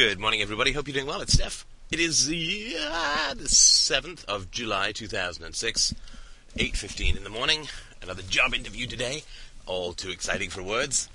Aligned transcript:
Good 0.00 0.18
morning, 0.18 0.40
everybody. 0.40 0.72
Hope 0.72 0.88
you're 0.88 0.94
doing 0.94 1.06
well. 1.06 1.20
It's 1.20 1.34
Steph. 1.34 1.66
It 1.90 2.00
is 2.00 2.26
the, 2.26 2.74
uh, 2.80 3.34
the 3.34 3.44
7th 3.44 4.24
of 4.24 4.50
July, 4.50 4.92
2006, 4.92 5.94
8.15 6.56 7.18
in 7.18 7.22
the 7.22 7.28
morning. 7.28 7.68
Another 8.00 8.22
job 8.22 8.54
interview 8.54 8.86
today. 8.86 9.24
All 9.66 9.92
too 9.92 10.08
exciting 10.08 10.48
for 10.48 10.62
words. 10.62 11.10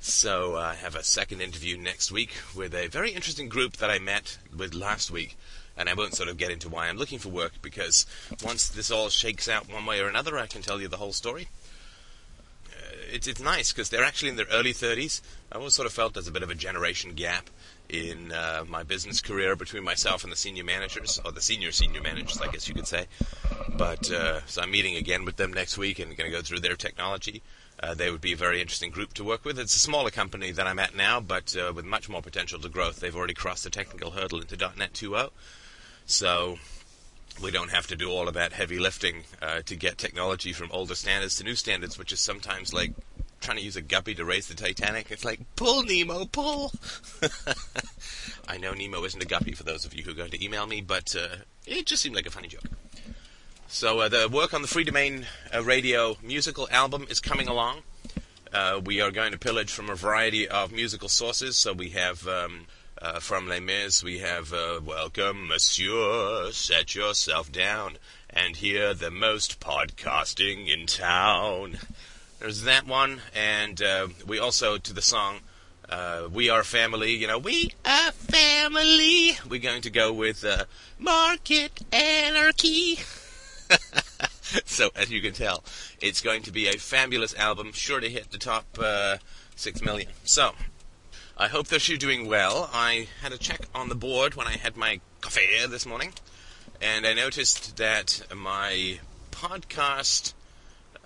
So 0.00 0.56
uh, 0.56 0.60
I 0.60 0.74
have 0.76 0.94
a 0.94 1.04
second 1.04 1.42
interview 1.42 1.76
next 1.76 2.10
week 2.10 2.32
with 2.56 2.74
a 2.74 2.86
very 2.86 3.10
interesting 3.10 3.50
group 3.50 3.76
that 3.76 3.90
I 3.90 3.98
met 3.98 4.38
with 4.56 4.72
last 4.72 5.10
week. 5.10 5.36
And 5.76 5.90
I 5.90 5.92
won't 5.92 6.14
sort 6.14 6.30
of 6.30 6.38
get 6.38 6.50
into 6.50 6.70
why 6.70 6.88
I'm 6.88 6.96
looking 6.96 7.18
for 7.18 7.28
work 7.28 7.60
because 7.60 8.06
once 8.42 8.70
this 8.70 8.90
all 8.90 9.10
shakes 9.10 9.50
out 9.50 9.70
one 9.70 9.84
way 9.84 10.00
or 10.00 10.08
another, 10.08 10.38
I 10.38 10.46
can 10.46 10.62
tell 10.62 10.80
you 10.80 10.88
the 10.88 10.96
whole 10.96 11.12
story 11.12 11.48
it's 13.12 13.26
it's 13.26 13.40
nice 13.40 13.72
because 13.72 13.90
they're 13.90 14.04
actually 14.04 14.30
in 14.30 14.36
their 14.36 14.46
early 14.50 14.72
30s. 14.72 15.20
I 15.52 15.56
always 15.56 15.74
sort 15.74 15.86
of 15.86 15.92
felt 15.92 16.14
there's 16.14 16.28
a 16.28 16.32
bit 16.32 16.42
of 16.42 16.50
a 16.50 16.54
generation 16.54 17.12
gap 17.12 17.50
in 17.88 18.32
uh, 18.32 18.64
my 18.68 18.82
business 18.82 19.20
career 19.20 19.56
between 19.56 19.82
myself 19.82 20.22
and 20.22 20.32
the 20.32 20.36
senior 20.36 20.64
managers, 20.64 21.20
or 21.24 21.32
the 21.32 21.40
senior 21.40 21.72
senior 21.72 22.00
managers, 22.00 22.40
I 22.40 22.50
guess 22.50 22.68
you 22.68 22.74
could 22.74 22.86
say. 22.86 23.06
But 23.76 24.10
uh, 24.10 24.40
so 24.46 24.62
I'm 24.62 24.70
meeting 24.70 24.96
again 24.96 25.24
with 25.24 25.36
them 25.36 25.52
next 25.52 25.76
week 25.76 25.98
and 25.98 26.16
going 26.16 26.30
to 26.30 26.36
go 26.36 26.42
through 26.42 26.60
their 26.60 26.76
technology. 26.76 27.42
Uh, 27.82 27.94
they 27.94 28.10
would 28.10 28.20
be 28.20 28.32
a 28.32 28.36
very 28.36 28.60
interesting 28.60 28.90
group 28.90 29.14
to 29.14 29.24
work 29.24 29.44
with. 29.44 29.58
It's 29.58 29.74
a 29.74 29.80
smaller 29.80 30.10
company 30.10 30.52
than 30.52 30.66
I'm 30.66 30.78
at 30.78 30.94
now, 30.94 31.18
but 31.18 31.56
uh, 31.56 31.72
with 31.74 31.84
much 31.84 32.08
more 32.08 32.22
potential 32.22 32.60
to 32.60 32.68
growth. 32.68 33.00
They've 33.00 33.16
already 33.16 33.34
crossed 33.34 33.64
the 33.64 33.70
technical 33.70 34.10
hurdle 34.10 34.40
into 34.40 34.56
.NET 34.56 34.92
2.0, 34.92 35.30
so 36.04 36.58
we 37.42 37.50
don't 37.50 37.70
have 37.70 37.86
to 37.88 37.96
do 37.96 38.10
all 38.10 38.28
of 38.28 38.34
that 38.34 38.52
heavy 38.52 38.78
lifting 38.78 39.24
uh, 39.40 39.60
to 39.62 39.76
get 39.76 39.98
technology 39.98 40.52
from 40.52 40.70
older 40.72 40.94
standards 40.94 41.36
to 41.36 41.44
new 41.44 41.54
standards, 41.54 41.98
which 41.98 42.12
is 42.12 42.20
sometimes 42.20 42.72
like 42.72 42.92
trying 43.40 43.56
to 43.56 43.62
use 43.62 43.76
a 43.76 43.82
guppy 43.82 44.14
to 44.14 44.24
raise 44.24 44.48
the 44.48 44.54
Titanic. 44.54 45.10
It's 45.10 45.24
like, 45.24 45.40
pull, 45.56 45.82
Nemo, 45.82 46.26
pull! 46.26 46.72
I 48.48 48.58
know 48.58 48.72
Nemo 48.72 49.04
isn't 49.04 49.22
a 49.22 49.26
guppy 49.26 49.52
for 49.52 49.64
those 49.64 49.84
of 49.84 49.94
you 49.94 50.02
who 50.02 50.10
are 50.10 50.14
going 50.14 50.30
to 50.30 50.44
email 50.44 50.66
me, 50.66 50.80
but 50.80 51.14
uh, 51.16 51.36
it 51.66 51.86
just 51.86 52.02
seemed 52.02 52.14
like 52.14 52.26
a 52.26 52.30
funny 52.30 52.48
joke. 52.48 52.64
So 53.68 54.00
uh, 54.00 54.08
the 54.08 54.28
work 54.28 54.52
on 54.52 54.62
the 54.62 54.68
Freedomain 54.68 55.24
uh, 55.54 55.62
Radio 55.62 56.16
musical 56.22 56.68
album 56.70 57.06
is 57.08 57.20
coming 57.20 57.48
along. 57.48 57.82
Uh, 58.52 58.80
we 58.84 59.00
are 59.00 59.12
going 59.12 59.32
to 59.32 59.38
pillage 59.38 59.70
from 59.70 59.88
a 59.88 59.94
variety 59.94 60.48
of 60.48 60.72
musical 60.72 61.08
sources. 61.08 61.56
So 61.56 61.72
we 61.72 61.90
have 61.90 62.26
um, 62.26 62.66
uh, 63.00 63.18
from 63.18 63.48
Les 63.48 63.60
Mis, 63.60 64.02
we 64.02 64.18
have 64.18 64.52
uh, 64.52 64.80
Welcome, 64.84 65.48
Monsieur, 65.48 66.50
set 66.52 66.94
yourself 66.94 67.50
down 67.50 67.96
and 68.28 68.56
hear 68.56 68.92
the 68.92 69.10
most 69.10 69.58
podcasting 69.58 70.68
in 70.72 70.86
town. 70.86 71.78
There's 72.38 72.62
that 72.62 72.86
one, 72.86 73.22
and 73.34 73.80
uh, 73.82 74.08
we 74.26 74.38
also 74.38 74.76
to 74.76 74.92
the 74.92 75.02
song 75.02 75.40
uh, 75.88 76.28
"We 76.30 76.50
Are 76.50 76.62
Family." 76.62 77.12
You 77.12 77.26
know, 77.26 77.38
we 77.38 77.72
are 77.84 78.12
family. 78.12 79.38
We're 79.48 79.60
going 79.60 79.82
to 79.82 79.90
go 79.90 80.12
with 80.12 80.44
uh, 80.44 80.64
"Market 80.98 81.82
Anarchy." 81.92 82.98
so, 84.64 84.90
as 84.94 85.10
you 85.10 85.22
can 85.22 85.32
tell, 85.32 85.64
it's 86.00 86.20
going 86.20 86.42
to 86.42 86.50
be 86.50 86.68
a 86.68 86.72
fabulous 86.72 87.34
album, 87.34 87.72
sure 87.72 88.00
to 88.00 88.10
hit 88.10 88.30
the 88.30 88.38
top 88.38 88.66
uh, 88.78 89.16
six 89.56 89.82
million. 89.82 90.08
So, 90.24 90.52
I 91.40 91.48
hope 91.48 91.68
that 91.68 91.88
you're 91.88 91.96
doing 91.96 92.28
well. 92.28 92.68
I 92.70 93.08
had 93.22 93.32
a 93.32 93.38
check 93.38 93.60
on 93.74 93.88
the 93.88 93.94
board 93.94 94.34
when 94.34 94.46
I 94.46 94.58
had 94.58 94.76
my 94.76 95.00
coffee 95.22 95.46
this 95.66 95.86
morning, 95.86 96.12
and 96.82 97.06
I 97.06 97.14
noticed 97.14 97.78
that 97.78 98.26
my 98.36 99.00
podcast 99.30 100.34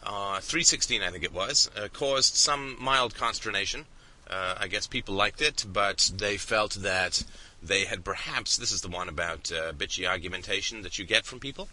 uh, 0.02 0.40
316, 0.40 1.02
I 1.02 1.10
think 1.12 1.22
it 1.22 1.32
was, 1.32 1.70
uh, 1.76 1.86
caused 1.92 2.34
some 2.34 2.76
mild 2.82 3.14
consternation. 3.14 3.84
Uh, 4.28 4.56
I 4.58 4.66
guess 4.66 4.88
people 4.88 5.14
liked 5.14 5.40
it, 5.40 5.66
but 5.72 6.10
they 6.16 6.36
felt 6.36 6.72
that 6.80 7.22
they 7.62 7.84
had 7.84 8.04
perhaps, 8.04 8.56
this 8.56 8.72
is 8.72 8.80
the 8.80 8.88
one 8.88 9.08
about 9.08 9.52
uh, 9.52 9.72
bitchy 9.72 10.04
argumentation 10.04 10.82
that 10.82 10.98
you 10.98 11.04
get 11.04 11.26
from 11.26 11.38
people, 11.38 11.68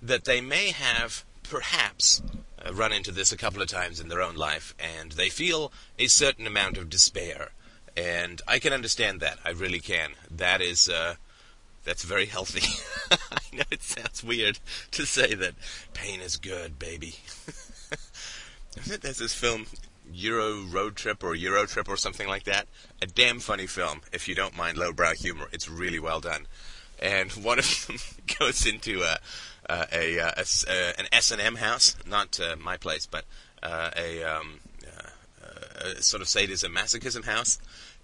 that 0.00 0.24
they 0.24 0.40
may 0.40 0.70
have 0.70 1.26
perhaps 1.42 2.22
uh, 2.64 2.72
run 2.72 2.94
into 2.94 3.12
this 3.12 3.32
a 3.32 3.36
couple 3.36 3.60
of 3.60 3.68
times 3.68 4.00
in 4.00 4.08
their 4.08 4.22
own 4.22 4.36
life, 4.36 4.74
and 4.78 5.12
they 5.12 5.28
feel 5.28 5.70
a 5.98 6.06
certain 6.06 6.46
amount 6.46 6.78
of 6.78 6.88
despair. 6.88 7.50
And 7.96 8.40
I 8.48 8.58
can 8.58 8.72
understand 8.72 9.20
that. 9.20 9.38
I 9.44 9.50
really 9.50 9.80
can. 9.80 10.12
That 10.30 10.60
is, 10.60 10.88
uh, 10.88 11.16
that's 11.84 12.04
very 12.04 12.26
healthy. 12.26 12.66
I 13.32 13.56
know 13.56 13.64
it 13.70 13.82
sounds 13.82 14.24
weird 14.24 14.58
to 14.92 15.04
say 15.04 15.34
that 15.34 15.54
pain 15.92 16.20
is 16.20 16.36
good, 16.36 16.78
baby. 16.78 17.16
There's 19.00 19.18
this 19.18 19.34
film, 19.34 19.66
Euro 20.12 20.62
Road 20.62 20.96
Trip 20.96 21.22
or 21.22 21.34
Euro 21.34 21.66
Trip 21.66 21.88
or 21.88 21.96
something 21.96 22.28
like 22.28 22.44
that. 22.44 22.66
A 23.00 23.06
damn 23.06 23.40
funny 23.40 23.66
film, 23.66 24.00
if 24.12 24.28
you 24.28 24.34
don't 24.34 24.56
mind 24.56 24.78
lowbrow 24.78 25.14
humor. 25.14 25.48
It's 25.52 25.68
really 25.68 25.98
well 25.98 26.20
done. 26.20 26.46
And 27.00 27.30
one 27.32 27.58
of 27.58 27.86
them 27.86 27.96
goes 28.38 28.66
into 28.66 29.02
a, 29.02 29.18
a, 29.68 29.86
a, 29.92 30.44
a, 30.68 31.00
an 31.00 31.06
S 31.12 31.30
and 31.30 31.40
M 31.40 31.56
house, 31.56 31.96
not 32.06 32.38
uh, 32.40 32.56
my 32.56 32.76
place, 32.76 33.06
but 33.06 33.24
uh, 33.62 33.90
a, 33.96 34.22
um, 34.22 34.60
uh, 35.76 35.94
a 35.98 36.02
sort 36.02 36.22
of 36.22 36.28
sadism 36.28 36.74
masochism 36.74 37.24
house 37.24 37.58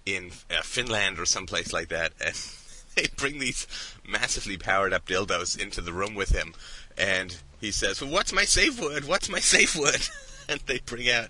in 0.05 0.31
uh, 0.49 0.61
Finland 0.61 1.19
or 1.19 1.25
someplace 1.25 1.73
like 1.73 1.89
that. 1.89 2.13
And 2.23 2.35
they 2.95 3.07
bring 3.15 3.39
these 3.39 3.67
massively 4.07 4.57
powered 4.57 4.93
up 4.93 5.05
dildos 5.05 5.59
into 5.59 5.81
the 5.81 5.93
room 5.93 6.15
with 6.15 6.29
him, 6.29 6.53
and 6.97 7.37
he 7.59 7.71
says, 7.71 8.01
well, 8.01 8.11
"What's 8.11 8.33
my 8.33 8.45
safe 8.45 8.81
word? 8.81 9.05
What's 9.05 9.29
my 9.29 9.39
safe 9.39 9.75
word?" 9.75 10.07
and 10.49 10.59
they 10.65 10.79
bring 10.79 11.09
out 11.09 11.29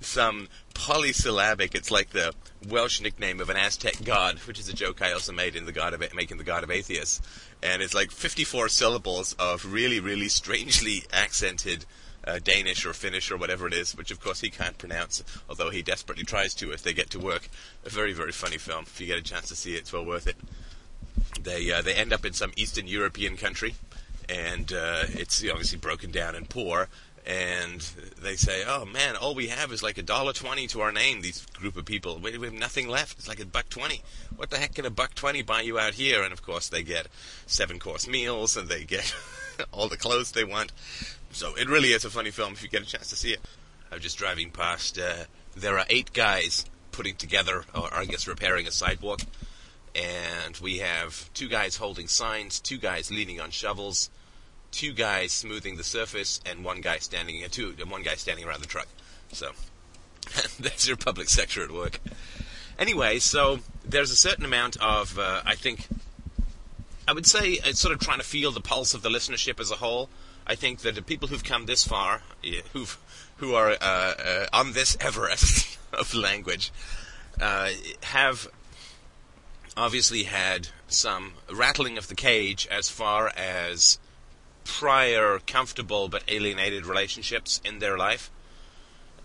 some 0.00 0.48
polysyllabic. 0.74 1.74
It's 1.74 1.90
like 1.90 2.10
the 2.10 2.34
Welsh 2.68 3.00
nickname 3.00 3.40
of 3.40 3.50
an 3.50 3.56
Aztec 3.56 4.04
god, 4.04 4.38
which 4.40 4.58
is 4.58 4.68
a 4.68 4.74
joke 4.74 5.00
I 5.00 5.12
also 5.12 5.32
made 5.32 5.56
in 5.56 5.64
the 5.64 5.72
God 5.72 5.94
of 5.94 6.14
making 6.14 6.38
the 6.38 6.44
God 6.44 6.64
of 6.64 6.70
Atheists, 6.70 7.20
and 7.62 7.82
it's 7.82 7.94
like 7.94 8.10
54 8.10 8.68
syllables 8.68 9.34
of 9.38 9.72
really, 9.72 10.00
really 10.00 10.28
strangely 10.28 11.04
accented. 11.12 11.84
Uh, 12.28 12.38
Danish 12.44 12.84
or 12.84 12.92
Finnish 12.92 13.30
or 13.30 13.38
whatever 13.38 13.66
it 13.66 13.72
is, 13.72 13.96
which 13.96 14.10
of 14.10 14.20
course 14.20 14.40
he 14.40 14.50
can't 14.50 14.76
pronounce, 14.76 15.24
although 15.48 15.70
he 15.70 15.80
desperately 15.80 16.24
tries 16.24 16.54
to 16.56 16.70
if 16.72 16.82
they 16.82 16.92
get 16.92 17.08
to 17.08 17.18
work. 17.18 17.48
A 17.86 17.88
very, 17.88 18.12
very 18.12 18.32
funny 18.32 18.58
film. 18.58 18.82
If 18.82 19.00
you 19.00 19.06
get 19.06 19.16
a 19.16 19.22
chance 19.22 19.48
to 19.48 19.56
see 19.56 19.76
it, 19.76 19.78
it's 19.78 19.92
well 19.94 20.04
worth 20.04 20.26
it. 20.26 20.36
They 21.42 21.72
uh, 21.72 21.80
they 21.80 21.94
end 21.94 22.12
up 22.12 22.26
in 22.26 22.34
some 22.34 22.52
Eastern 22.54 22.86
European 22.86 23.38
country, 23.38 23.76
and 24.28 24.70
uh, 24.72 25.04
it's 25.08 25.42
obviously 25.50 25.78
broken 25.78 26.10
down 26.10 26.34
and 26.34 26.46
poor. 26.48 26.88
And 27.26 27.80
they 28.22 28.36
say, 28.36 28.62
"Oh 28.66 28.84
man, 28.84 29.16
all 29.16 29.34
we 29.34 29.48
have 29.48 29.72
is 29.72 29.82
like 29.82 29.96
a 29.96 30.02
dollar 30.02 30.34
twenty 30.34 30.66
to 30.68 30.82
our 30.82 30.92
name." 30.92 31.22
These 31.22 31.46
group 31.46 31.76
of 31.76 31.86
people, 31.86 32.18
we, 32.18 32.36
we 32.36 32.46
have 32.46 32.54
nothing 32.54 32.88
left. 32.88 33.18
It's 33.18 33.28
like 33.28 33.40
a 33.40 33.46
buck 33.46 33.70
twenty. 33.70 34.02
What 34.36 34.50
the 34.50 34.58
heck 34.58 34.74
can 34.74 34.84
a 34.84 34.90
buck 34.90 35.14
twenty 35.14 35.42
buy 35.42 35.62
you 35.62 35.78
out 35.78 35.94
here? 35.94 36.22
And 36.22 36.32
of 36.32 36.42
course, 36.42 36.68
they 36.68 36.82
get 36.82 37.06
seven 37.46 37.78
course 37.78 38.06
meals, 38.06 38.56
and 38.56 38.68
they 38.68 38.84
get 38.84 39.14
all 39.72 39.88
the 39.88 39.96
clothes 39.96 40.32
they 40.32 40.44
want. 40.44 40.72
So 41.30 41.54
it 41.56 41.68
really 41.68 41.92
is 41.92 42.04
a 42.04 42.10
funny 42.10 42.30
film 42.30 42.52
if 42.52 42.62
you 42.62 42.68
get 42.68 42.82
a 42.82 42.86
chance 42.86 43.10
to 43.10 43.16
see 43.16 43.32
it. 43.32 43.40
I 43.90 43.94
was 43.94 44.02
just 44.02 44.18
driving 44.18 44.50
past. 44.50 44.98
Uh, 44.98 45.24
there 45.56 45.78
are 45.78 45.86
eight 45.88 46.12
guys 46.12 46.64
putting 46.92 47.14
together, 47.14 47.64
or 47.74 47.92
I 47.92 48.04
guess 48.04 48.26
repairing 48.26 48.66
a 48.66 48.70
sidewalk 48.70 49.20
and 49.98 50.56
we 50.58 50.78
have 50.78 51.32
two 51.34 51.48
guys 51.48 51.76
holding 51.76 52.08
signs, 52.08 52.60
two 52.60 52.78
guys 52.78 53.10
leaning 53.10 53.40
on 53.40 53.50
shovels, 53.50 54.10
two 54.70 54.92
guys 54.92 55.32
smoothing 55.32 55.76
the 55.76 55.84
surface, 55.84 56.40
and 56.46 56.64
one 56.64 56.80
guy 56.80 56.98
standing 56.98 57.42
uh, 57.44 57.48
two 57.50 57.74
and 57.80 57.90
one 57.90 58.02
guy 58.02 58.14
standing 58.14 58.46
around 58.46 58.60
the 58.60 58.66
truck. 58.66 58.86
So 59.32 59.50
that's 60.60 60.86
your 60.86 60.96
public 60.96 61.28
sector 61.28 61.62
at 61.64 61.72
work. 61.72 62.00
Anyway, 62.78 63.18
so 63.18 63.58
there's 63.84 64.10
a 64.10 64.16
certain 64.16 64.44
amount 64.44 64.76
of 64.76 65.18
uh, 65.18 65.42
I 65.44 65.54
think 65.54 65.88
I 67.06 67.12
would 67.12 67.26
say 67.26 67.52
it's 67.52 67.80
sort 67.80 67.94
of 67.94 68.00
trying 68.00 68.18
to 68.18 68.26
feel 68.26 68.52
the 68.52 68.60
pulse 68.60 68.94
of 68.94 69.02
the 69.02 69.08
listenership 69.08 69.58
as 69.58 69.70
a 69.70 69.76
whole. 69.76 70.08
I 70.48 70.54
think 70.54 70.80
that 70.80 70.94
the 70.94 71.02
people 71.02 71.28
who've 71.28 71.44
come 71.44 71.66
this 71.66 71.86
far, 71.86 72.22
who've 72.72 72.98
who 73.36 73.54
are 73.54 73.70
uh, 73.70 73.74
uh, 73.80 74.46
on 74.52 74.72
this 74.72 74.96
Everest 75.00 75.78
of 75.92 76.14
language, 76.14 76.72
uh, 77.40 77.70
have 78.02 78.48
obviously 79.76 80.24
had 80.24 80.68
some 80.88 81.34
rattling 81.52 81.98
of 81.98 82.08
the 82.08 82.14
cage 82.14 82.66
as 82.70 82.88
far 82.88 83.30
as 83.36 83.98
prior 84.64 85.38
comfortable 85.46 86.08
but 86.08 86.24
alienated 86.28 86.84
relationships 86.84 87.60
in 87.64 87.78
their 87.78 87.96
life. 87.96 88.30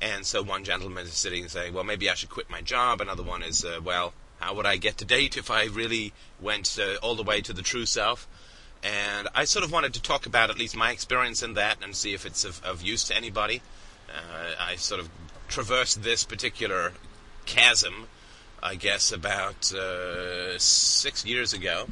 And 0.02 0.26
so 0.26 0.44
one 0.44 0.64
gentleman 0.64 1.06
is 1.06 1.14
sitting 1.14 1.44
and 1.44 1.52
saying, 1.52 1.74
well, 1.74 1.84
maybe 1.84 2.10
I 2.10 2.14
should 2.14 2.30
quit 2.30 2.50
my 2.50 2.62
job. 2.62 3.02
Another 3.02 3.24
one 3.24 3.42
is, 3.42 3.64
uh, 3.64 3.80
well, 3.84 4.14
how 4.40 4.54
would 4.54 4.66
I 4.66 4.76
get 4.76 4.98
to 4.98 5.06
date 5.06 5.38
if 5.38 5.50
I 5.50 5.66
really 5.66 6.12
went 6.42 6.78
uh, 6.80 6.96
all 7.02 7.16
the 7.16 7.24
way 7.24 7.42
to 7.42 7.54
the 7.54 7.62
true 7.62 7.86
self? 7.86 8.28
And 8.84 9.30
I 9.34 9.46
sort 9.46 9.64
of 9.64 9.72
wanted 9.72 9.94
to 9.94 10.02
talk 10.02 10.26
about 10.26 10.50
at 10.50 10.58
least 10.58 10.76
my 10.76 10.92
experience 10.92 11.42
in 11.42 11.54
that 11.54 11.78
and 11.82 11.96
see 11.96 12.14
if 12.14 12.26
it's 12.26 12.44
of, 12.44 12.64
of 12.64 12.82
use 12.82 13.06
to 13.06 13.16
anybody. 13.16 13.62
Uh, 14.10 14.56
I 14.60 14.76
sort 14.76 15.00
of 15.00 15.10
traversed 15.48 16.04
this 16.04 16.24
particular 16.24 16.92
chasm 17.46 18.08
I 18.64 18.76
guess, 18.76 19.12
about 19.12 19.74
uh, 19.74 20.58
six 20.58 21.26
years 21.26 21.52
ago. 21.52 21.86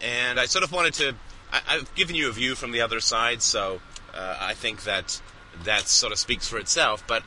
And 0.00 0.40
I 0.40 0.46
sort 0.46 0.64
of 0.64 0.72
wanted 0.72 0.94
to. 0.94 1.14
I, 1.52 1.74
have 1.74 1.94
given 1.94 2.16
you 2.16 2.28
a 2.28 2.32
view 2.32 2.54
from 2.54 2.72
the 2.72 2.80
other 2.80 3.00
side, 3.00 3.42
so 3.42 3.80
uh, 4.14 4.36
I 4.40 4.54
think 4.54 4.84
that 4.84 5.20
that 5.64 5.88
sort 5.88 6.12
of 6.12 6.18
speaks 6.18 6.48
for 6.48 6.58
itself. 6.58 7.04
But 7.06 7.22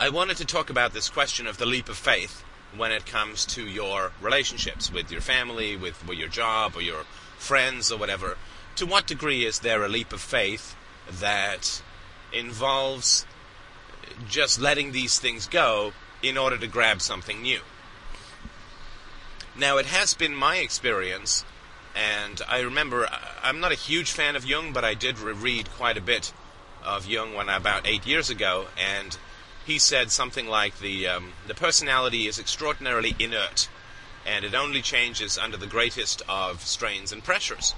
I 0.00 0.08
wanted 0.10 0.36
to 0.38 0.44
talk 0.44 0.68
about 0.68 0.92
this 0.92 1.08
question 1.08 1.46
of 1.46 1.56
the 1.56 1.64
leap 1.64 1.88
of 1.88 1.96
faith, 1.96 2.43
when 2.76 2.92
it 2.92 3.06
comes 3.06 3.44
to 3.46 3.66
your 3.66 4.12
relationships 4.20 4.92
with 4.92 5.10
your 5.10 5.20
family, 5.20 5.76
with, 5.76 6.06
with 6.06 6.18
your 6.18 6.28
job, 6.28 6.76
or 6.76 6.82
your 6.82 7.04
friends, 7.38 7.90
or 7.92 7.98
whatever. 7.98 8.36
To 8.76 8.86
what 8.86 9.06
degree 9.06 9.44
is 9.44 9.60
there 9.60 9.84
a 9.84 9.88
leap 9.88 10.12
of 10.12 10.20
faith 10.20 10.76
that 11.20 11.82
involves 12.32 13.26
just 14.28 14.60
letting 14.60 14.92
these 14.92 15.18
things 15.18 15.46
go 15.46 15.92
in 16.22 16.36
order 16.36 16.58
to 16.58 16.66
grab 16.66 17.00
something 17.00 17.42
new? 17.42 17.60
Now, 19.56 19.76
it 19.76 19.86
has 19.86 20.14
been 20.14 20.34
my 20.34 20.56
experience, 20.56 21.44
and 21.94 22.42
I 22.48 22.60
remember 22.60 23.08
I'm 23.42 23.60
not 23.60 23.70
a 23.70 23.76
huge 23.76 24.10
fan 24.10 24.34
of 24.34 24.44
Jung, 24.44 24.72
but 24.72 24.84
I 24.84 24.94
did 24.94 25.18
read 25.20 25.70
quite 25.70 25.96
a 25.96 26.00
bit 26.00 26.32
of 26.82 27.06
Jung 27.06 27.34
when 27.34 27.48
about 27.48 27.86
eight 27.86 28.04
years 28.06 28.30
ago, 28.30 28.66
and 28.76 29.16
he 29.64 29.78
said 29.78 30.10
something 30.10 30.46
like 30.46 30.78
the 30.78 31.08
um, 31.08 31.32
the 31.46 31.54
personality 31.54 32.26
is 32.26 32.38
extraordinarily 32.38 33.14
inert, 33.18 33.68
and 34.26 34.44
it 34.44 34.54
only 34.54 34.82
changes 34.82 35.38
under 35.38 35.56
the 35.56 35.66
greatest 35.66 36.22
of 36.28 36.62
strains 36.62 37.12
and 37.12 37.24
pressures. 37.24 37.74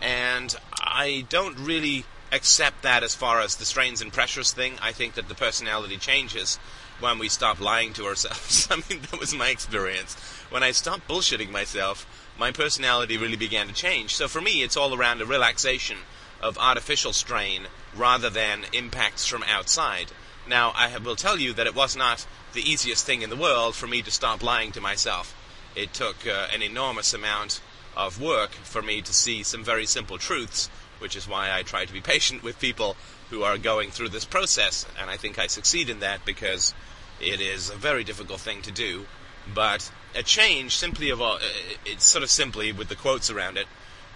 And 0.00 0.54
I 0.80 1.26
don't 1.28 1.58
really 1.58 2.04
accept 2.32 2.82
that 2.82 3.02
as 3.02 3.14
far 3.14 3.40
as 3.40 3.56
the 3.56 3.64
strains 3.64 4.00
and 4.00 4.12
pressures 4.12 4.52
thing. 4.52 4.74
I 4.80 4.92
think 4.92 5.14
that 5.14 5.28
the 5.28 5.34
personality 5.34 5.98
changes 5.98 6.58
when 6.98 7.18
we 7.18 7.28
stop 7.28 7.60
lying 7.60 7.92
to 7.94 8.06
ourselves. 8.06 8.68
I 8.70 8.76
mean, 8.76 9.02
that 9.02 9.20
was 9.20 9.34
my 9.34 9.48
experience. 9.48 10.14
When 10.50 10.62
I 10.62 10.70
stopped 10.70 11.08
bullshitting 11.08 11.50
myself, 11.50 12.06
my 12.38 12.50
personality 12.50 13.16
really 13.16 13.36
began 13.36 13.68
to 13.68 13.74
change. 13.74 14.16
So 14.16 14.28
for 14.28 14.40
me, 14.40 14.62
it's 14.62 14.76
all 14.76 14.94
around 14.94 15.20
a 15.20 15.26
relaxation 15.26 15.98
of 16.40 16.58
artificial 16.58 17.12
strain 17.12 17.66
rather 17.94 18.30
than 18.30 18.64
impacts 18.72 19.26
from 19.26 19.42
outside. 19.44 20.06
Now, 20.46 20.72
I 20.74 20.96
will 20.98 21.16
tell 21.16 21.38
you 21.38 21.52
that 21.54 21.66
it 21.66 21.74
was 21.74 21.96
not 21.96 22.26
the 22.52 22.68
easiest 22.68 23.06
thing 23.06 23.22
in 23.22 23.30
the 23.30 23.36
world 23.36 23.74
for 23.74 23.86
me 23.86 24.02
to 24.02 24.10
stop 24.10 24.42
lying 24.42 24.72
to 24.72 24.80
myself. 24.80 25.34
It 25.74 25.94
took 25.94 26.26
uh, 26.26 26.48
an 26.52 26.62
enormous 26.62 27.14
amount 27.14 27.60
of 27.96 28.20
work 28.20 28.50
for 28.50 28.82
me 28.82 29.02
to 29.02 29.12
see 29.12 29.42
some 29.42 29.64
very 29.64 29.86
simple 29.86 30.18
truths, 30.18 30.68
which 30.98 31.16
is 31.16 31.28
why 31.28 31.52
I 31.52 31.62
try 31.62 31.84
to 31.84 31.92
be 31.92 32.00
patient 32.00 32.42
with 32.42 32.58
people 32.58 32.96
who 33.30 33.42
are 33.42 33.56
going 33.56 33.90
through 33.90 34.10
this 34.10 34.24
process, 34.24 34.84
and 35.00 35.10
I 35.10 35.16
think 35.16 35.38
I 35.38 35.46
succeed 35.46 35.88
in 35.88 36.00
that 36.00 36.24
because 36.24 36.74
it 37.20 37.40
is 37.40 37.70
a 37.70 37.76
very 37.76 38.04
difficult 38.04 38.40
thing 38.40 38.62
to 38.62 38.72
do. 38.72 39.06
But 39.54 39.90
a 40.14 40.22
change, 40.22 40.76
simply 40.76 41.10
of 41.10 41.20
all, 41.20 41.36
uh, 41.36 41.40
it's 41.84 42.04
sort 42.04 42.22
of 42.22 42.30
simply 42.30 42.72
with 42.72 42.88
the 42.88 42.96
quotes 42.96 43.30
around 43.30 43.56
it, 43.56 43.66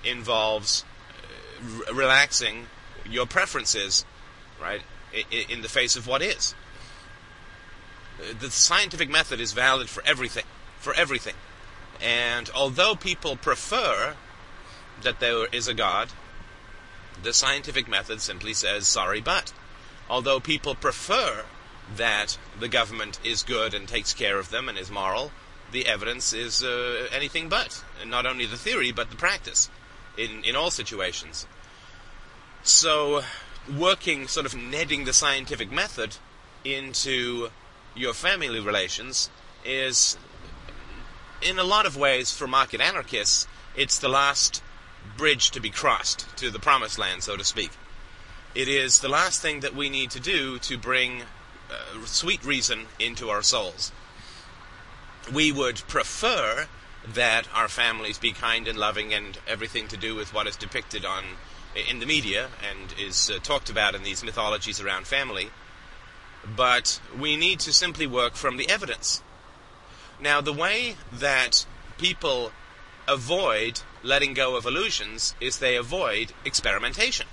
involves 0.04 0.84
uh, 1.88 1.94
relaxing 1.94 2.66
your 3.08 3.26
preferences, 3.26 4.04
right, 4.60 4.82
in 5.30 5.62
the 5.62 5.68
face 5.68 5.96
of 5.96 6.06
what 6.06 6.22
is. 6.22 6.54
The 8.38 8.50
scientific 8.50 9.10
method 9.10 9.40
is 9.40 9.52
valid 9.52 9.88
for 9.88 10.02
everything, 10.06 10.44
for 10.78 10.94
everything. 10.94 11.34
And 12.00 12.50
although 12.54 12.94
people 12.94 13.36
prefer 13.36 14.14
that 15.02 15.20
there 15.20 15.46
is 15.46 15.68
a 15.68 15.74
God, 15.74 16.08
the 17.22 17.32
scientific 17.32 17.88
method 17.88 18.20
simply 18.20 18.54
says 18.54 18.86
sorry, 18.86 19.20
but. 19.20 19.52
Although 20.08 20.40
people 20.40 20.74
prefer 20.74 21.44
that 21.96 22.38
the 22.58 22.68
government 22.68 23.18
is 23.24 23.42
good 23.42 23.74
and 23.74 23.88
takes 23.88 24.12
care 24.12 24.38
of 24.38 24.50
them 24.50 24.68
and 24.68 24.78
is 24.78 24.90
moral, 24.90 25.32
the 25.72 25.86
evidence 25.86 26.32
is 26.32 26.62
uh, 26.62 27.08
anything 27.12 27.48
but. 27.48 27.82
And 28.00 28.10
not 28.10 28.26
only 28.26 28.46
the 28.46 28.56
theory, 28.56 28.92
but 28.92 29.10
the 29.10 29.16
practice 29.16 29.68
in, 30.16 30.44
in 30.44 30.56
all 30.56 30.70
situations. 30.70 31.46
So, 32.62 33.22
working, 33.74 34.28
sort 34.28 34.46
of 34.46 34.54
netting 34.54 35.04
the 35.04 35.12
scientific 35.12 35.70
method 35.70 36.16
into 36.64 37.50
your 37.94 38.12
family 38.12 38.60
relations 38.60 39.30
is, 39.64 40.16
in 41.42 41.58
a 41.58 41.64
lot 41.64 41.86
of 41.86 41.96
ways, 41.96 42.32
for 42.32 42.46
market 42.46 42.80
anarchists, 42.80 43.46
it's 43.76 43.98
the 43.98 44.08
last 44.08 44.62
bridge 45.16 45.50
to 45.52 45.60
be 45.60 45.70
crossed 45.70 46.26
to 46.36 46.50
the 46.50 46.58
promised 46.58 46.98
land, 46.98 47.22
so 47.22 47.36
to 47.36 47.44
speak. 47.44 47.70
It 48.54 48.68
is 48.68 49.00
the 49.00 49.08
last 49.08 49.42
thing 49.42 49.60
that 49.60 49.74
we 49.74 49.90
need 49.90 50.10
to 50.12 50.20
do 50.20 50.58
to 50.60 50.78
bring 50.78 51.22
uh, 51.70 52.06
sweet 52.06 52.44
reason 52.44 52.86
into 52.98 53.28
our 53.28 53.42
souls. 53.42 53.92
We 55.32 55.52
would 55.52 55.76
prefer 55.88 56.66
that 57.06 57.46
our 57.54 57.68
families 57.68 58.18
be 58.18 58.32
kind 58.32 58.66
and 58.66 58.78
loving 58.78 59.12
and 59.12 59.38
everything 59.46 59.88
to 59.88 59.96
do 59.96 60.14
with 60.14 60.32
what 60.34 60.46
is 60.46 60.56
depicted 60.56 61.04
on 61.04 61.24
in 61.88 61.98
the 61.98 62.06
media 62.06 62.48
and 62.68 62.94
is 62.98 63.30
uh, 63.30 63.38
talked 63.42 63.68
about 63.68 63.94
in 63.94 64.02
these 64.02 64.24
mythologies 64.24 64.80
around 64.80 65.06
family, 65.06 65.50
but 66.56 67.00
we 67.18 67.36
need 67.36 67.60
to 67.60 67.72
simply 67.72 68.06
work 68.06 68.34
from 68.34 68.56
the 68.56 68.68
evidence. 68.68 69.22
Now, 70.20 70.40
the 70.40 70.52
way 70.52 70.96
that 71.12 71.66
people 71.98 72.52
avoid 73.06 73.80
letting 74.02 74.34
go 74.34 74.56
of 74.56 74.66
illusions 74.66 75.34
is 75.40 75.58
they 75.58 75.76
avoid 75.76 76.32
experimentation. 76.44 77.26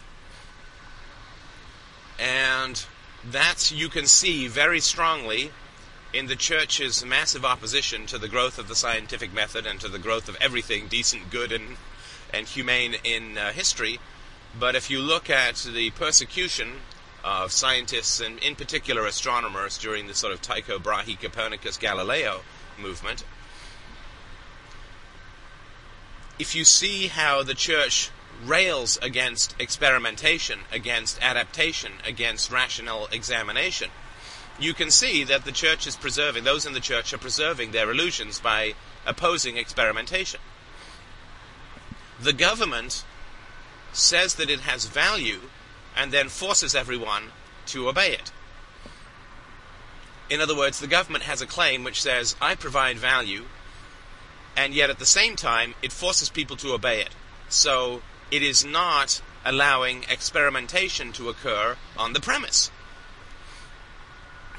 And 2.20 2.86
that 3.24 3.72
you 3.72 3.90
can 3.90 4.06
see 4.06 4.48
very 4.48 4.80
strongly 4.80 5.52
in 6.14 6.28
the 6.28 6.36
church's 6.36 7.04
massive 7.04 7.44
opposition 7.44 8.06
to 8.06 8.18
the 8.18 8.28
growth 8.28 8.60
of 8.60 8.68
the 8.68 8.76
scientific 8.76 9.34
method 9.34 9.66
and 9.66 9.80
to 9.80 9.88
the 9.88 9.98
growth 9.98 10.30
of 10.30 10.38
everything 10.40 10.88
decent, 10.88 11.32
good, 11.32 11.52
and, 11.52 11.78
and 12.32 12.48
humane 12.48 12.96
in 13.04 13.38
uh, 13.38 13.52
history 13.52 14.00
but 14.60 14.76
if 14.76 14.90
you 14.90 15.00
look 15.00 15.30
at 15.30 15.56
the 15.74 15.90
persecution 15.92 16.74
of 17.24 17.52
scientists 17.52 18.20
and 18.20 18.40
in 18.40 18.56
particular 18.56 19.06
astronomers 19.06 19.78
during 19.78 20.08
the 20.08 20.14
sort 20.14 20.34
of 20.34 20.42
Tycho 20.42 20.78
Brahe 20.78 21.20
Copernicus 21.20 21.78
Galileo 21.78 22.42
movement, 22.80 23.24
if 26.38 26.56
you 26.56 26.66
see 26.66 27.08
how 27.08 27.44
the 27.44 27.54
church 27.54 28.10
rails 28.44 28.98
against 29.02 29.56
experimentation, 29.60 30.60
against 30.72 31.22
adaptation, 31.22 31.94
against 32.06 32.52
rational 32.52 33.08
examination, 33.12 33.90
you 34.60 34.74
can 34.74 34.92
see 34.92 35.24
that 35.24 35.46
the 35.46 35.52
church 35.52 35.88
is 35.88 35.96
preserving, 35.96 36.44
those 36.44 36.66
in 36.66 36.74
the 36.74 36.80
church 36.80 37.14
are 37.14 37.18
preserving 37.18 37.72
their 37.72 37.90
illusions 37.90 38.40
by 38.40 38.74
opposing 39.06 39.58
experimentation. 39.58 40.40
The 42.20 42.34
government 42.34 43.04
says 43.94 44.36
that 44.36 44.50
it 44.50 44.62
has 44.62 44.86
value, 44.86 45.42
and 45.96 46.12
then 46.12 46.28
forces 46.28 46.76
everyone 46.76 47.32
to 47.68 47.88
obey 47.88 48.12
it. 48.12 48.32
In 50.30 50.42
other 50.42 50.56
words, 50.56 50.80
the 50.80 50.88
government 50.88 51.26
has 51.26 51.42
a 51.42 51.48
claim 51.48 51.84
which 51.84 52.02
says, 52.02 52.36
I 52.42 52.56
provide 52.56 52.98
value, 52.98 53.46
and 54.58 54.74
yet 54.74 54.90
at 54.90 55.00
the 55.00 55.06
same 55.06 55.36
time, 55.36 55.76
it 55.82 55.92
forces 55.92 56.30
people 56.30 56.58
to 56.58 56.74
obey 56.74 57.02
it. 57.02 57.16
So 57.50 58.02
it 58.32 58.42
is 58.42 58.66
not 58.66 59.22
allowing 59.46 60.04
experimentation 60.10 61.12
to 61.14 61.30
occur 61.30 61.78
on 61.98 62.14
the 62.14 62.20
premise. 62.20 62.72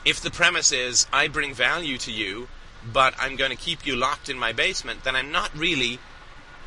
If 0.04 0.20
the 0.20 0.30
premise 0.30 0.70
is, 0.70 1.06
I 1.12 1.28
bring 1.28 1.54
value 1.54 1.98
to 1.98 2.12
you, 2.12 2.48
but 2.92 3.14
I'm 3.18 3.36
going 3.36 3.50
to 3.50 3.56
keep 3.56 3.86
you 3.86 3.96
locked 3.96 4.28
in 4.28 4.38
my 4.38 4.52
basement, 4.52 5.02
then 5.02 5.16
I'm 5.16 5.32
not 5.32 5.56
really 5.56 5.98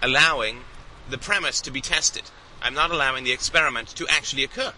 allowing 0.01 0.61
the 1.09 1.17
premise 1.17 1.61
to 1.61 1.71
be 1.71 1.81
tested. 1.81 2.23
I'm 2.61 2.73
not 2.73 2.91
allowing 2.91 3.23
the 3.23 3.31
experiment 3.31 3.89
to 3.95 4.07
actually 4.09 4.43
occur. 4.43 4.73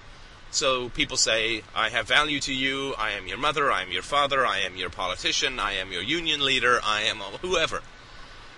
So 0.51 0.89
people 0.89 1.17
say, 1.17 1.63
I 1.75 1.89
have 1.89 2.07
value 2.07 2.39
to 2.41 2.53
you, 2.53 2.95
I 2.97 3.11
am 3.11 3.27
your 3.27 3.37
mother, 3.37 3.71
I 3.71 3.83
am 3.83 3.91
your 3.91 4.01
father, 4.01 4.45
I 4.45 4.59
am 4.59 4.75
your 4.75 4.89
politician, 4.89 5.59
I 5.59 5.73
am 5.73 5.91
your 5.91 6.01
union 6.01 6.43
leader, 6.43 6.79
I 6.83 7.01
am 7.01 7.17
whoever. 7.17 7.81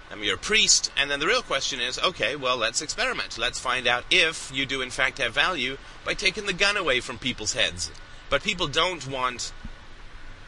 I'm 0.10 0.24
your 0.24 0.38
priest, 0.38 0.92
and 0.98 1.10
then 1.10 1.20
the 1.20 1.28
real 1.28 1.42
question 1.42 1.80
is, 1.80 1.98
okay, 2.00 2.36
well, 2.36 2.58
let's 2.58 2.82
experiment. 2.82 3.38
Let's 3.38 3.60
find 3.60 3.88
out 3.88 4.04
if 4.10 4.52
you 4.54 4.66
do 4.66 4.82
in 4.82 4.90
fact 4.90 5.20
have 5.20 5.34
value 5.34 5.78
by 6.06 6.14
taking 6.14 6.46
the 6.46 6.54
gun 6.54 6.76
away 6.76 7.00
from 7.00 7.18
people's 7.18 7.54
heads. 7.54 7.92
But 8.30 8.44
people 8.44 8.68
don't 8.68 9.08
want 9.08 9.54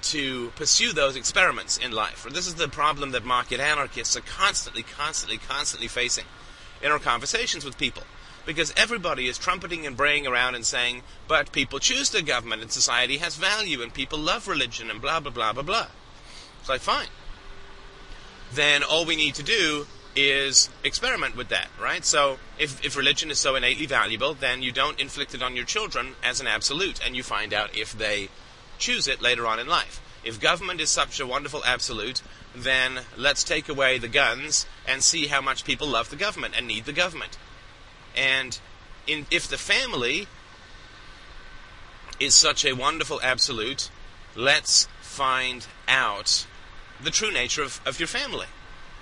to 0.03 0.51
pursue 0.55 0.91
those 0.91 1.15
experiments 1.15 1.77
in 1.77 1.91
life. 1.91 2.25
This 2.29 2.47
is 2.47 2.55
the 2.55 2.67
problem 2.67 3.11
that 3.11 3.23
market 3.23 3.61
anarchists 3.61 4.17
are 4.17 4.21
constantly, 4.21 4.83
constantly, 4.83 5.37
constantly 5.37 5.87
facing 5.87 6.25
in 6.83 6.91
our 6.91 6.99
conversations 6.99 7.65
with 7.65 7.77
people 7.77 8.03
because 8.45 8.73
everybody 8.75 9.27
is 9.27 9.37
trumpeting 9.37 9.87
and 9.87 9.95
braying 9.95 10.27
around 10.27 10.55
and 10.55 10.65
saying, 10.65 11.01
but 11.27 11.51
people 11.51 11.79
choose 11.79 12.09
their 12.09 12.21
government 12.21 12.61
and 12.61 12.71
society 12.71 13.17
has 13.17 13.35
value 13.35 13.81
and 13.81 13.93
people 13.93 14.19
love 14.19 14.47
religion 14.47 14.89
and 14.89 15.01
blah, 15.01 15.19
blah, 15.19 15.31
blah, 15.31 15.53
blah, 15.53 15.63
blah. 15.63 15.87
It's 16.59 16.69
like, 16.69 16.81
fine. 16.81 17.07
Then 18.53 18.83
all 18.83 19.05
we 19.05 19.15
need 19.15 19.35
to 19.35 19.43
do 19.43 19.87
is 20.15 20.69
experiment 20.83 21.35
with 21.35 21.49
that, 21.49 21.69
right? 21.81 22.05
So 22.05 22.37
if, 22.59 22.83
if 22.85 22.95
religion 22.95 23.31
is 23.31 23.39
so 23.39 23.55
innately 23.55 23.85
valuable, 23.85 24.33
then 24.33 24.61
you 24.61 24.71
don't 24.71 24.99
inflict 24.99 25.33
it 25.33 25.41
on 25.41 25.55
your 25.55 25.65
children 25.65 26.15
as 26.23 26.39
an 26.39 26.47
absolute 26.47 27.03
and 27.03 27.15
you 27.15 27.23
find 27.23 27.53
out 27.53 27.75
if 27.75 27.97
they 27.97 28.29
choose 28.77 29.07
it 29.07 29.21
later 29.21 29.47
on 29.47 29.59
in 29.59 29.67
life. 29.67 30.01
If 30.23 30.39
government 30.39 30.79
is 30.79 30.89
such 30.89 31.19
a 31.19 31.27
wonderful 31.27 31.63
absolute, 31.65 32.21
then 32.55 33.01
let's 33.17 33.43
take 33.43 33.67
away 33.67 33.97
the 33.97 34.07
guns 34.07 34.65
and 34.87 35.03
see 35.03 35.27
how 35.27 35.41
much 35.41 35.65
people 35.65 35.87
love 35.87 36.09
the 36.09 36.15
government 36.15 36.53
and 36.57 36.67
need 36.67 36.85
the 36.85 36.93
government. 36.93 37.37
And 38.15 38.57
in, 39.07 39.25
if 39.31 39.47
the 39.47 39.57
family 39.57 40.27
is 42.19 42.35
such 42.35 42.63
a 42.63 42.73
wonderful 42.73 43.19
absolute, 43.21 43.89
let's 44.35 44.87
find 45.01 45.67
out 45.87 46.45
the 47.01 47.11
true 47.11 47.31
nature 47.31 47.63
of, 47.63 47.81
of 47.85 47.99
your 47.99 48.07
family. 48.07 48.47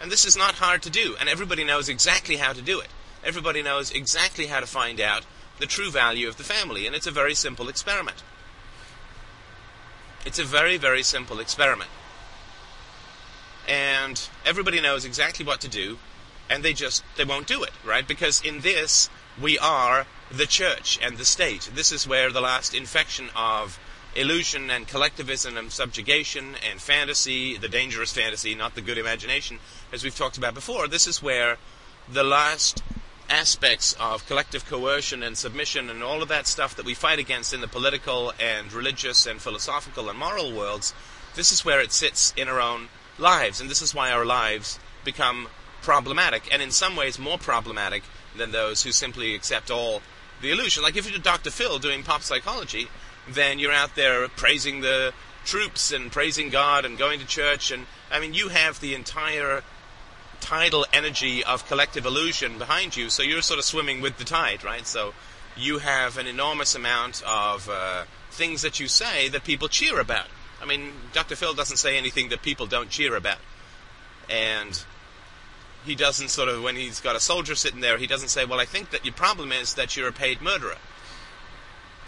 And 0.02 0.12
this 0.12 0.26
is 0.26 0.36
not 0.36 0.56
hard 0.56 0.82
to 0.84 0.90
do, 0.90 1.16
and 1.20 1.30
everybody 1.30 1.64
knows 1.64 1.88
exactly 1.88 2.38
how 2.38 2.54
to 2.54 2.62
do 2.62 2.80
it. 2.80 2.88
Everybody 3.24 3.62
knows 3.62 3.92
exactly 3.92 4.48
how 4.48 4.60
to 4.60 4.66
find 4.66 5.00
out 5.00 5.26
the 5.60 5.68
true 5.68 5.92
value 5.92 6.28
of 6.28 6.38
the 6.38 6.44
family, 6.44 6.88
and 6.88 6.96
it's 6.96 7.06
a 7.06 7.12
very 7.12 7.36
simple 7.36 7.70
experiment. 7.70 8.24
It's 10.26 10.40
a 10.40 10.44
very, 10.44 10.78
very 10.78 11.04
simple 11.04 11.40
experiment. 11.40 11.90
And 13.68 14.22
everybody 14.46 14.82
knows 14.82 15.06
exactly 15.06 15.46
what 15.46 15.62
to 15.62 15.68
do, 15.68 15.98
and 16.50 16.64
they 16.64 16.74
just 16.74 17.04
they 17.16 17.26
won't 17.26 17.48
do 17.48 17.64
it, 17.64 17.72
right? 17.86 18.08
Because 18.08 18.42
in 18.42 18.62
this 18.62 19.10
we 19.42 19.58
are 19.60 20.06
the 20.30 20.46
church 20.46 21.00
and 21.02 21.18
the 21.18 21.26
state. 21.26 21.70
This 21.74 21.92
is 21.92 22.08
where 22.08 22.32
the 22.32 22.42
last 22.42 22.74
infection 22.74 23.30
of 23.36 23.80
illusion 24.16 24.70
and 24.70 24.88
collectivism 24.88 25.58
and 25.58 25.72
subjugation 25.72 26.56
and 26.70 26.82
fantasy, 26.82 27.58
the 27.58 27.70
dangerous 27.70 28.12
fantasy, 28.12 28.54
not 28.54 28.76
the 28.76 28.82
good 28.82 28.98
imagination, 28.98 29.60
as 29.94 30.04
we've 30.04 30.18
talked 30.18 30.38
about 30.38 30.54
before, 30.54 30.88
this 30.88 31.08
is 31.08 31.24
where 31.24 31.58
the 32.12 32.24
last 32.24 32.84
aspects 33.32 33.96
of 34.00 34.28
collective 34.28 34.66
coercion 34.66 35.24
and 35.24 35.38
submission 35.38 35.90
and 35.90 36.04
all 36.04 36.22
of 36.22 36.28
that 36.28 36.46
stuff 36.46 36.76
that 36.76 36.86
we 36.86 36.94
fight 36.94 37.18
against 37.18 37.54
in 37.54 37.62
the 37.62 37.68
political 37.68 38.34
and 38.40 38.72
religious 38.74 39.26
and 39.26 39.42
philosophical 39.42 40.10
and 40.10 40.20
moral 40.20 40.52
worlds, 40.52 40.94
this 41.36 41.52
is 41.52 41.64
where 41.64 41.80
it 41.80 41.94
sits 41.94 42.34
in 42.36 42.50
our 42.50 42.60
own 42.60 42.90
lives, 43.18 43.62
and 43.62 43.70
this 43.70 43.82
is 43.82 43.96
why 43.96 44.12
our 44.12 44.26
lives 44.26 44.80
become 45.06 45.48
problematic, 45.82 46.54
and 46.54 46.62
in 46.62 46.72
some 46.72 46.96
ways 46.96 47.18
more 47.18 47.38
problematic 47.38 48.04
than 48.38 48.52
those 48.52 48.84
who 48.84 48.92
simply 48.92 49.34
accept 49.34 49.72
all 49.72 50.02
the 50.42 50.52
illusion. 50.52 50.84
Like 50.84 50.98
if 50.98 51.10
you're 51.10 51.20
Dr. 51.20 51.52
Phil 51.52 51.80
doing 51.80 52.04
pop 52.04 52.22
psychology, 52.22 52.88
then 53.30 53.60
you're 53.60 53.72
out 53.72 53.96
there 53.96 54.28
praising 54.28 54.82
the 54.82 55.14
troops 55.46 55.92
and 55.92 56.12
praising 56.12 56.50
God 56.50 56.86
and 56.86 56.98
going 56.98 57.20
to 57.20 57.26
church, 57.26 57.72
and 57.72 57.86
I 58.12 58.20
mean, 58.20 58.34
you 58.34 58.50
have 58.50 58.80
the 58.80 58.94
entire 58.94 59.64
tidal 60.42 60.86
energy 60.92 61.44
of 61.44 61.66
collective 61.68 62.06
illusion 62.06 62.58
behind 62.58 62.98
you, 62.98 63.10
so 63.10 63.24
you're 63.24 63.42
sort 63.42 63.60
of 63.60 63.66
swimming 63.66 64.02
with 64.02 64.18
the 64.18 64.26
tide, 64.26 64.64
right? 64.64 64.86
So 64.86 65.14
you 65.56 65.80
have 65.80 66.18
an 66.18 66.28
enormous 66.28 66.76
amount 66.76 67.22
of 67.26 67.70
uh, 67.70 68.04
things 68.32 68.62
that 68.64 68.80
you 68.80 68.88
say 68.88 69.30
that 69.30 69.44
people 69.44 69.68
cheer 69.68 70.00
about. 70.00 70.28
I 70.62 70.66
mean, 70.66 70.92
Dr. 71.14 71.36
Phil 71.36 71.54
doesn't 71.54 71.78
say 71.78 71.98
anything 71.98 72.30
that 72.30 72.42
people 72.42 72.66
don't 72.68 72.90
cheer 72.90 73.16
about. 73.16 73.40
And 74.30 74.82
he 75.86 75.96
doesn't 75.96 76.30
sort 76.30 76.50
of, 76.50 76.62
when 76.64 76.76
he's 76.76 77.00
got 77.00 77.16
a 77.16 77.20
soldier 77.20 77.56
sitting 77.56 77.82
there, 77.82 77.98
he 77.98 78.08
doesn't 78.08 78.30
say, 78.30 78.46
well, 78.46 78.60
I 78.60 78.66
think 78.66 78.92
that 78.92 79.04
your 79.04 79.14
problem 79.14 79.52
is 79.52 79.74
that 79.76 79.98
you're 79.98 80.08
a 80.08 80.14
paid 80.14 80.42
murderer. 80.42 80.78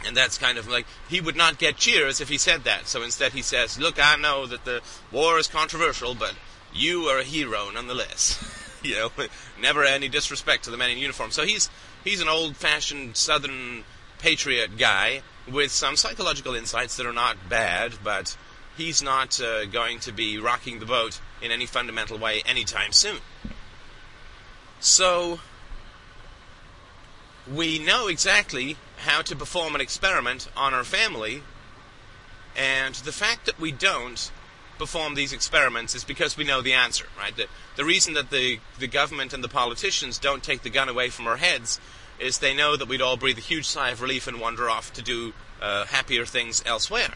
And 0.05 0.15
that's 0.15 0.37
kind 0.37 0.57
of 0.57 0.67
like, 0.67 0.85
he 1.09 1.21
would 1.21 1.35
not 1.35 1.57
get 1.57 1.77
cheers 1.77 2.21
if 2.21 2.29
he 2.29 2.37
said 2.37 2.65
that. 2.65 2.87
So 2.87 3.01
instead 3.03 3.31
he 3.31 3.41
says, 3.41 3.79
look, 3.79 3.95
I 3.99 4.15
know 4.17 4.45
that 4.45 4.65
the 4.65 4.81
war 5.11 5.39
is 5.39 5.47
controversial, 5.47 6.13
but 6.13 6.35
you 6.73 7.05
are 7.05 7.19
a 7.19 7.23
hero 7.23 7.69
nonetheless. 7.73 8.61
you 8.83 8.95
know, 8.95 9.11
never 9.59 9.83
any 9.83 10.09
disrespect 10.09 10.65
to 10.65 10.71
the 10.71 10.77
man 10.77 10.91
in 10.91 10.97
uniform. 10.97 11.31
So 11.31 11.45
he's, 11.45 11.69
he's 12.03 12.21
an 12.21 12.27
old-fashioned 12.27 13.15
Southern 13.15 13.83
patriot 14.19 14.77
guy 14.77 15.21
with 15.51 15.71
some 15.71 15.95
psychological 15.95 16.55
insights 16.55 16.97
that 16.97 17.05
are 17.05 17.13
not 17.13 17.49
bad, 17.49 17.93
but 18.03 18.37
he's 18.77 19.01
not 19.01 19.39
uh, 19.41 19.65
going 19.65 19.99
to 19.99 20.11
be 20.11 20.37
rocking 20.37 20.79
the 20.79 20.85
boat 20.85 21.19
in 21.41 21.51
any 21.51 21.65
fundamental 21.65 22.17
way 22.17 22.41
anytime 22.45 22.91
soon. 22.91 23.17
So, 24.79 25.39
we 27.51 27.79
know 27.79 28.07
exactly 28.07 28.77
how 28.97 29.21
to 29.23 29.35
perform 29.35 29.75
an 29.75 29.81
experiment 29.81 30.47
on 30.55 30.73
our 30.73 30.83
family, 30.83 31.43
and 32.55 32.95
the 32.95 33.11
fact 33.11 33.45
that 33.45 33.59
we 33.59 33.71
don't 33.71 34.31
perform 34.77 35.15
these 35.15 35.33
experiments 35.33 35.95
is 35.95 36.03
because 36.03 36.37
we 36.37 36.43
know 36.43 36.61
the 36.61 36.73
answer, 36.73 37.05
right? 37.17 37.35
The, 37.35 37.47
the 37.75 37.85
reason 37.85 38.13
that 38.15 38.29
the, 38.29 38.59
the 38.79 38.87
government 38.87 39.33
and 39.33 39.43
the 39.43 39.49
politicians 39.49 40.17
don't 40.17 40.43
take 40.43 40.63
the 40.63 40.69
gun 40.69 40.89
away 40.89 41.09
from 41.09 41.27
our 41.27 41.37
heads 41.37 41.79
is 42.19 42.39
they 42.39 42.55
know 42.55 42.75
that 42.75 42.87
we'd 42.87 43.01
all 43.01 43.17
breathe 43.17 43.37
a 43.37 43.41
huge 43.41 43.65
sigh 43.65 43.89
of 43.89 44.01
relief 44.01 44.27
and 44.27 44.39
wander 44.39 44.69
off 44.69 44.93
to 44.93 45.01
do 45.01 45.33
uh, 45.61 45.85
happier 45.85 46.25
things 46.25 46.63
elsewhere. 46.65 47.13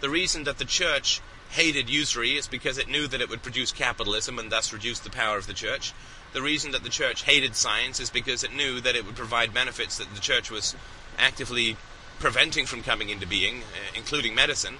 The 0.00 0.10
reason 0.10 0.44
that 0.44 0.58
the 0.58 0.64
church 0.64 1.20
hated 1.50 1.90
usury 1.90 2.36
is 2.36 2.46
because 2.46 2.78
it 2.78 2.88
knew 2.88 3.06
that 3.08 3.20
it 3.20 3.28
would 3.28 3.42
produce 3.42 3.72
capitalism 3.72 4.38
and 4.38 4.50
thus 4.50 4.72
reduce 4.72 5.00
the 5.00 5.10
power 5.10 5.36
of 5.36 5.46
the 5.46 5.52
church. 5.52 5.92
The 6.32 6.42
reason 6.42 6.70
that 6.72 6.84
the 6.84 6.88
church 6.88 7.24
hated 7.24 7.56
science 7.56 7.98
is 7.98 8.08
because 8.08 8.44
it 8.44 8.54
knew 8.54 8.80
that 8.80 8.94
it 8.94 9.04
would 9.04 9.16
provide 9.16 9.52
benefits 9.52 9.98
that 9.98 10.14
the 10.14 10.20
church 10.20 10.50
was 10.50 10.76
actively 11.18 11.76
preventing 12.20 12.66
from 12.66 12.82
coming 12.82 13.08
into 13.08 13.26
being, 13.26 13.62
uh, 13.62 13.96
including 13.96 14.34
medicine. 14.34 14.76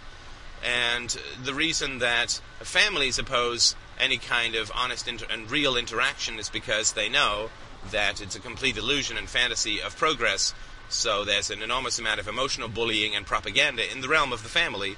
And 0.64 1.19
the 1.43 1.55
reason 1.55 1.99
that 1.99 2.40
families 2.59 3.19
oppose 3.19 3.75
any 3.99 4.19
kind 4.19 4.55
of 4.55 4.71
honest 4.75 5.09
inter- 5.09 5.26
and 5.31 5.50
real 5.50 5.76
interaction 5.76 6.38
is 6.38 6.49
because 6.49 6.93
they 6.93 7.09
know 7.09 7.50
that 7.90 8.21
it's 8.21 8.37
a 8.37 8.40
complete 8.40 8.76
illusion 8.76 9.17
and 9.17 9.29
fantasy 9.29 9.81
of 9.81 9.97
progress. 9.97 10.55
So 10.88 11.25
there's 11.25 11.50
an 11.50 11.62
enormous 11.62 11.99
amount 11.99 12.21
of 12.21 12.29
emotional 12.29 12.69
bullying 12.69 13.14
and 13.14 13.25
propaganda 13.25 13.90
in 13.90 14.00
the 14.00 14.09
realm 14.09 14.33
of 14.33 14.43
the 14.43 14.49
family, 14.49 14.97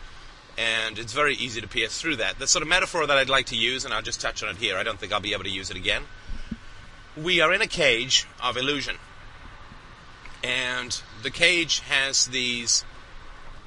and 0.58 0.98
it's 0.98 1.12
very 1.12 1.34
easy 1.34 1.60
to 1.60 1.68
pierce 1.68 2.00
through 2.00 2.16
that. 2.16 2.38
The 2.38 2.46
sort 2.46 2.62
of 2.62 2.68
metaphor 2.68 3.06
that 3.06 3.16
I'd 3.16 3.28
like 3.28 3.46
to 3.46 3.56
use, 3.56 3.84
and 3.84 3.94
I'll 3.94 4.02
just 4.02 4.20
touch 4.20 4.42
on 4.42 4.48
it 4.48 4.56
here, 4.56 4.76
I 4.76 4.82
don't 4.82 4.98
think 4.98 5.12
I'll 5.12 5.20
be 5.20 5.32
able 5.32 5.44
to 5.44 5.50
use 5.50 5.70
it 5.70 5.76
again. 5.76 6.04
We 7.16 7.40
are 7.40 7.52
in 7.52 7.60
a 7.60 7.66
cage 7.66 8.26
of 8.42 8.56
illusion, 8.56 8.96
and 10.42 11.00
the 11.22 11.30
cage 11.30 11.80
has 11.80 12.26
these 12.26 12.84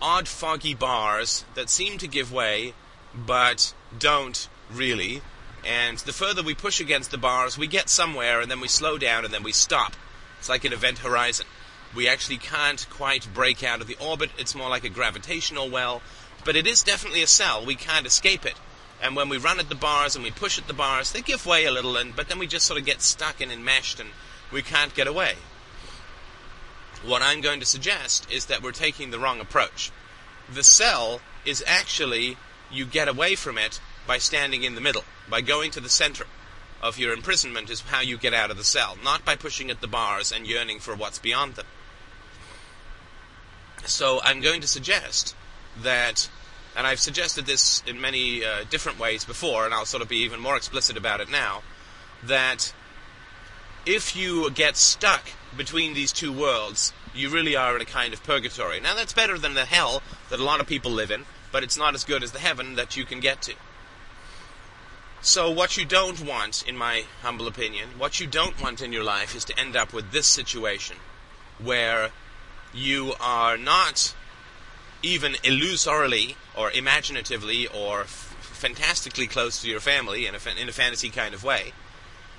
odd 0.05 0.27
foggy 0.27 0.75
bars 0.75 1.45
that 1.55 1.67
seem 1.67 1.97
to 1.97 2.07
give 2.07 2.31
way, 2.31 2.75
but 3.15 3.74
don't 3.97 4.47
really. 4.71 5.24
And 5.65 5.97
the 5.97 6.13
further 6.13 6.43
we 6.43 6.53
push 6.53 6.79
against 6.79 7.09
the 7.09 7.17
bars, 7.17 7.57
we 7.57 7.65
get 7.65 7.89
somewhere, 7.89 8.39
and 8.39 8.51
then 8.51 8.59
we 8.59 8.67
slow 8.67 9.00
down, 9.00 9.25
and 9.25 9.33
then 9.33 9.41
we 9.41 9.51
stop. 9.51 9.93
It's 10.38 10.47
like 10.47 10.63
an 10.63 10.74
event 10.74 11.00
horizon. 11.00 11.47
We 11.95 12.07
actually 12.07 12.38
can't 12.38 12.85
quite 12.91 13.33
break 13.33 13.63
out 13.63 13.81
of 13.81 13.88
the 13.88 13.97
orbit. 14.00 14.29
It's 14.38 14.53
more 14.53 14.69
like 14.69 14.83
a 14.83 14.89
gravitational 14.89 15.71
well, 15.71 16.03
but 16.43 16.55
it 16.55 16.67
is 16.67 16.83
definitely 16.83 17.24
a 17.24 17.27
cell. 17.27 17.65
We 17.65 17.74
can't 17.74 18.05
escape 18.05 18.45
it. 18.45 18.55
And 19.01 19.15
when 19.15 19.27
we 19.27 19.38
run 19.38 19.59
at 19.59 19.69
the 19.69 19.75
bars 19.75 20.15
and 20.15 20.24
we 20.24 20.29
push 20.29 20.59
at 20.59 20.67
the 20.67 20.74
bars, 20.74 21.13
they 21.13 21.21
give 21.21 21.47
way 21.47 21.65
a 21.65 21.71
little, 21.71 21.97
and 21.97 22.15
but 22.15 22.29
then 22.29 22.38
we 22.38 22.45
just 22.45 22.67
sort 22.67 22.79
of 22.79 22.85
get 22.85 23.01
stuck 23.01 23.41
and 23.41 23.51
enmeshed, 23.51 24.00
and 24.00 24.09
we 24.51 24.62
can't 24.62 24.93
get 24.93 25.07
away. 25.07 25.33
What 27.05 27.21
I'm 27.21 27.41
going 27.41 27.59
to 27.59 27.65
suggest 27.65 28.31
is 28.31 28.45
that 28.45 28.63
we're 28.63 28.71
taking 28.71 29.12
the 29.12 29.19
wrong 29.19 29.39
approach. 29.39 29.91
The 30.51 30.63
cell 30.63 31.21
is 31.45 31.63
actually, 31.67 32.38
you 32.71 32.85
get 32.85 33.07
away 33.07 33.35
from 33.35 33.57
it 33.57 33.79
by 34.07 34.17
standing 34.17 34.63
in 34.63 34.75
the 34.75 34.81
middle, 34.81 35.03
by 35.29 35.41
going 35.41 35.71
to 35.71 35.79
the 35.79 35.89
center 35.89 36.25
of 36.81 36.97
your 36.97 37.13
imprisonment 37.13 37.69
is 37.69 37.81
how 37.81 38.01
you 38.01 38.17
get 38.17 38.33
out 38.33 38.51
of 38.51 38.57
the 38.57 38.63
cell, 38.63 38.97
not 39.03 39.24
by 39.24 39.35
pushing 39.35 39.69
at 39.69 39.81
the 39.81 39.88
bars 39.88 40.31
and 40.31 40.47
yearning 40.47 40.79
for 40.79 40.95
what's 40.95 41.19
beyond 41.19 41.55
them. 41.55 41.65
So 43.85 44.19
I'm 44.24 44.41
going 44.41 44.62
to 44.62 44.67
suggest 44.67 45.35
that, 45.81 46.27
and 46.75 46.88
I've 46.88 47.00
suggested 47.00 47.45
this 47.45 47.83
in 47.85 48.01
many 48.01 48.43
uh, 48.43 48.63
different 48.69 49.00
ways 49.00 49.25
before, 49.25 49.65
and 49.65 49.74
I'll 49.74 49.85
sort 49.85 50.01
of 50.01 50.09
be 50.09 50.17
even 50.17 50.39
more 50.39 50.57
explicit 50.57 50.97
about 50.97 51.21
it 51.21 51.29
now, 51.29 51.62
that 52.24 52.74
if 53.85 54.15
you 54.15 54.50
get 54.51 54.75
stuck 54.75 55.29
between 55.57 55.93
these 55.93 56.12
two 56.12 56.31
worlds, 56.31 56.93
you 57.13 57.29
really 57.29 57.55
are 57.55 57.75
in 57.75 57.81
a 57.81 57.85
kind 57.85 58.13
of 58.13 58.24
purgatory. 58.24 58.79
Now, 58.79 58.95
that's 58.95 59.13
better 59.13 59.38
than 59.38 59.53
the 59.53 59.65
hell 59.65 60.01
that 60.29 60.39
a 60.39 60.43
lot 60.43 60.59
of 60.59 60.67
people 60.67 60.91
live 60.91 61.12
in, 61.12 61.25
but 61.51 61.63
it's 61.63 61.77
not 61.77 61.95
as 61.95 62.03
good 62.03 62.24
as 62.24 62.31
the 62.31 62.39
heaven 62.39 62.75
that 62.75 62.97
you 62.97 63.05
can 63.05 63.19
get 63.19 63.41
to. 63.43 63.53
So, 65.21 65.50
what 65.50 65.75
you 65.75 65.85
don't 65.85 66.24
want, 66.24 66.63
in 66.67 66.77
my 66.77 67.05
humble 67.21 67.47
opinion, 67.47 67.97
what 67.97 68.19
you 68.19 68.27
don't 68.27 68.62
want 68.62 68.81
in 68.81 68.93
your 68.93 69.03
life 69.03 69.35
is 69.35 69.43
to 69.45 69.59
end 69.59 69.75
up 69.75 69.91
with 69.91 70.12
this 70.12 70.27
situation 70.27 70.97
where 71.57 72.12
you 72.74 73.13
are 73.19 73.57
not 73.57 74.13
even 75.01 75.33
illusorily 75.43 76.35
or 76.55 76.71
imaginatively 76.71 77.65
or 77.67 78.01
f- 78.01 78.38
fantastically 78.39 79.25
close 79.25 79.62
to 79.62 79.69
your 79.69 79.79
family 79.79 80.27
in 80.27 80.35
a, 80.35 80.39
fa- 80.39 80.62
in 80.62 80.69
a 80.69 80.71
fantasy 80.71 81.09
kind 81.09 81.33
of 81.33 81.43
way. 81.43 81.74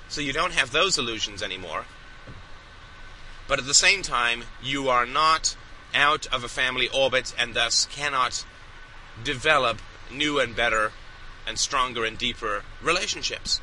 So, 0.07 0.21
you 0.21 0.31
don't 0.31 0.53
have 0.53 0.71
those 0.71 0.97
illusions 0.97 1.43
anymore. 1.43 1.85
But 3.47 3.59
at 3.59 3.65
the 3.65 3.73
same 3.73 4.01
time, 4.01 4.43
you 4.61 4.89
are 4.89 5.05
not 5.05 5.55
out 5.93 6.27
of 6.27 6.43
a 6.43 6.49
family 6.49 6.89
orbit 6.89 7.33
and 7.37 7.53
thus 7.53 7.87
cannot 7.91 8.45
develop 9.23 9.79
new 10.11 10.39
and 10.39 10.55
better 10.55 10.91
and 11.47 11.57
stronger 11.57 12.03
and 12.03 12.17
deeper 12.17 12.63
relationships. 12.81 13.61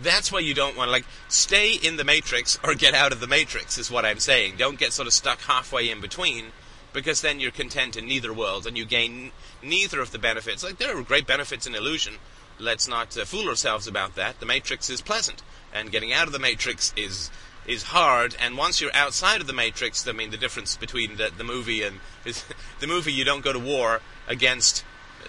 That's 0.00 0.30
why 0.30 0.40
you 0.40 0.54
don't 0.54 0.76
want 0.76 0.88
to 0.88 0.92
like 0.92 1.06
stay 1.28 1.72
in 1.72 1.96
the 1.96 2.04
matrix 2.04 2.58
or 2.62 2.74
get 2.74 2.94
out 2.94 3.12
of 3.12 3.20
the 3.20 3.26
matrix 3.26 3.78
is 3.78 3.90
what 3.90 4.04
I'm 4.04 4.20
saying. 4.20 4.54
Don't 4.56 4.78
get 4.78 4.92
sort 4.92 5.08
of 5.08 5.12
stuck 5.12 5.40
halfway 5.42 5.90
in 5.90 6.00
between 6.00 6.46
because 6.92 7.20
then 7.20 7.40
you're 7.40 7.50
content 7.50 7.96
in 7.96 8.06
neither 8.06 8.32
world 8.32 8.66
and 8.66 8.78
you 8.78 8.84
gain 8.84 9.32
neither 9.62 10.00
of 10.00 10.12
the 10.12 10.18
benefits. 10.18 10.64
Like 10.64 10.78
there 10.78 10.96
are 10.96 11.02
great 11.02 11.26
benefits 11.26 11.66
in 11.66 11.74
illusion. 11.74 12.14
Let's 12.58 12.88
not 12.88 13.16
uh, 13.16 13.24
fool 13.24 13.48
ourselves 13.48 13.86
about 13.86 14.14
that. 14.14 14.40
The 14.40 14.46
matrix 14.46 14.88
is 14.88 15.00
pleasant 15.00 15.42
and 15.72 15.92
getting 15.92 16.12
out 16.12 16.26
of 16.26 16.32
the 16.32 16.38
matrix 16.38 16.92
is 16.96 17.30
is 17.68 17.84
hard. 17.84 18.34
And 18.40 18.56
once 18.56 18.80
you're 18.80 18.94
outside 18.94 19.40
of 19.40 19.46
the 19.46 19.52
matrix, 19.52 20.08
I 20.08 20.12
mean, 20.12 20.30
the 20.30 20.36
difference 20.36 20.76
between 20.76 21.16
the, 21.16 21.30
the 21.36 21.44
movie 21.44 21.82
and 21.82 22.00
the 22.80 22.86
movie, 22.86 23.12
you 23.12 23.24
don't 23.24 23.44
go 23.44 23.52
to 23.52 23.58
war 23.58 24.00
against 24.26 24.84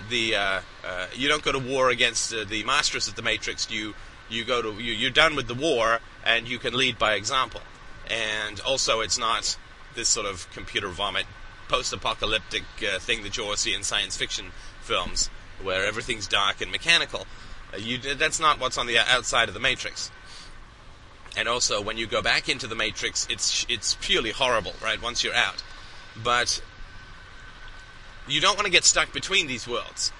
the 0.09 0.35
uh, 0.35 0.61
uh, 0.87 1.07
you 1.13 1.27
don't 1.27 1.43
go 1.43 1.51
to 1.51 1.59
war 1.59 1.89
against 1.89 2.33
uh, 2.33 2.45
the 2.45 2.63
masters 2.63 3.07
of 3.07 3.15
the 3.15 3.21
Matrix. 3.21 3.69
You 3.69 3.93
you 4.29 4.45
go 4.45 4.61
to 4.61 4.81
you, 4.81 4.93
you're 4.93 5.11
done 5.11 5.35
with 5.35 5.47
the 5.47 5.53
war, 5.53 5.99
and 6.25 6.47
you 6.47 6.57
can 6.57 6.73
lead 6.73 6.97
by 6.97 7.13
example. 7.13 7.61
And 8.09 8.59
also, 8.61 9.01
it's 9.01 9.19
not 9.19 9.57
this 9.95 10.07
sort 10.07 10.25
of 10.25 10.49
computer 10.51 10.87
vomit, 10.87 11.25
post-apocalyptic 11.67 12.63
uh, 12.81 12.99
thing 12.99 13.23
that 13.23 13.37
you 13.37 13.43
always 13.43 13.59
see 13.59 13.73
in 13.73 13.83
science 13.83 14.15
fiction 14.15 14.51
films, 14.81 15.29
where 15.61 15.85
everything's 15.85 16.27
dark 16.27 16.61
and 16.61 16.71
mechanical. 16.71 17.27
Uh, 17.73 17.77
you, 17.77 17.97
that's 17.97 18.39
not 18.39 18.59
what's 18.59 18.77
on 18.77 18.87
the 18.87 18.97
outside 18.97 19.47
of 19.47 19.53
the 19.53 19.59
Matrix. 19.59 20.09
And 21.37 21.47
also, 21.47 21.81
when 21.81 21.97
you 21.97 22.07
go 22.07 22.21
back 22.21 22.49
into 22.49 22.67
the 22.67 22.75
Matrix, 22.75 23.27
it's 23.29 23.65
it's 23.69 23.95
purely 24.01 24.31
horrible, 24.31 24.73
right? 24.83 25.01
Once 25.01 25.23
you're 25.23 25.35
out, 25.35 25.63
but 26.23 26.61
you 28.27 28.41
don't 28.41 28.55
want 28.55 28.65
to 28.65 28.71
get 28.71 28.83
stuck 28.83 29.13
between 29.13 29.47
these 29.47 29.67
worlds. 29.67 30.11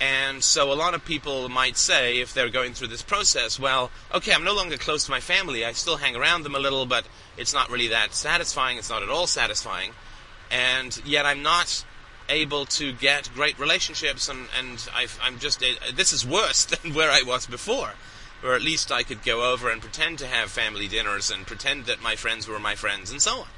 And 0.00 0.42
so 0.42 0.72
a 0.72 0.74
lot 0.74 0.94
of 0.94 1.04
people 1.04 1.48
might 1.50 1.76
say, 1.76 2.20
if 2.20 2.32
they're 2.32 2.48
going 2.48 2.72
through 2.72 2.88
this 2.88 3.02
process, 3.02 3.60
well, 3.60 3.90
okay, 4.14 4.32
I'm 4.32 4.44
no 4.44 4.54
longer 4.54 4.78
close 4.78 5.04
to 5.04 5.10
my 5.10 5.20
family. 5.20 5.64
I 5.64 5.72
still 5.72 5.98
hang 5.98 6.16
around 6.16 6.42
them 6.42 6.54
a 6.54 6.58
little, 6.58 6.86
but 6.86 7.04
it's 7.36 7.52
not 7.52 7.70
really 7.70 7.88
that 7.88 8.14
satisfying. 8.14 8.78
It's 8.78 8.88
not 8.88 9.02
at 9.02 9.10
all 9.10 9.26
satisfying. 9.26 9.92
And 10.50 11.00
yet 11.04 11.26
I'm 11.26 11.42
not 11.42 11.84
able 12.30 12.64
to 12.64 12.92
get 12.92 13.28
great 13.34 13.58
relationships, 13.58 14.28
and, 14.28 14.46
and 14.58 14.88
i 14.94 15.06
am 15.26 15.38
just, 15.38 15.62
uh, 15.62 15.66
this 15.94 16.12
is 16.12 16.26
worse 16.26 16.64
than 16.82 16.94
where 16.94 17.10
I 17.10 17.22
was 17.22 17.46
before. 17.46 17.92
Or 18.42 18.54
at 18.54 18.62
least 18.62 18.90
I 18.90 19.02
could 19.02 19.22
go 19.22 19.52
over 19.52 19.70
and 19.70 19.82
pretend 19.82 20.18
to 20.20 20.26
have 20.26 20.50
family 20.50 20.88
dinners 20.88 21.30
and 21.30 21.46
pretend 21.46 21.84
that 21.84 22.02
my 22.02 22.16
friends 22.16 22.48
were 22.48 22.58
my 22.58 22.74
friends 22.74 23.10
and 23.10 23.20
so 23.20 23.40
on. 23.40 23.48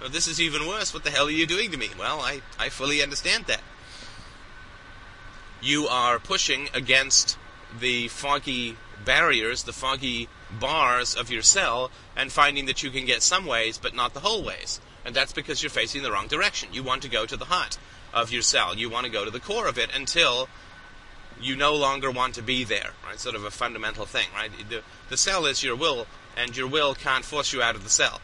Well, 0.00 0.10
this 0.10 0.26
is 0.26 0.40
even 0.40 0.66
worse. 0.66 0.92
What 0.92 1.04
the 1.04 1.10
hell 1.10 1.26
are 1.26 1.30
you 1.30 1.46
doing 1.46 1.70
to 1.70 1.76
me? 1.76 1.90
Well, 1.96 2.20
I, 2.20 2.40
I 2.58 2.68
fully 2.70 3.02
understand 3.02 3.44
that. 3.46 3.62
You 5.60 5.86
are 5.86 6.18
pushing 6.18 6.68
against 6.74 7.38
the 7.78 8.08
foggy 8.08 8.76
barriers, 9.04 9.62
the 9.62 9.72
foggy 9.72 10.28
bars 10.58 11.14
of 11.14 11.30
your 11.30 11.42
cell, 11.42 11.92
and 12.16 12.32
finding 12.32 12.66
that 12.66 12.82
you 12.82 12.90
can 12.90 13.06
get 13.06 13.22
some 13.22 13.46
ways, 13.46 13.78
but 13.78 13.94
not 13.94 14.12
the 14.12 14.20
whole 14.20 14.42
ways. 14.42 14.80
And 15.04 15.14
that's 15.14 15.32
because 15.32 15.62
you're 15.62 15.70
facing 15.70 16.02
the 16.02 16.10
wrong 16.10 16.26
direction. 16.26 16.70
You 16.72 16.82
want 16.82 17.02
to 17.02 17.08
go 17.08 17.24
to 17.26 17.36
the 17.36 17.44
heart 17.44 17.78
of 18.12 18.32
your 18.32 18.42
cell. 18.42 18.76
You 18.76 18.90
want 18.90 19.06
to 19.06 19.12
go 19.12 19.24
to 19.24 19.30
the 19.30 19.40
core 19.40 19.68
of 19.68 19.78
it 19.78 19.90
until 19.94 20.48
you 21.42 21.56
no 21.56 21.74
longer 21.74 22.10
want 22.10 22.34
to 22.36 22.42
be 22.42 22.64
there, 22.64 22.90
right? 23.04 23.18
Sort 23.18 23.34
of 23.34 23.44
a 23.44 23.50
fundamental 23.50 24.06
thing, 24.06 24.28
right? 24.34 24.50
The, 24.68 24.82
the 25.08 25.16
cell 25.16 25.44
is 25.46 25.62
your 25.62 25.76
will, 25.76 26.06
and 26.36 26.56
your 26.56 26.68
will 26.68 26.94
can't 26.94 27.24
force 27.24 27.52
you 27.52 27.62
out 27.62 27.74
of 27.74 27.84
the 27.84 27.90
cell. 27.90 28.20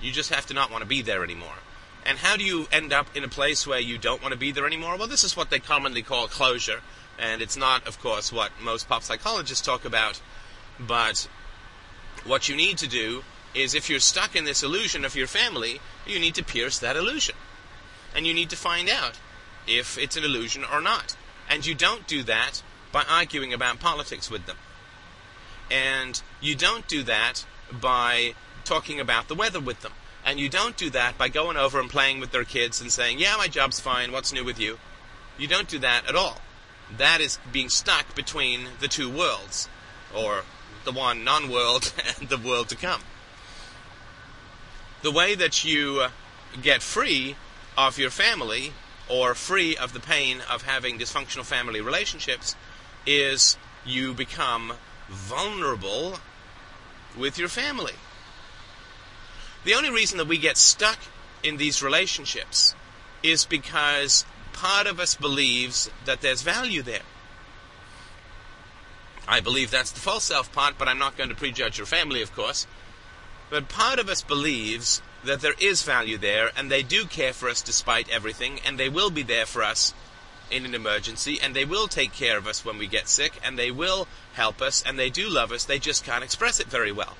You 0.00 0.12
just 0.12 0.32
have 0.32 0.46
to 0.46 0.54
not 0.54 0.70
want 0.70 0.82
to 0.82 0.88
be 0.88 1.02
there 1.02 1.24
anymore. 1.24 1.58
And 2.04 2.18
how 2.18 2.36
do 2.36 2.44
you 2.44 2.66
end 2.72 2.92
up 2.92 3.16
in 3.16 3.24
a 3.24 3.28
place 3.28 3.66
where 3.66 3.80
you 3.80 3.98
don't 3.98 4.22
want 4.22 4.32
to 4.32 4.38
be 4.38 4.50
there 4.50 4.66
anymore? 4.66 4.96
Well, 4.96 5.06
this 5.06 5.24
is 5.24 5.36
what 5.36 5.50
they 5.50 5.60
commonly 5.60 6.02
call 6.02 6.26
closure. 6.26 6.80
And 7.18 7.40
it's 7.40 7.56
not, 7.56 7.86
of 7.86 8.00
course, 8.00 8.32
what 8.32 8.50
most 8.60 8.88
pop 8.88 9.02
psychologists 9.02 9.64
talk 9.64 9.84
about. 9.84 10.20
But 10.80 11.28
what 12.24 12.48
you 12.48 12.56
need 12.56 12.78
to 12.78 12.88
do 12.88 13.22
is 13.54 13.74
if 13.74 13.88
you're 13.88 14.00
stuck 14.00 14.34
in 14.34 14.44
this 14.44 14.62
illusion 14.62 15.04
of 15.04 15.14
your 15.14 15.26
family, 15.26 15.80
you 16.06 16.18
need 16.18 16.34
to 16.34 16.44
pierce 16.44 16.78
that 16.78 16.96
illusion. 16.96 17.36
And 18.14 18.26
you 18.26 18.34
need 18.34 18.50
to 18.50 18.56
find 18.56 18.88
out 18.88 19.18
if 19.66 19.96
it's 19.98 20.16
an 20.16 20.24
illusion 20.24 20.64
or 20.64 20.80
not. 20.80 21.16
And 21.52 21.66
you 21.66 21.74
don't 21.74 22.06
do 22.06 22.22
that 22.22 22.62
by 22.92 23.04
arguing 23.06 23.52
about 23.52 23.78
politics 23.78 24.30
with 24.30 24.46
them. 24.46 24.56
And 25.70 26.22
you 26.40 26.54
don't 26.54 26.88
do 26.88 27.02
that 27.02 27.44
by 27.70 28.34
talking 28.64 28.98
about 28.98 29.28
the 29.28 29.34
weather 29.34 29.60
with 29.60 29.82
them. 29.82 29.92
And 30.24 30.40
you 30.40 30.48
don't 30.48 30.78
do 30.78 30.88
that 30.90 31.18
by 31.18 31.28
going 31.28 31.58
over 31.58 31.78
and 31.78 31.90
playing 31.90 32.20
with 32.20 32.32
their 32.32 32.44
kids 32.44 32.80
and 32.80 32.90
saying, 32.90 33.18
Yeah, 33.18 33.36
my 33.36 33.48
job's 33.48 33.80
fine, 33.80 34.12
what's 34.12 34.32
new 34.32 34.44
with 34.44 34.58
you? 34.58 34.78
You 35.36 35.46
don't 35.46 35.68
do 35.68 35.78
that 35.80 36.08
at 36.08 36.16
all. 36.16 36.38
That 36.96 37.20
is 37.20 37.38
being 37.52 37.68
stuck 37.68 38.14
between 38.14 38.68
the 38.80 38.88
two 38.88 39.10
worlds, 39.10 39.68
or 40.14 40.44
the 40.84 40.92
one 40.92 41.22
non 41.22 41.50
world 41.50 41.92
and 42.18 42.30
the 42.30 42.38
world 42.38 42.70
to 42.70 42.76
come. 42.76 43.02
The 45.02 45.12
way 45.12 45.34
that 45.34 45.66
you 45.66 46.06
get 46.62 46.80
free 46.80 47.36
of 47.76 47.98
your 47.98 48.10
family, 48.10 48.72
or 49.12 49.34
free 49.34 49.76
of 49.76 49.92
the 49.92 50.00
pain 50.00 50.38
of 50.50 50.62
having 50.62 50.98
dysfunctional 50.98 51.44
family 51.44 51.82
relationships, 51.82 52.56
is 53.04 53.58
you 53.84 54.14
become 54.14 54.72
vulnerable 55.10 56.18
with 57.18 57.38
your 57.38 57.48
family. 57.48 57.92
The 59.64 59.74
only 59.74 59.90
reason 59.90 60.16
that 60.16 60.26
we 60.26 60.38
get 60.38 60.56
stuck 60.56 60.98
in 61.42 61.58
these 61.58 61.82
relationships 61.82 62.74
is 63.22 63.44
because 63.44 64.24
part 64.54 64.86
of 64.86 64.98
us 64.98 65.14
believes 65.14 65.90
that 66.06 66.22
there's 66.22 66.40
value 66.40 66.80
there. 66.80 67.02
I 69.28 69.40
believe 69.40 69.70
that's 69.70 69.92
the 69.92 70.00
false 70.00 70.24
self 70.24 70.50
part, 70.52 70.78
but 70.78 70.88
I'm 70.88 70.98
not 70.98 71.18
going 71.18 71.28
to 71.28 71.36
prejudge 71.36 71.76
your 71.76 71.86
family, 71.86 72.22
of 72.22 72.34
course. 72.34 72.66
But 73.50 73.68
part 73.68 73.98
of 73.98 74.08
us 74.08 74.22
believes 74.22 75.02
that 75.24 75.40
there 75.40 75.54
is 75.58 75.82
value 75.82 76.18
there, 76.18 76.50
and 76.56 76.70
they 76.70 76.82
do 76.82 77.04
care 77.04 77.32
for 77.32 77.48
us 77.48 77.62
despite 77.62 78.08
everything, 78.10 78.60
and 78.64 78.78
they 78.78 78.88
will 78.88 79.10
be 79.10 79.22
there 79.22 79.46
for 79.46 79.62
us 79.62 79.94
in 80.50 80.64
an 80.64 80.74
emergency, 80.74 81.38
and 81.40 81.54
they 81.54 81.64
will 81.64 81.88
take 81.88 82.12
care 82.12 82.36
of 82.36 82.46
us 82.46 82.64
when 82.64 82.78
we 82.78 82.86
get 82.86 83.08
sick, 83.08 83.32
and 83.44 83.58
they 83.58 83.70
will 83.70 84.06
help 84.34 84.60
us, 84.60 84.82
and 84.82 84.98
they 84.98 85.10
do 85.10 85.28
love 85.28 85.52
us, 85.52 85.64
they 85.64 85.78
just 85.78 86.04
can't 86.04 86.24
express 86.24 86.60
it 86.60 86.66
very 86.66 86.92
well 86.92 87.16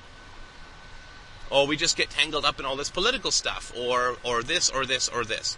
or 1.53 1.67
we 1.67 1.77
just 1.77 1.95
get 1.95 2.09
tangled 2.09 2.45
up 2.45 2.59
in 2.59 2.65
all 2.65 2.75
this 2.75 2.89
political 2.89 3.29
stuff, 3.29 3.71
or 3.77 4.17
or 4.23 4.41
this 4.41 4.69
or 4.71 4.85
this 4.85 5.07
or 5.07 5.23
this. 5.23 5.55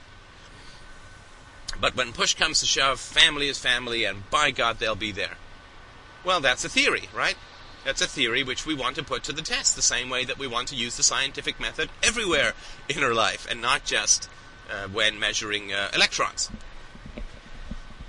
But 1.80 1.96
when 1.96 2.12
push 2.12 2.36
comes 2.36 2.60
to 2.60 2.66
shove, 2.66 3.00
family 3.00 3.48
is 3.48 3.58
family, 3.58 4.04
and 4.04 4.30
by 4.30 4.52
God, 4.52 4.80
they'll 4.80 4.96
be 4.96 5.12
there. 5.12 5.38
Well, 6.24 6.42
that's 6.42 6.66
a 6.66 6.70
theory, 6.70 7.10
right? 7.14 7.38
That's 7.86 8.02
a 8.02 8.08
theory 8.08 8.44
which 8.44 8.66
we 8.66 8.74
want 8.74 8.96
to 8.96 9.04
put 9.04 9.24
to 9.24 9.32
the 9.32 9.44
test, 9.44 9.76
the 9.76 9.82
same 9.82 10.10
way 10.10 10.26
that 10.26 10.40
we 10.40 10.48
want 10.48 10.68
to 10.70 10.76
use 10.76 10.98
the 10.98 11.04
scientific 11.04 11.60
method 11.60 11.90
everywhere 12.02 12.54
in 12.90 13.04
our 13.04 13.14
life, 13.14 13.48
and 13.50 13.62
not 13.62 13.86
just 13.86 14.28
uh, 14.70 14.88
when 14.88 15.20
measuring 15.20 15.72
uh, 15.72 15.92
electrons. 15.94 16.50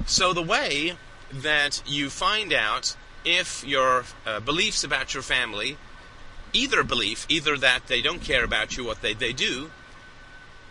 So, 0.06 0.32
the 0.32 0.42
way 0.42 0.94
that 1.30 1.82
you 1.86 2.08
find 2.08 2.52
out 2.52 2.96
if 3.24 3.64
your 3.66 4.04
uh, 4.24 4.40
beliefs 4.40 4.82
about 4.82 5.12
your 5.12 5.22
family 5.22 5.76
either 6.52 6.82
belief, 6.82 7.26
either 7.28 7.56
that 7.58 7.86
they 7.86 8.00
don't 8.00 8.22
care 8.22 8.44
about 8.44 8.76
you, 8.76 8.84
what 8.84 9.02
they, 9.02 9.12
they 9.12 9.32
do, 9.32 9.70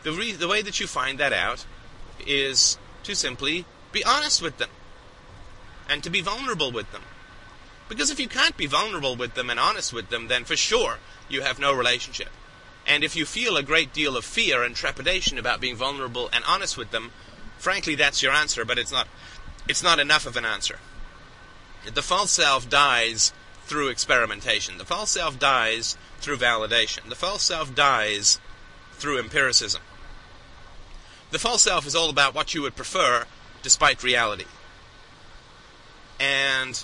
the, 0.04 0.12
re- 0.12 0.32
the 0.32 0.48
way 0.48 0.62
that 0.62 0.80
you 0.80 0.88
find 0.88 1.20
that 1.20 1.34
out 1.34 1.65
is 2.26 2.78
to 3.04 3.15
simply 3.15 3.65
be 3.91 4.04
honest 4.04 4.41
with 4.41 4.58
them 4.58 4.70
and 5.88 6.04
to 6.04 6.10
be 6.10 6.22
vulnerable 6.22 6.72
with 6.72 6.91
them. 6.91 7.04
Because 7.88 8.10
if 8.10 8.19
you 8.19 8.28
can't 8.28 8.58
be 8.58 8.65
vulnerable 8.65 9.15
with 9.15 9.36
them 9.36 9.50
and 9.50 9.60
honest 9.60 9.93
with 9.93 10.10
them, 10.10 10.28
then 10.28 10.43
for 10.43 10.56
sure 10.56 10.98
you 11.30 11.41
have 11.41 11.60
no 11.60 11.74
relationship. 11.74 12.30
And 12.88 13.04
if 13.04 13.15
you 13.15 13.26
feel 13.26 13.58
a 13.58 13.63
great 13.63 13.93
deal 13.93 14.15
of 14.15 14.26
fear 14.26 14.63
and 14.63 14.76
trepidation 14.76 15.38
about 15.38 15.62
being 15.62 15.76
vulnerable 15.76 16.30
and 16.32 16.43
honest 16.45 16.78
with 16.78 16.91
them, 16.91 17.12
frankly, 17.58 17.95
that's 17.95 18.21
your 18.21 18.32
answer, 18.32 18.65
but 18.65 18.78
it's 18.78 18.91
not, 18.91 19.08
it's 19.67 19.84
not 19.84 20.00
enough 20.00 20.26
of 20.26 20.38
an 20.38 20.45
answer. 20.45 20.80
The 21.91 22.02
false 22.02 22.32
self 22.32 22.69
dies 22.69 23.34
through 23.65 23.89
experimentation. 23.89 24.78
The 24.78 24.86
false 24.86 25.12
self 25.12 25.39
dies 25.39 25.98
through 26.19 26.38
validation. 26.38 27.10
The 27.10 27.15
false 27.15 27.43
self 27.43 27.74
dies 27.74 28.39
through 28.93 29.19
empiricism. 29.19 29.82
The 31.32 31.39
false 31.39 31.63
self 31.63 31.86
is 31.86 31.95
all 31.95 32.10
about 32.10 32.34
what 32.34 32.54
you 32.54 32.62
would 32.62 32.76
prefer 32.76 33.26
despite 33.62 34.04
reality. 34.04 34.45
And 36.19 36.84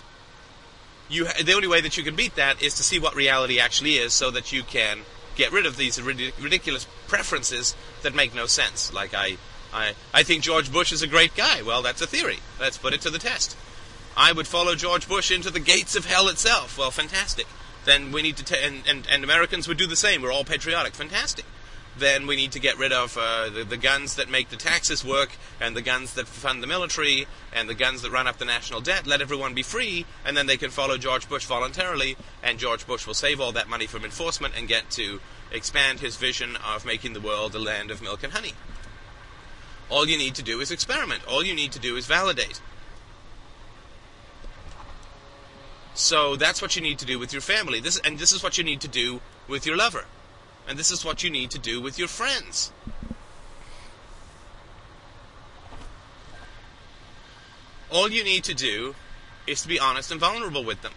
you, 1.11 1.27
the 1.43 1.53
only 1.53 1.67
way 1.67 1.81
that 1.81 1.97
you 1.97 2.03
can 2.03 2.15
beat 2.15 2.35
that 2.35 2.61
is 2.61 2.75
to 2.75 2.83
see 2.83 2.99
what 2.99 3.15
reality 3.15 3.59
actually 3.59 3.95
is 3.95 4.13
so 4.13 4.31
that 4.31 4.51
you 4.51 4.63
can 4.63 4.99
get 5.35 5.51
rid 5.51 5.65
of 5.65 5.77
these 5.77 6.01
ridiculous 6.01 6.87
preferences 7.07 7.75
that 8.01 8.15
make 8.15 8.33
no 8.33 8.45
sense. 8.45 8.93
Like, 8.93 9.13
I, 9.13 9.37
I, 9.73 9.93
I 10.13 10.23
think 10.23 10.43
George 10.43 10.71
Bush 10.71 10.91
is 10.91 11.01
a 11.01 11.07
great 11.07 11.35
guy. 11.35 11.61
Well, 11.61 11.81
that's 11.81 12.01
a 12.01 12.07
theory. 12.07 12.39
Let's 12.59 12.77
put 12.77 12.93
it 12.93 13.01
to 13.01 13.09
the 13.09 13.19
test. 13.19 13.57
I 14.15 14.31
would 14.33 14.47
follow 14.47 14.75
George 14.75 15.07
Bush 15.07 15.31
into 15.31 15.49
the 15.49 15.59
gates 15.59 15.95
of 15.95 16.05
hell 16.05 16.27
itself. 16.27 16.77
Well, 16.77 16.91
fantastic. 16.91 17.47
Then 17.85 18.11
we 18.11 18.21
need 18.21 18.37
to, 18.37 18.63
and, 18.63 18.83
and, 18.87 19.07
and 19.09 19.23
Americans 19.23 19.67
would 19.67 19.77
do 19.77 19.87
the 19.87 19.95
same. 19.95 20.21
We're 20.21 20.31
all 20.31 20.43
patriotic. 20.43 20.93
Fantastic. 20.93 21.45
Then 21.97 22.25
we 22.25 22.35
need 22.35 22.53
to 22.53 22.59
get 22.59 22.77
rid 22.77 22.93
of 22.93 23.17
uh, 23.17 23.49
the, 23.49 23.63
the 23.63 23.77
guns 23.77 24.15
that 24.15 24.29
make 24.29 24.49
the 24.49 24.55
taxes 24.55 25.03
work, 25.03 25.31
and 25.59 25.75
the 25.75 25.81
guns 25.81 26.13
that 26.13 26.27
fund 26.27 26.63
the 26.63 26.67
military, 26.67 27.27
and 27.53 27.67
the 27.67 27.73
guns 27.73 28.01
that 28.01 28.11
run 28.11 28.27
up 28.27 28.37
the 28.37 28.45
national 28.45 28.81
debt. 28.81 29.05
Let 29.05 29.21
everyone 29.21 29.53
be 29.53 29.63
free, 29.63 30.05
and 30.25 30.35
then 30.35 30.47
they 30.47 30.57
can 30.57 30.71
follow 30.71 30.97
George 30.97 31.27
Bush 31.27 31.45
voluntarily, 31.45 32.15
and 32.41 32.59
George 32.59 32.87
Bush 32.87 33.05
will 33.05 33.13
save 33.13 33.41
all 33.41 33.51
that 33.51 33.67
money 33.69 33.87
from 33.87 34.05
enforcement 34.05 34.53
and 34.57 34.67
get 34.67 34.89
to 34.91 35.19
expand 35.51 35.99
his 35.99 36.15
vision 36.15 36.55
of 36.55 36.85
making 36.85 37.13
the 37.13 37.21
world 37.21 37.53
a 37.55 37.59
land 37.59 37.91
of 37.91 38.01
milk 38.01 38.23
and 38.23 38.33
honey. 38.33 38.53
All 39.89 40.07
you 40.07 40.17
need 40.17 40.35
to 40.35 40.43
do 40.43 40.61
is 40.61 40.71
experiment. 40.71 41.23
All 41.27 41.43
you 41.43 41.53
need 41.53 41.73
to 41.73 41.79
do 41.79 41.97
is 41.97 42.05
validate. 42.05 42.61
So 45.93 46.37
that's 46.37 46.61
what 46.61 46.77
you 46.77 46.81
need 46.81 46.99
to 46.99 47.05
do 47.05 47.19
with 47.19 47.33
your 47.33 47.41
family. 47.41 47.81
This 47.81 47.99
and 47.99 48.17
this 48.17 48.31
is 48.31 48.41
what 48.41 48.57
you 48.57 48.63
need 48.63 48.79
to 48.81 48.87
do 48.87 49.19
with 49.49 49.65
your 49.65 49.75
lover. 49.75 50.05
And 50.71 50.79
this 50.79 50.89
is 50.89 51.03
what 51.03 51.21
you 51.21 51.29
need 51.29 51.51
to 51.51 51.59
do 51.59 51.81
with 51.81 51.99
your 51.99 52.07
friends. 52.07 52.71
all 57.91 58.09
you 58.09 58.23
need 58.23 58.45
to 58.45 58.53
do 58.53 58.95
is 59.45 59.61
to 59.61 59.67
be 59.67 59.79
honest 59.79 60.11
and 60.11 60.19
vulnerable 60.19 60.63
with 60.63 60.81
them 60.81 60.93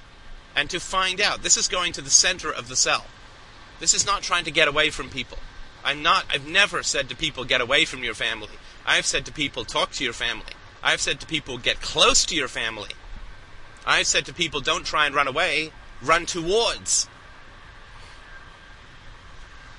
and 0.54 0.70
to 0.70 0.78
find 0.78 1.20
out. 1.20 1.42
This 1.42 1.56
is 1.56 1.66
going 1.66 1.92
to 1.94 2.00
the 2.00 2.10
center 2.10 2.52
of 2.52 2.68
the 2.68 2.76
cell. 2.76 3.04
This 3.80 3.94
is 3.94 4.06
not 4.06 4.22
trying 4.22 4.44
to 4.44 4.52
get 4.52 4.68
away 4.68 4.90
from 4.90 5.10
people. 5.10 5.38
I'm 5.84 6.02
not, 6.02 6.24
I've 6.30 6.46
never 6.46 6.82
said 6.82 7.08
to 7.08 7.16
people, 7.16 7.44
get 7.44 7.60
away 7.60 7.84
from 7.84 8.04
your 8.04 8.14
family. 8.14 8.56
I've 8.86 9.06
said 9.06 9.26
to 9.26 9.32
people, 9.32 9.64
talk 9.64 9.90
to 9.92 10.04
your 10.04 10.12
family. 10.12 10.54
I've 10.82 11.00
said 11.00 11.20
to 11.20 11.26
people, 11.26 11.58
get 11.58 11.80
close 11.80 12.24
to 12.26 12.36
your 12.36 12.48
family. 12.48 12.90
I've 13.84 14.06
said 14.06 14.24
to 14.26 14.32
people, 14.32 14.60
don't 14.60 14.86
try 14.86 15.06
and 15.06 15.14
run 15.14 15.28
away, 15.28 15.72
run 16.00 16.26
towards. 16.26 17.08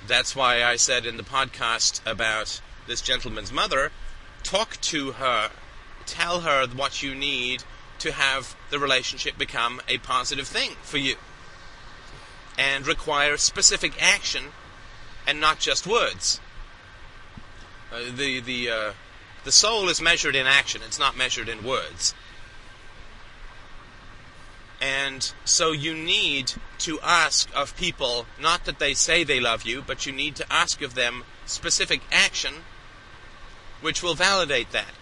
That's 0.06 0.36
why 0.36 0.62
I 0.62 0.76
said 0.76 1.04
in 1.04 1.16
the 1.16 1.22
podcast 1.22 2.00
about 2.06 2.60
this 2.86 3.00
gentleman's 3.00 3.52
mother, 3.52 3.90
talk 4.42 4.80
to 4.82 5.12
her, 5.12 5.50
tell 6.06 6.42
her 6.42 6.66
what 6.66 7.02
you 7.02 7.14
need 7.14 7.64
to 7.98 8.12
have 8.12 8.54
the 8.70 8.78
relationship 8.78 9.36
become 9.36 9.80
a 9.88 9.98
positive 9.98 10.46
thing 10.46 10.72
for 10.82 10.98
you. 10.98 11.16
And 12.56 12.86
require 12.86 13.36
specific 13.36 14.00
action 14.00 14.52
and 15.26 15.40
not 15.40 15.58
just 15.58 15.86
words. 15.86 16.40
Uh, 17.92 18.04
the 18.14 18.40
the 18.40 18.70
uh, 18.70 18.92
the 19.44 19.52
soul 19.52 19.88
is 19.88 20.00
measured 20.00 20.34
in 20.34 20.46
action; 20.46 20.80
it's 20.84 20.98
not 20.98 21.16
measured 21.16 21.48
in 21.48 21.64
words. 21.64 22.14
And 24.80 25.32
so 25.44 25.72
you 25.72 25.94
need 25.94 26.52
to 26.80 27.00
ask 27.00 27.48
of 27.54 27.76
people 27.76 28.26
not 28.40 28.64
that 28.66 28.78
they 28.78 28.94
say 28.94 29.24
they 29.24 29.40
love 29.40 29.62
you, 29.62 29.82
but 29.86 30.06
you 30.06 30.12
need 30.12 30.36
to 30.36 30.52
ask 30.52 30.82
of 30.82 30.94
them 30.94 31.24
specific 31.46 32.02
action 32.12 32.54
which 33.80 34.02
will 34.02 34.14
validate 34.14 34.72
that. 34.72 34.92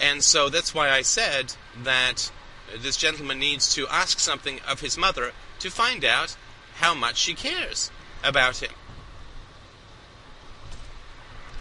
And 0.00 0.22
so 0.22 0.48
that's 0.48 0.74
why 0.74 0.90
I 0.90 1.02
said 1.02 1.54
that 1.82 2.32
this 2.76 2.96
gentleman 2.96 3.38
needs 3.38 3.72
to 3.74 3.86
ask 3.88 4.18
something 4.18 4.60
of 4.66 4.80
his 4.80 4.98
mother 4.98 5.32
to 5.60 5.70
find 5.70 6.04
out 6.04 6.36
how 6.74 6.94
much 6.94 7.16
she 7.16 7.34
cares 7.34 7.90
about 8.24 8.62
him. 8.62 8.72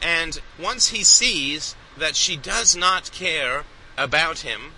And 0.01 0.41
once 0.59 0.89
he 0.89 1.03
sees 1.03 1.75
that 1.97 2.15
she 2.15 2.35
does 2.35 2.75
not 2.75 3.11
care 3.11 3.65
about 3.97 4.39
him, 4.39 4.73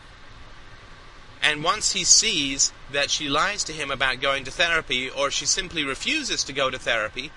and 1.44 1.62
once 1.62 1.92
he 1.92 2.06
sees 2.06 2.72
that 2.92 3.12
she 3.12 3.28
lies 3.28 3.66
to 3.66 3.74
him 3.74 3.92
about 3.92 4.22
going 4.22 4.46
to 4.46 4.52
therapy 4.52 5.10
or 5.10 5.30
she 5.30 5.46
simply 5.46 5.84
refuses 5.84 6.42
to 6.46 6.54
go 6.54 6.70
to 6.70 6.80
therapy, 6.80 7.32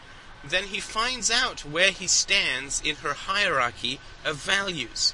then 0.45 0.65
he 0.65 0.79
finds 0.79 1.29
out 1.29 1.65
where 1.65 1.91
he 1.91 2.07
stands 2.07 2.81
in 2.85 2.95
her 2.97 3.15
hierarchy 3.15 3.99
of 4.25 4.37
values. 4.37 5.13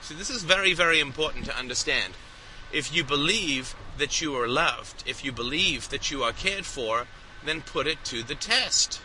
See, 0.00 0.14
this 0.14 0.30
is 0.30 0.44
very, 0.44 0.72
very 0.72 0.98
important 0.98 1.44
to 1.44 1.56
understand. 1.56 2.14
If 2.72 2.94
you 2.94 3.04
believe 3.04 3.74
that 3.98 4.22
you 4.22 4.34
are 4.36 4.48
loved, 4.48 5.04
if 5.06 5.22
you 5.22 5.30
believe 5.30 5.90
that 5.90 6.10
you 6.10 6.22
are 6.22 6.32
cared 6.32 6.64
for, 6.64 7.06
then 7.44 7.60
put 7.60 7.86
it 7.86 8.02
to 8.06 8.22
the 8.22 8.34
test. 8.34 9.02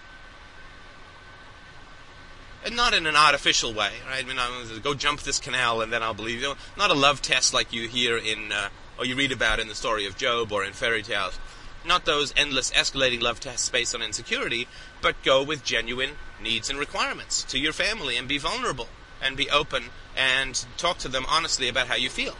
And 2.66 2.76
not 2.76 2.96
in 2.96 3.06
an 3.06 3.16
artificial 3.16 3.74
way, 3.74 3.92
right? 4.10 4.26
I 4.26 4.28
mean, 4.28 4.40
I'll 4.40 4.80
go 4.80 4.96
jump 4.96 5.22
this 5.22 5.40
canal 5.40 5.82
and 5.82 5.94
then 5.94 6.02
I'll 6.02 6.16
believe 6.16 6.42
you. 6.42 6.56
Not 6.76 6.90
a 6.90 6.96
love 6.96 7.22
test 7.22 7.54
like 7.54 7.72
you 7.72 7.88
hear 7.88 8.18
in, 8.18 8.52
uh, 8.52 8.70
or 8.98 9.06
you 9.06 9.16
read 9.16 9.32
about 9.32 9.60
in 9.60 9.68
the 9.68 9.76
story 9.76 10.08
of 10.08 10.18
Job 10.18 10.52
or 10.52 10.66
in 10.66 10.74
fairy 10.74 11.04
tales. 11.04 11.38
Not 11.86 12.06
those 12.06 12.34
endless 12.36 12.72
escalating 12.72 13.22
love 13.22 13.40
tests 13.40 13.70
based 13.70 13.94
on 13.94 14.02
insecurity, 14.02 14.68
but 15.00 15.22
go 15.22 15.44
with 15.44 15.64
genuine 15.64 16.12
needs 16.42 16.68
and 16.68 16.80
requirements 16.80 17.44
to 17.44 17.60
your 17.60 17.72
family 17.72 18.18
and 18.18 18.28
be 18.28 18.40
vulnerable 18.40 18.88
and 19.22 19.38
be 19.38 19.48
open 19.52 19.84
and 20.18 20.66
talk 20.78 20.98
to 21.00 21.08
them 21.08 21.26
honestly 21.30 21.70
about 21.70 21.86
how 21.86 21.96
you 21.96 22.10
feel. 22.10 22.36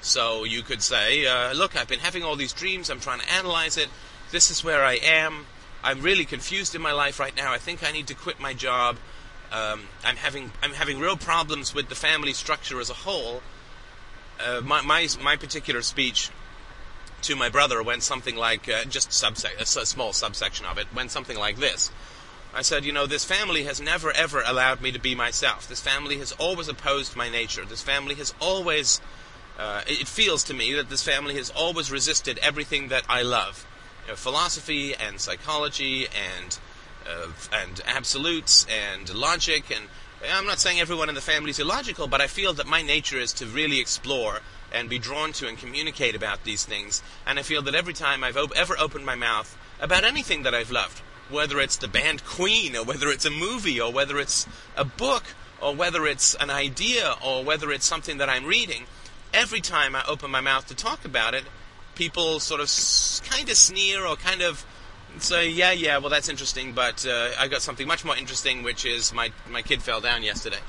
So 0.00 0.44
you 0.44 0.62
could 0.62 0.80
say, 0.80 1.26
uh, 1.26 1.52
look, 1.54 1.76
I've 1.76 1.88
been 1.88 1.98
having 1.98 2.22
all 2.22 2.36
these 2.36 2.52
dreams, 2.52 2.88
I'm 2.88 3.00
trying 3.00 3.20
to 3.20 3.32
analyze 3.32 3.76
it, 3.76 3.88
this 4.30 4.50
is 4.50 4.62
where 4.62 4.84
I 4.84 4.94
am, 4.94 5.46
I'm 5.82 6.02
really 6.02 6.24
confused 6.24 6.74
in 6.74 6.82
my 6.82 6.92
life 6.92 7.18
right 7.18 7.36
now, 7.36 7.52
I 7.52 7.58
think 7.58 7.82
I 7.82 7.90
need 7.90 8.06
to 8.08 8.14
quit 8.14 8.38
my 8.38 8.52
job, 8.54 8.96
um, 9.52 9.88
I'm 10.04 10.16
having 10.16 10.52
I'm 10.62 10.72
having 10.72 11.00
real 11.00 11.16
problems 11.16 11.74
with 11.74 11.88
the 11.88 11.94
family 11.94 12.32
structure 12.32 12.80
as 12.80 12.90
a 12.90 12.94
whole. 12.94 13.42
Uh, 14.38 14.60
my, 14.64 14.80
my 14.80 15.08
my 15.20 15.36
particular 15.36 15.82
speech 15.82 16.30
to 17.22 17.36
my 17.36 17.48
brother 17.48 17.82
went 17.82 18.02
something 18.02 18.36
like 18.36 18.68
uh, 18.68 18.84
just 18.84 19.10
subse- 19.10 19.58
a 19.60 19.66
small 19.66 20.12
subsection 20.12 20.66
of 20.66 20.78
it 20.78 20.86
went 20.94 21.10
something 21.10 21.36
like 21.36 21.56
this. 21.56 21.90
I 22.54 22.62
said, 22.62 22.84
you 22.84 22.92
know, 22.92 23.06
this 23.06 23.24
family 23.24 23.64
has 23.64 23.80
never 23.80 24.12
ever 24.12 24.42
allowed 24.44 24.80
me 24.80 24.92
to 24.92 24.98
be 24.98 25.14
myself. 25.14 25.68
This 25.68 25.80
family 25.80 26.18
has 26.18 26.32
always 26.32 26.68
opposed 26.68 27.16
my 27.16 27.28
nature. 27.28 27.64
This 27.64 27.82
family 27.82 28.14
has 28.16 28.34
always, 28.40 29.00
uh, 29.58 29.82
it 29.86 30.08
feels 30.08 30.44
to 30.44 30.54
me 30.54 30.72
that 30.74 30.90
this 30.90 31.02
family 31.02 31.34
has 31.34 31.50
always 31.50 31.90
resisted 31.90 32.38
everything 32.38 32.88
that 32.88 33.04
I 33.08 33.22
love. 33.22 33.66
You 34.04 34.12
know, 34.12 34.16
philosophy 34.16 34.94
and 34.94 35.20
psychology 35.20 36.06
and, 36.06 36.58
uh, 37.06 37.28
and 37.52 37.80
absolutes 37.86 38.66
and 38.68 39.12
logic 39.14 39.70
and 39.70 39.88
I'm 40.28 40.46
not 40.46 40.60
saying 40.60 40.80
everyone 40.80 41.08
in 41.08 41.14
the 41.14 41.22
family 41.22 41.50
is 41.50 41.58
illogical, 41.58 42.06
but 42.06 42.20
I 42.20 42.26
feel 42.26 42.52
that 42.54 42.66
my 42.66 42.82
nature 42.82 43.18
is 43.18 43.32
to 43.34 43.46
really 43.46 43.80
explore 43.80 44.40
and 44.72 44.88
be 44.88 44.98
drawn 44.98 45.32
to 45.32 45.48
and 45.48 45.56
communicate 45.56 46.14
about 46.14 46.44
these 46.44 46.64
things. 46.64 47.02
And 47.26 47.38
I 47.38 47.42
feel 47.42 47.62
that 47.62 47.74
every 47.74 47.94
time 47.94 48.22
I've 48.22 48.36
op- 48.36 48.52
ever 48.54 48.78
opened 48.78 49.06
my 49.06 49.14
mouth 49.14 49.56
about 49.80 50.04
anything 50.04 50.42
that 50.42 50.54
I've 50.54 50.70
loved, 50.70 50.98
whether 51.30 51.58
it's 51.58 51.76
the 51.76 51.88
band 51.88 52.24
Queen, 52.24 52.76
or 52.76 52.84
whether 52.84 53.08
it's 53.08 53.24
a 53.24 53.30
movie, 53.30 53.80
or 53.80 53.90
whether 53.90 54.18
it's 54.18 54.46
a 54.76 54.84
book, 54.84 55.24
or 55.60 55.74
whether 55.74 56.06
it's 56.06 56.34
an 56.34 56.50
idea, 56.50 57.14
or 57.24 57.42
whether 57.42 57.70
it's 57.72 57.86
something 57.86 58.18
that 58.18 58.28
I'm 58.28 58.44
reading, 58.44 58.84
every 59.32 59.60
time 59.60 59.96
I 59.96 60.04
open 60.06 60.30
my 60.30 60.40
mouth 60.40 60.66
to 60.66 60.74
talk 60.74 61.04
about 61.04 61.34
it, 61.34 61.44
people 62.00 62.40
sort 62.40 62.62
of 62.62 62.64
s- 62.64 63.20
kind 63.28 63.50
of 63.50 63.56
sneer 63.56 64.06
or 64.06 64.16
kind 64.16 64.40
of 64.40 64.64
say, 65.18 65.50
yeah, 65.50 65.70
yeah, 65.70 65.98
well, 65.98 66.08
that's 66.08 66.30
interesting, 66.30 66.72
but 66.72 67.06
uh, 67.06 67.28
I 67.38 67.46
got 67.46 67.60
something 67.60 67.86
much 67.86 68.06
more 68.06 68.16
interesting, 68.16 68.62
which 68.62 68.86
is 68.86 69.12
my, 69.12 69.32
my 69.50 69.60
kid 69.60 69.82
fell 69.82 70.00
down 70.00 70.22
yesterday. 70.22 70.62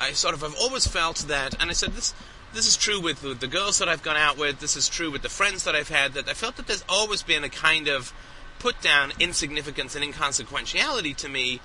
I 0.00 0.10
sort 0.12 0.34
of 0.34 0.40
have 0.40 0.56
always 0.60 0.84
felt 0.84 1.18
that, 1.28 1.54
and 1.60 1.70
I 1.70 1.74
said 1.74 1.92
this 1.92 2.12
this 2.54 2.66
is 2.66 2.76
true 2.76 3.00
with, 3.00 3.22
the 3.40 3.46
girls 3.46 3.78
that 3.78 3.88
I've 3.88 4.02
gone 4.02 4.16
out 4.16 4.36
with, 4.36 4.58
this 4.58 4.76
is 4.76 4.88
true 4.88 5.10
with 5.10 5.22
the 5.22 5.30
friends 5.30 5.64
that 5.64 5.74
I've 5.74 5.88
had, 5.88 6.12
that 6.14 6.28
I 6.28 6.34
felt 6.34 6.56
that 6.56 6.66
there's 6.66 6.84
always 6.86 7.22
been 7.22 7.44
a 7.44 7.48
kind 7.48 7.86
of 7.88 8.12
put 8.58 8.80
down 8.82 9.12
insignificance 9.20 9.94
and 9.94 10.04
inconsequentiality 10.04 11.16
to 11.16 11.28
me 11.30 11.60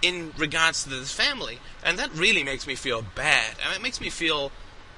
in 0.00 0.32
regards 0.36 0.82
to 0.84 0.88
this 0.88 1.12
family, 1.12 1.60
and 1.84 1.98
that 1.98 2.10
really 2.14 2.42
makes 2.42 2.66
me 2.66 2.74
feel 2.74 3.02
bad. 3.14 3.54
I 3.62 3.68
mean, 3.68 3.76
it 3.76 3.82
makes 3.82 4.00
me 4.00 4.10
feel, 4.10 4.50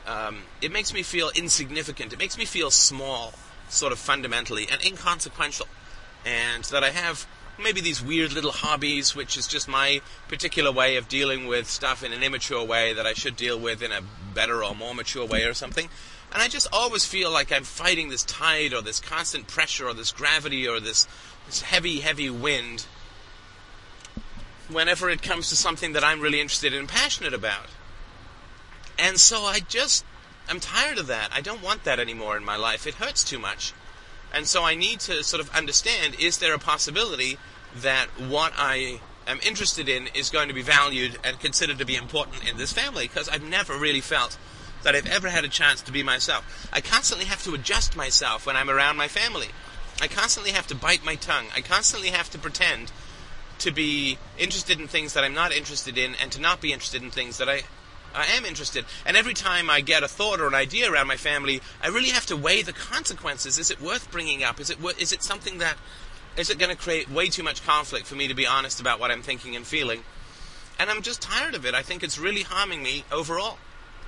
um, 0.06 0.42
it 0.60 0.72
makes 0.72 0.92
me 0.92 1.02
feel 1.02 1.30
insignificant. 1.34 2.12
It 2.12 2.18
makes 2.18 2.36
me 2.36 2.44
feel 2.44 2.70
small, 2.70 3.32
sort 3.68 3.92
of 3.92 3.98
fundamentally, 3.98 4.66
and 4.70 4.82
inconsequential, 4.84 5.66
and 6.24 6.64
that 6.64 6.84
I 6.84 6.90
have 6.90 7.26
maybe 7.58 7.80
these 7.80 8.02
weird 8.02 8.32
little 8.32 8.52
hobbies, 8.52 9.14
which 9.14 9.36
is 9.36 9.46
just 9.46 9.68
my 9.68 10.00
particular 10.28 10.72
way 10.72 10.96
of 10.96 11.08
dealing 11.08 11.46
with 11.46 11.68
stuff 11.68 12.02
in 12.02 12.12
an 12.12 12.22
immature 12.22 12.64
way 12.64 12.92
that 12.92 13.06
I 13.06 13.12
should 13.12 13.36
deal 13.36 13.58
with 13.58 13.82
in 13.82 13.92
a 13.92 14.00
better 14.34 14.64
or 14.64 14.74
more 14.74 14.94
mature 14.94 15.26
way 15.26 15.44
or 15.44 15.54
something. 15.54 15.88
And 16.32 16.42
I 16.42 16.48
just 16.48 16.66
always 16.72 17.04
feel 17.04 17.30
like 17.30 17.52
I'm 17.52 17.62
fighting 17.62 18.08
this 18.08 18.24
tide 18.24 18.74
or 18.74 18.82
this 18.82 18.98
constant 18.98 19.46
pressure 19.46 19.86
or 19.86 19.94
this 19.94 20.10
gravity 20.10 20.66
or 20.66 20.80
this, 20.80 21.06
this 21.46 21.62
heavy, 21.62 22.00
heavy 22.00 22.28
wind 22.28 22.86
whenever 24.68 25.08
it 25.10 25.22
comes 25.22 25.48
to 25.50 25.56
something 25.56 25.92
that 25.92 26.02
I'm 26.02 26.20
really 26.20 26.40
interested 26.40 26.72
in 26.72 26.80
and 26.80 26.88
passionate 26.88 27.34
about. 27.34 27.66
And 28.98 29.18
so 29.18 29.42
I 29.42 29.60
just, 29.60 30.04
I'm 30.48 30.60
tired 30.60 30.98
of 30.98 31.06
that. 31.08 31.30
I 31.32 31.40
don't 31.40 31.62
want 31.62 31.84
that 31.84 31.98
anymore 31.98 32.36
in 32.36 32.44
my 32.44 32.56
life. 32.56 32.86
It 32.86 32.94
hurts 32.94 33.24
too 33.24 33.38
much. 33.38 33.72
And 34.32 34.46
so 34.46 34.64
I 34.64 34.74
need 34.74 35.00
to 35.00 35.22
sort 35.22 35.40
of 35.40 35.54
understand 35.54 36.16
is 36.18 36.38
there 36.38 36.54
a 36.54 36.58
possibility 36.58 37.38
that 37.76 38.08
what 38.18 38.52
I 38.56 39.00
am 39.26 39.38
interested 39.46 39.88
in 39.88 40.08
is 40.14 40.30
going 40.30 40.48
to 40.48 40.54
be 40.54 40.62
valued 40.62 41.18
and 41.24 41.38
considered 41.38 41.78
to 41.78 41.84
be 41.84 41.96
important 41.96 42.48
in 42.48 42.56
this 42.56 42.72
family? 42.72 43.06
Because 43.06 43.28
I've 43.28 43.42
never 43.42 43.76
really 43.76 44.00
felt 44.00 44.36
that 44.82 44.94
I've 44.94 45.06
ever 45.06 45.30
had 45.30 45.44
a 45.44 45.48
chance 45.48 45.80
to 45.82 45.92
be 45.92 46.02
myself. 46.02 46.68
I 46.72 46.80
constantly 46.80 47.26
have 47.26 47.42
to 47.44 47.54
adjust 47.54 47.96
myself 47.96 48.46
when 48.46 48.56
I'm 48.56 48.70
around 48.70 48.96
my 48.96 49.08
family. 49.08 49.48
I 50.00 50.08
constantly 50.08 50.52
have 50.52 50.66
to 50.68 50.74
bite 50.74 51.04
my 51.04 51.14
tongue. 51.14 51.46
I 51.54 51.60
constantly 51.60 52.10
have 52.10 52.30
to 52.30 52.38
pretend 52.38 52.92
to 53.60 53.70
be 53.70 54.18
interested 54.36 54.80
in 54.80 54.88
things 54.88 55.14
that 55.14 55.24
I'm 55.24 55.34
not 55.34 55.52
interested 55.52 55.96
in 55.96 56.14
and 56.16 56.30
to 56.32 56.40
not 56.40 56.60
be 56.60 56.72
interested 56.72 57.02
in 57.02 57.10
things 57.10 57.38
that 57.38 57.48
I 57.48 57.62
I 58.14 58.26
am 58.36 58.44
interested. 58.44 58.84
And 59.04 59.16
every 59.16 59.34
time 59.34 59.68
I 59.68 59.80
get 59.80 60.02
a 60.02 60.08
thought 60.08 60.40
or 60.40 60.46
an 60.46 60.54
idea 60.54 60.90
around 60.90 61.08
my 61.08 61.16
family, 61.16 61.60
I 61.82 61.88
really 61.88 62.10
have 62.10 62.26
to 62.26 62.36
weigh 62.36 62.62
the 62.62 62.72
consequences. 62.72 63.58
Is 63.58 63.70
it 63.70 63.80
worth 63.80 64.10
bringing 64.10 64.42
up? 64.42 64.60
Is 64.60 64.70
it 64.70 64.78
is 64.98 65.12
it 65.12 65.22
something 65.22 65.58
that 65.58 65.76
is 66.36 66.50
it 66.50 66.58
going 66.58 66.70
to 66.70 66.76
create 66.76 67.10
way 67.10 67.28
too 67.28 67.42
much 67.42 67.64
conflict 67.64 68.06
for 68.06 68.14
me 68.14 68.28
to 68.28 68.34
be 68.34 68.46
honest 68.46 68.80
about 68.80 69.00
what 69.00 69.10
I'm 69.10 69.22
thinking 69.22 69.56
and 69.56 69.66
feeling? 69.66 70.04
And 70.78 70.90
I'm 70.90 71.02
just 71.02 71.22
tired 71.22 71.54
of 71.54 71.64
it. 71.64 71.74
I 71.74 71.82
think 71.82 72.02
it's 72.02 72.18
really 72.18 72.42
harming 72.42 72.82
me 72.82 73.04
overall. 73.12 73.58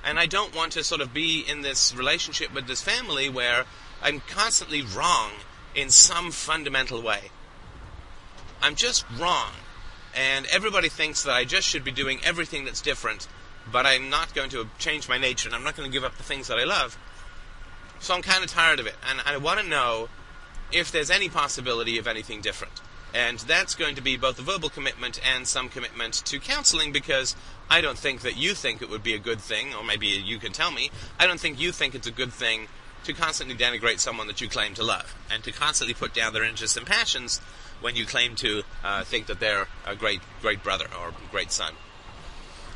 And 0.03 0.19
I 0.19 0.25
don't 0.25 0.55
want 0.55 0.73
to 0.73 0.83
sort 0.83 1.01
of 1.01 1.13
be 1.13 1.41
in 1.41 1.61
this 1.61 1.95
relationship 1.95 2.53
with 2.53 2.67
this 2.67 2.81
family 2.81 3.29
where 3.29 3.65
I'm 4.01 4.21
constantly 4.21 4.81
wrong 4.81 5.31
in 5.75 5.89
some 5.89 6.31
fundamental 6.31 7.01
way. 7.01 7.31
I'm 8.61 8.75
just 8.75 9.05
wrong. 9.19 9.51
and 10.17 10.47
everybody 10.47 10.89
thinks 10.89 11.23
that 11.23 11.33
I 11.33 11.45
just 11.45 11.67
should 11.67 11.83
be 11.83 11.91
doing 11.91 12.19
everything 12.23 12.65
that's 12.65 12.81
different, 12.81 13.27
but 13.71 13.85
I'm 13.85 14.09
not 14.09 14.33
going 14.33 14.49
to 14.51 14.67
change 14.79 15.09
my 15.09 15.17
nature, 15.17 15.49
and 15.49 15.55
I'm 15.55 15.63
not 15.63 15.75
going 15.75 15.89
to 15.89 15.93
give 15.93 16.03
up 16.03 16.17
the 16.17 16.23
things 16.23 16.47
that 16.47 16.57
I 16.57 16.63
love. 16.63 16.97
So 17.99 18.13
I'm 18.13 18.21
kind 18.21 18.43
of 18.43 18.49
tired 18.49 18.79
of 18.79 18.87
it, 18.87 18.95
and 19.09 19.21
I 19.25 19.37
want 19.37 19.59
to 19.59 19.67
know 19.67 20.09
if 20.71 20.91
there's 20.91 21.09
any 21.09 21.29
possibility 21.29 21.97
of 21.97 22.07
anything 22.07 22.41
different. 22.41 22.81
And 23.13 23.39
that's 23.39 23.73
going 23.73 23.95
to 23.95 24.01
be 24.01 24.17
both 24.17 24.37
a 24.37 24.41
verbal 24.41 24.69
commitment 24.69 25.19
and 25.25 25.47
some 25.47 25.69
commitment 25.69 26.13
to 26.25 26.39
counseling 26.39 26.91
because 26.91 27.35
I 27.69 27.81
don't 27.81 27.97
think 27.97 28.21
that 28.21 28.37
you 28.37 28.53
think 28.53 28.81
it 28.81 28.89
would 28.89 29.03
be 29.03 29.13
a 29.13 29.19
good 29.19 29.39
thing, 29.39 29.73
or 29.73 29.83
maybe 29.83 30.07
you 30.07 30.37
can 30.39 30.51
tell 30.51 30.71
me, 30.71 30.91
I 31.19 31.25
don't 31.25 31.39
think 31.39 31.59
you 31.59 31.71
think 31.71 31.95
it's 31.95 32.07
a 32.07 32.11
good 32.11 32.33
thing 32.33 32.67
to 33.05 33.13
constantly 33.13 33.55
denigrate 33.55 33.99
someone 33.99 34.27
that 34.27 34.41
you 34.41 34.49
claim 34.49 34.73
to 34.73 34.83
love 34.83 35.15
and 35.31 35.43
to 35.43 35.51
constantly 35.51 35.93
put 35.93 36.13
down 36.13 36.33
their 36.33 36.43
interests 36.43 36.75
and 36.75 36.85
passions 36.85 37.39
when 37.79 37.95
you 37.95 38.05
claim 38.05 38.35
to 38.35 38.63
uh, 38.83 39.03
think 39.03 39.27
that 39.27 39.39
they're 39.39 39.67
a 39.85 39.95
great, 39.95 40.19
great 40.41 40.63
brother 40.63 40.87
or 40.99 41.13
great 41.31 41.51
son. 41.51 41.73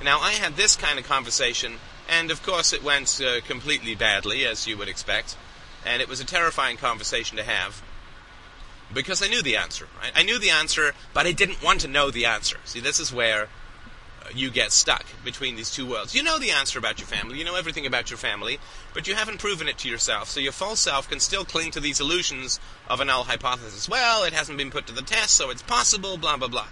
Now, 0.03 0.19
I 0.19 0.31
had 0.31 0.55
this 0.55 0.75
kind 0.75 0.97
of 0.97 1.05
conversation, 1.05 1.77
and 2.09 2.31
of 2.31 2.41
course 2.43 2.73
it 2.73 2.83
went 2.83 3.21
uh, 3.21 3.41
completely 3.41 3.95
badly, 3.95 4.45
as 4.45 4.67
you 4.67 4.77
would 4.77 4.89
expect, 4.89 5.37
and 5.85 6.01
it 6.01 6.09
was 6.09 6.19
a 6.19 6.25
terrifying 6.25 6.77
conversation 6.77 7.37
to 7.37 7.43
have 7.43 7.81
because 8.93 9.21
I 9.21 9.27
knew 9.27 9.41
the 9.41 9.57
answer. 9.57 9.87
Right? 10.01 10.11
I 10.15 10.23
knew 10.23 10.39
the 10.39 10.49
answer, 10.49 10.93
but 11.13 11.25
I 11.25 11.31
didn't 11.31 11.63
want 11.63 11.81
to 11.81 11.87
know 11.87 12.11
the 12.11 12.25
answer. 12.25 12.57
See, 12.65 12.79
this 12.79 12.99
is 12.99 13.13
where 13.13 13.43
uh, 14.23 14.29
you 14.33 14.49
get 14.49 14.71
stuck 14.71 15.05
between 15.23 15.55
these 15.55 15.71
two 15.71 15.85
worlds. 15.85 16.15
You 16.15 16.23
know 16.23 16.39
the 16.39 16.51
answer 16.51 16.79
about 16.79 16.99
your 16.99 17.07
family, 17.07 17.37
you 17.37 17.45
know 17.45 17.55
everything 17.55 17.85
about 17.85 18.09
your 18.09 18.17
family, 18.17 18.59
but 18.93 19.07
you 19.07 19.15
haven't 19.15 19.39
proven 19.39 19.67
it 19.67 19.77
to 19.79 19.89
yourself. 19.89 20.29
So 20.29 20.39
your 20.39 20.51
false 20.51 20.79
self 20.79 21.09
can 21.09 21.19
still 21.19 21.45
cling 21.45 21.71
to 21.71 21.79
these 21.79 21.99
illusions 21.99 22.59
of 22.87 22.99
a 22.99 23.05
null 23.05 23.23
hypothesis. 23.23 23.87
Well, 23.87 24.23
it 24.23 24.33
hasn't 24.33 24.57
been 24.57 24.71
put 24.71 24.87
to 24.87 24.93
the 24.93 25.01
test, 25.01 25.31
so 25.35 25.49
it's 25.49 25.61
possible, 25.61 26.17
blah, 26.17 26.37
blah, 26.37 26.47
blah. 26.47 26.67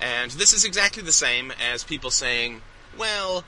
And 0.00 0.30
this 0.32 0.52
is 0.52 0.64
exactly 0.64 1.02
the 1.02 1.12
same 1.12 1.52
as 1.52 1.82
people 1.84 2.10
saying, 2.10 2.62
well, 2.96 3.44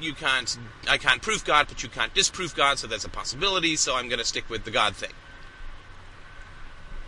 you 0.00 0.12
can't, 0.12 0.58
I 0.88 0.98
can't 0.98 1.22
prove 1.22 1.44
God, 1.44 1.66
but 1.68 1.82
you 1.82 1.88
can't 1.88 2.12
disprove 2.12 2.54
God, 2.54 2.78
so 2.78 2.86
there's 2.86 3.04
a 3.04 3.08
possibility, 3.08 3.76
so 3.76 3.96
I'm 3.96 4.08
going 4.08 4.18
to 4.18 4.24
stick 4.24 4.50
with 4.50 4.64
the 4.64 4.70
God 4.70 4.94
thing 4.94 5.12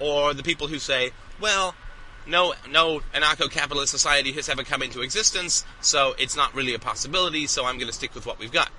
or 0.01 0.35
the 0.35 0.43
people 0.43 0.69
who 0.69 0.79
say, 0.79 1.11
well, 1.41 1.75
no, 2.27 2.55
no 2.69 3.01
anarcho-capitalist 3.15 3.91
society 3.91 4.33
has 4.33 4.49
ever 4.49 4.65
come 4.65 4.83
into 4.83 5.01
existence, 5.01 5.65
so 5.81 6.15
it's 6.19 6.37
not 6.37 6.55
really 6.55 6.75
a 6.75 6.79
possibility, 6.79 7.47
so 7.47 7.65
I'm 7.65 7.77
going 7.77 7.87
to 7.87 7.93
stick 7.93 8.15
with 8.15 8.27
what 8.27 8.39
we've 8.39 8.53
got. 8.53 8.71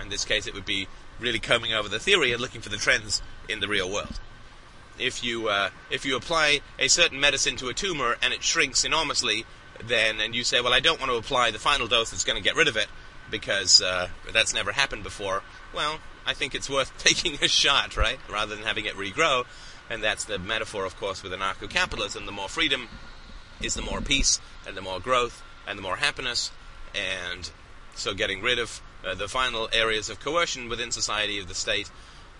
In 0.00 0.08
this 0.08 0.24
case, 0.24 0.46
it 0.46 0.54
would 0.54 0.66
be 0.66 0.88
really 1.20 1.38
combing 1.38 1.72
over 1.72 1.88
the 1.88 1.98
theory 1.98 2.32
and 2.32 2.40
looking 2.40 2.60
for 2.60 2.68
the 2.68 2.76
trends 2.76 3.22
in 3.48 3.60
the 3.60 3.68
real 3.68 3.90
world. 3.90 4.20
If 4.98 5.24
you 5.24 5.48
uh, 5.48 5.70
if 5.90 6.04
you 6.04 6.16
apply 6.16 6.60
a 6.78 6.88
certain 6.88 7.20
medicine 7.20 7.56
to 7.56 7.68
a 7.68 7.74
tumor 7.74 8.16
and 8.22 8.32
it 8.32 8.42
shrinks 8.42 8.84
enormously, 8.84 9.44
then 9.84 10.20
and 10.20 10.34
you 10.34 10.44
say, 10.44 10.60
well, 10.60 10.72
I 10.72 10.80
don't 10.80 11.00
want 11.00 11.12
to 11.12 11.18
apply 11.18 11.50
the 11.50 11.58
final 11.58 11.86
dose 11.86 12.10
that's 12.10 12.24
going 12.24 12.36
to 12.36 12.42
get 12.42 12.56
rid 12.56 12.68
of 12.68 12.76
it 12.76 12.88
because 13.30 13.82
uh, 13.82 14.08
that's 14.32 14.54
never 14.54 14.72
happened 14.72 15.02
before. 15.02 15.42
Well, 15.74 15.98
I 16.26 16.34
think 16.34 16.54
it's 16.54 16.68
worth 16.68 16.96
taking 17.02 17.38
a 17.42 17.48
shot, 17.48 17.96
right, 17.96 18.18
rather 18.30 18.54
than 18.54 18.64
having 18.64 18.84
it 18.84 18.94
regrow. 18.94 19.44
And 19.90 20.02
that's 20.02 20.24
the 20.24 20.38
metaphor, 20.38 20.84
of 20.84 20.96
course, 20.98 21.22
with 21.22 21.32
anarcho 21.32 21.70
capitalism. 21.70 22.26
The 22.26 22.32
more 22.32 22.48
freedom 22.48 22.88
is 23.62 23.74
the 23.74 23.82
more 23.82 24.00
peace, 24.00 24.38
and 24.66 24.76
the 24.76 24.82
more 24.82 25.00
growth, 25.00 25.42
and 25.66 25.78
the 25.78 25.82
more 25.82 25.96
happiness. 25.96 26.50
And 26.94 27.50
so 27.94 28.12
getting 28.14 28.42
rid 28.42 28.58
of 28.58 28.82
uh, 29.06 29.14
the 29.14 29.28
final 29.28 29.68
areas 29.72 30.10
of 30.10 30.20
coercion 30.20 30.68
within 30.68 30.90
society 30.90 31.38
of 31.38 31.48
the 31.48 31.54
state. 31.54 31.90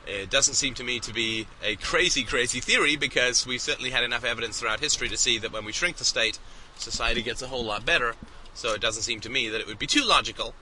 It 0.09 0.31
doesn't 0.31 0.55
seem 0.55 0.73
to 0.75 0.85
me 0.85 1.01
to 1.01 1.13
be 1.13 1.47
a 1.63 1.77
crazy, 1.77 2.25
crazy 2.25 2.61
theory 2.61 2.97
because 2.97 3.47
we 3.47 3.59
certainly 3.59 3.91
had 3.91 4.05
enough 4.05 4.25
evidence 4.25 4.59
throughout 4.59 4.81
history 4.81 5.09
to 5.11 5.19
see 5.19 5.37
that 5.39 5.53
when 5.53 5.67
we 5.67 5.73
shrink 5.73 5.99
the 5.99 6.05
state, 6.05 6.39
society 6.79 7.21
gets 7.21 7.43
a 7.43 7.49
whole 7.49 7.65
lot 7.65 7.85
better. 7.85 8.15
So 8.55 8.73
it 8.73 8.81
doesn't 8.81 9.03
seem 9.03 9.21
to 9.21 9.29
me 9.29 9.51
that 9.51 9.61
it 9.61 9.67
would 9.67 9.79
be 9.79 9.87
too 9.87 10.03
logical 10.03 10.55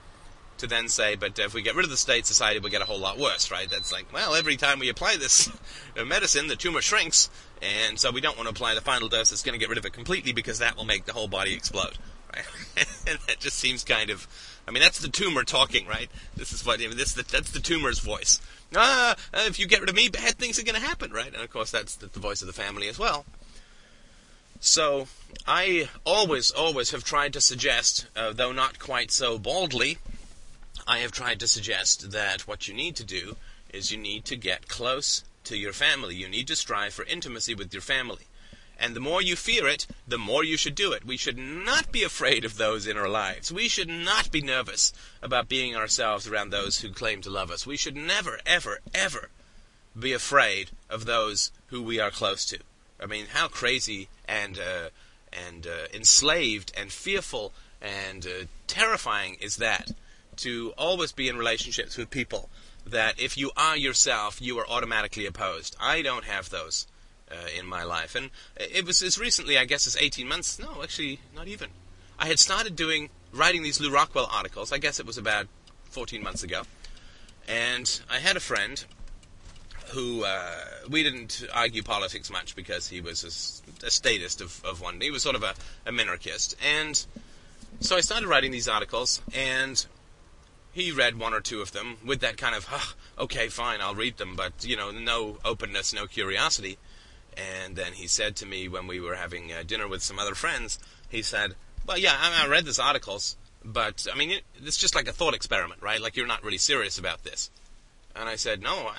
to 0.57 0.67
then 0.67 0.89
say, 0.89 1.15
but 1.15 1.39
if 1.39 1.53
we 1.53 1.61
get 1.61 1.75
rid 1.75 1.85
of 1.85 1.91
the 1.91 1.97
state, 1.97 2.25
society 2.25 2.59
will 2.59 2.69
get 2.69 2.81
a 2.81 2.85
whole 2.85 2.99
lot 2.99 3.17
worse, 3.17 3.51
right? 3.51 3.69
That's 3.69 3.91
like, 3.91 4.11
well, 4.11 4.35
every 4.35 4.57
time 4.57 4.79
we 4.79 4.89
apply 4.89 5.15
this 5.17 5.49
medicine, 6.05 6.47
the 6.47 6.55
tumor 6.55 6.81
shrinks, 6.81 7.29
and 7.61 7.99
so 7.99 8.11
we 8.11 8.21
don't 8.21 8.37
want 8.37 8.47
to 8.47 8.51
apply 8.51 8.75
the 8.75 8.81
final 8.81 9.07
dose 9.07 9.29
that's 9.29 9.43
going 9.43 9.53
to 9.53 9.59
get 9.59 9.69
rid 9.69 9.77
of 9.77 9.85
it 9.85 9.93
completely 9.93 10.33
because 10.33 10.59
that 10.59 10.75
will 10.75 10.85
make 10.85 11.05
the 11.05 11.13
whole 11.13 11.27
body 11.27 11.53
explode, 11.53 11.97
right? 12.33 12.45
and 13.07 13.19
that 13.27 13.39
just 13.39 13.57
seems 13.57 13.83
kind 13.83 14.09
of, 14.09 14.27
I 14.67 14.71
mean, 14.71 14.81
that's 14.81 14.99
the 14.99 15.09
tumor 15.09 15.43
talking, 15.43 15.87
right? 15.87 16.09
This 16.35 16.51
is 16.53 16.65
what, 16.65 16.81
I 16.81 16.87
mean, 16.87 16.97
this, 16.97 17.13
that's 17.13 17.51
the 17.51 17.59
tumor's 17.59 17.99
voice. 17.99 18.41
Ah, 18.75 19.15
if 19.33 19.59
you 19.59 19.67
get 19.67 19.79
rid 19.79 19.89
of 19.89 19.95
me, 19.95 20.09
bad 20.09 20.35
things 20.35 20.59
are 20.59 20.63
going 20.63 20.79
to 20.79 20.85
happen, 20.85 21.11
right? 21.11 21.33
And 21.33 21.41
of 21.41 21.49
course, 21.49 21.71
that's 21.71 21.95
the, 21.95 22.07
voice 22.07 22.41
of 22.41 22.47
the 22.47 22.53
family 22.53 22.87
as 22.87 22.99
well. 22.99 23.25
So, 24.59 25.07
I 25.47 25.87
always, 26.03 26.51
always 26.51 26.91
have 26.91 27.03
tried 27.03 27.33
to 27.33 27.41
suggest, 27.41 28.07
uh, 28.15 28.33
though 28.33 28.51
not 28.51 28.79
quite 28.79 29.11
so 29.11 29.37
baldly, 29.37 29.99
I 30.87 30.99
have 30.99 31.11
tried 31.11 31.39
to 31.41 31.47
suggest 31.47 32.11
that 32.11 32.47
what 32.47 32.67
you 32.67 32.73
need 32.73 32.95
to 32.97 33.03
do 33.03 33.37
is 33.69 33.91
you 33.91 33.97
need 33.97 34.25
to 34.25 34.35
get 34.35 34.67
close 34.67 35.23
to 35.45 35.57
your 35.57 35.73
family. 35.73 36.15
You 36.15 36.27
need 36.27 36.47
to 36.47 36.55
strive 36.55 36.93
for 36.93 37.05
intimacy 37.05 37.53
with 37.53 37.73
your 37.73 37.81
family. 37.81 38.25
And 38.79 38.95
the 38.95 38.99
more 38.99 39.21
you 39.21 39.35
fear 39.35 39.67
it, 39.67 39.87
the 40.07 40.17
more 40.17 40.43
you 40.43 40.57
should 40.57 40.75
do 40.75 40.91
it. 40.91 41.05
We 41.05 41.17
should 41.17 41.37
not 41.37 41.91
be 41.91 42.03
afraid 42.03 42.45
of 42.45 42.57
those 42.57 42.85
in 42.87 42.97
our 42.97 43.09
lives. 43.09 43.51
We 43.51 43.67
should 43.67 43.89
not 43.89 44.31
be 44.31 44.41
nervous 44.41 44.93
about 45.21 45.49
being 45.49 45.75
ourselves 45.75 46.27
around 46.27 46.49
those 46.49 46.79
who 46.79 46.91
claim 46.91 47.21
to 47.21 47.29
love 47.29 47.51
us. 47.51 47.65
We 47.65 47.77
should 47.77 47.95
never, 47.95 48.39
ever, 48.45 48.79
ever 48.93 49.29
be 49.97 50.13
afraid 50.13 50.71
of 50.89 51.05
those 51.05 51.51
who 51.67 51.81
we 51.81 51.99
are 51.99 52.11
close 52.11 52.45
to. 52.45 52.59
I 52.99 53.05
mean, 53.05 53.27
how 53.33 53.47
crazy 53.47 54.09
and 54.27 54.59
uh, 54.59 54.89
and 55.33 55.67
uh, 55.67 55.87
enslaved 55.93 56.71
and 56.77 56.91
fearful 56.91 57.53
and 57.81 58.25
uh, 58.25 58.45
terrifying 58.67 59.37
is 59.41 59.57
that? 59.57 59.91
to 60.37 60.73
always 60.77 61.11
be 61.11 61.27
in 61.27 61.37
relationships 61.37 61.97
with 61.97 62.09
people 62.09 62.49
that 62.85 63.19
if 63.19 63.37
you 63.37 63.51
are 63.57 63.75
yourself, 63.75 64.41
you 64.41 64.57
are 64.59 64.69
automatically 64.69 65.25
opposed. 65.25 65.75
I 65.79 66.01
don't 66.01 66.23
have 66.23 66.49
those 66.49 66.87
uh, 67.31 67.47
in 67.57 67.65
my 67.65 67.83
life. 67.83 68.15
And 68.15 68.29
it 68.55 68.85
was 68.85 69.01
as 69.01 69.17
recently, 69.17 69.57
I 69.57 69.65
guess, 69.65 69.87
as 69.87 69.97
18 69.97 70.27
months. 70.27 70.59
No, 70.59 70.81
actually, 70.81 71.19
not 71.35 71.47
even. 71.47 71.69
I 72.19 72.27
had 72.27 72.39
started 72.39 72.75
doing, 72.75 73.09
writing 73.31 73.63
these 73.63 73.79
Lew 73.79 73.91
Rockwell 73.91 74.29
articles. 74.31 74.71
I 74.71 74.77
guess 74.77 74.99
it 74.99 75.05
was 75.05 75.17
about 75.17 75.47
14 75.91 76.23
months 76.23 76.43
ago. 76.43 76.63
And 77.47 78.01
I 78.09 78.19
had 78.19 78.35
a 78.35 78.41
friend 78.41 78.83
who, 79.89 80.25
uh, 80.25 80.65
we 80.89 81.03
didn't 81.03 81.45
argue 81.53 81.81
politics 81.81 82.29
much 82.29 82.55
because 82.55 82.89
he 82.89 82.99
was 82.99 83.23
a, 83.23 83.87
a 83.87 83.89
statist 83.89 84.41
of, 84.41 84.61
of 84.65 84.81
one. 84.81 84.99
He 84.99 85.11
was 85.11 85.23
sort 85.23 85.35
of 85.35 85.43
a, 85.43 85.53
a 85.85 85.91
minarchist. 85.91 86.55
And 86.63 87.05
so 87.79 87.95
I 87.95 88.01
started 88.01 88.27
writing 88.27 88.51
these 88.51 88.67
articles, 88.67 89.21
and 89.33 89.85
he 90.73 90.91
read 90.91 91.17
one 91.17 91.33
or 91.33 91.39
two 91.39 91.61
of 91.61 91.71
them 91.71 91.97
with 92.05 92.19
that 92.19 92.37
kind 92.37 92.55
of, 92.55 92.67
oh, 92.71 92.93
okay, 93.23 93.47
fine, 93.47 93.79
I'll 93.81 93.95
read 93.95 94.17
them, 94.17 94.35
but, 94.35 94.65
you 94.65 94.75
know, 94.75 94.91
no 94.91 95.37
openness, 95.45 95.93
no 95.93 96.05
curiosity. 96.05 96.77
And 97.37 97.75
then 97.75 97.93
he 97.93 98.07
said 98.07 98.35
to 98.37 98.45
me 98.45 98.67
when 98.67 98.87
we 98.87 98.99
were 98.99 99.15
having 99.15 99.51
uh, 99.51 99.63
dinner 99.65 99.87
with 99.87 100.01
some 100.01 100.17
other 100.17 100.35
friends, 100.35 100.79
he 101.09 101.21
said, 101.21 101.55
well, 101.85 101.97
yeah, 101.97 102.15
I, 102.17 102.45
I 102.45 102.47
read 102.47 102.65
these 102.65 102.79
articles, 102.79 103.37
but, 103.63 104.07
I 104.11 104.17
mean, 104.17 104.31
it, 104.31 104.41
it's 104.63 104.77
just 104.77 104.95
like 104.95 105.07
a 105.07 105.13
thought 105.13 105.35
experiment, 105.35 105.81
right? 105.81 106.01
Like 106.01 106.15
you're 106.15 106.27
not 106.27 106.43
really 106.43 106.57
serious 106.57 106.97
about 106.97 107.23
this. 107.23 107.51
And 108.15 108.27
I 108.27 108.35
said, 108.35 108.61
no, 108.61 108.87
I, 108.87 108.97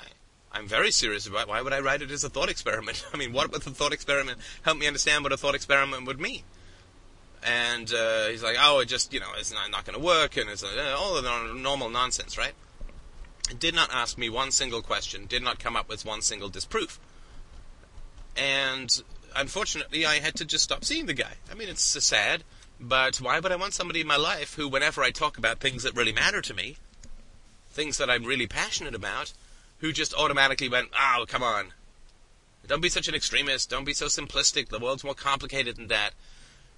I'm 0.53 0.67
very 0.67 0.91
serious 0.91 1.27
about. 1.27 1.49
Why 1.49 1.61
would 1.61 1.73
I 1.73 1.81
write 1.81 2.01
it 2.01 2.11
as 2.11 2.23
a 2.23 2.29
thought 2.29 2.49
experiment? 2.49 3.05
I 3.13 3.17
mean, 3.17 3.33
what 3.33 3.51
would 3.51 3.63
the 3.63 3.71
thought 3.71 3.93
experiment 3.93 4.39
help 4.61 4.77
me 4.77 4.87
understand 4.87 5.23
what 5.23 5.33
a 5.33 5.37
thought 5.37 5.55
experiment 5.55 6.07
would 6.07 6.19
mean? 6.19 6.43
and 7.43 7.93
uh, 7.93 8.27
he's 8.27 8.43
like, 8.43 8.57
"Oh, 8.59 8.79
it 8.79 8.87
just 8.87 9.13
you 9.13 9.19
know, 9.19 9.31
it's 9.37 9.53
not, 9.53 9.71
not 9.71 9.85
going 9.85 9.97
to 9.97 10.05
work," 10.05 10.37
and 10.37 10.49
it's 10.49 10.63
uh, 10.63 10.95
all 10.97 11.21
the 11.21 11.53
normal 11.53 11.89
nonsense, 11.89 12.37
right? 12.37 12.53
Did 13.57 13.73
not 13.73 13.89
ask 13.93 14.17
me 14.17 14.29
one 14.29 14.51
single 14.51 14.81
question. 14.81 15.25
Did 15.25 15.41
not 15.41 15.59
come 15.59 15.75
up 15.75 15.89
with 15.89 16.05
one 16.05 16.21
single 16.21 16.49
disproof. 16.49 16.99
And 18.39 19.03
unfortunately, 19.35 20.05
I 20.05 20.19
had 20.19 20.35
to 20.35 20.45
just 20.45 20.63
stop 20.63 20.85
seeing 20.85 21.05
the 21.07 21.13
guy. 21.13 21.33
I 21.51 21.55
mean, 21.55 21.67
it's 21.67 21.83
sad, 21.83 22.43
but 22.79 23.17
why 23.17 23.39
would 23.39 23.51
I 23.51 23.57
want 23.57 23.73
somebody 23.73 23.99
in 24.01 24.07
my 24.07 24.15
life 24.15 24.55
who, 24.55 24.67
whenever 24.67 25.03
I 25.03 25.11
talk 25.11 25.37
about 25.37 25.59
things 25.59 25.83
that 25.83 25.95
really 25.95 26.13
matter 26.13 26.41
to 26.41 26.53
me, 26.53 26.77
things 27.71 27.97
that 27.97 28.09
I'm 28.09 28.23
really 28.23 28.47
passionate 28.47 28.95
about, 28.95 29.33
who 29.79 29.91
just 29.91 30.13
automatically 30.13 30.69
went, 30.69 30.89
"Oh, 30.97 31.25
come 31.27 31.43
on." 31.43 31.73
Don't 32.65 32.81
be 32.81 32.89
such 32.89 33.07
an 33.07 33.15
extremist. 33.15 33.69
Don't 33.69 33.85
be 33.85 33.93
so 33.93 34.05
simplistic. 34.05 34.69
The 34.69 34.79
world's 34.79 35.03
more 35.03 35.15
complicated 35.15 35.75
than 35.75 35.87
that 35.87 36.13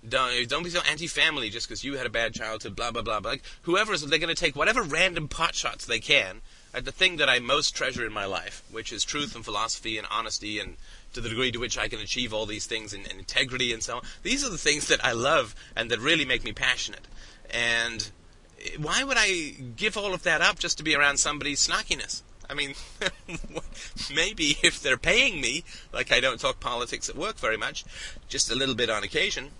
don't, 0.07 0.49
don't 0.49 0.63
be 0.63 0.69
so 0.69 0.81
anti-family 0.89 1.49
just 1.49 1.67
because 1.67 1.83
you 1.83 1.97
had 1.97 2.05
a 2.05 2.09
bad 2.09 2.33
childhood, 2.33 2.75
blah, 2.75 2.91
blah, 2.91 3.01
blah. 3.01 3.19
But 3.19 3.29
like, 3.29 3.43
whoever 3.63 3.93
is, 3.93 4.01
they're 4.01 4.19
going 4.19 4.33
to 4.33 4.39
take 4.39 4.55
whatever 4.55 4.81
random 4.81 5.27
pot 5.27 5.55
shots 5.55 5.85
they 5.85 5.99
can 5.99 6.41
at 6.73 6.85
the 6.85 6.91
thing 6.91 7.17
that 7.17 7.29
I 7.29 7.39
most 7.39 7.75
treasure 7.75 8.05
in 8.05 8.13
my 8.13 8.25
life, 8.25 8.63
which 8.71 8.91
is 8.91 9.03
truth 9.03 9.35
and 9.35 9.45
philosophy 9.45 9.97
and 9.97 10.07
honesty 10.09 10.59
and 10.59 10.77
to 11.13 11.21
the 11.21 11.29
degree 11.29 11.51
to 11.51 11.59
which 11.59 11.77
I 11.77 11.87
can 11.87 11.99
achieve 11.99 12.33
all 12.33 12.45
these 12.45 12.65
things 12.65 12.93
and 12.93 13.05
integrity 13.07 13.73
and 13.73 13.83
so 13.83 13.97
on. 13.97 14.01
These 14.23 14.45
are 14.45 14.49
the 14.49 14.57
things 14.57 14.87
that 14.87 15.03
I 15.03 15.11
love 15.11 15.55
and 15.75 15.91
that 15.91 15.99
really 15.99 16.25
make 16.25 16.43
me 16.43 16.53
passionate. 16.53 17.07
And 17.49 18.09
why 18.77 19.03
would 19.03 19.17
I 19.19 19.53
give 19.75 19.97
all 19.97 20.13
of 20.13 20.23
that 20.23 20.41
up 20.41 20.59
just 20.59 20.77
to 20.77 20.83
be 20.83 20.95
around 20.95 21.17
somebody's 21.17 21.65
snarkiness? 21.65 22.21
I 22.49 22.53
mean, 22.53 22.75
maybe 24.13 24.57
if 24.61 24.81
they're 24.81 24.97
paying 24.97 25.39
me, 25.39 25.63
like 25.93 26.11
I 26.11 26.19
don't 26.19 26.39
talk 26.39 26.59
politics 26.59 27.09
at 27.09 27.15
work 27.15 27.37
very 27.37 27.57
much, 27.57 27.85
just 28.27 28.51
a 28.51 28.55
little 28.55 28.75
bit 28.75 28.89
on 28.89 29.03
occasion, 29.03 29.51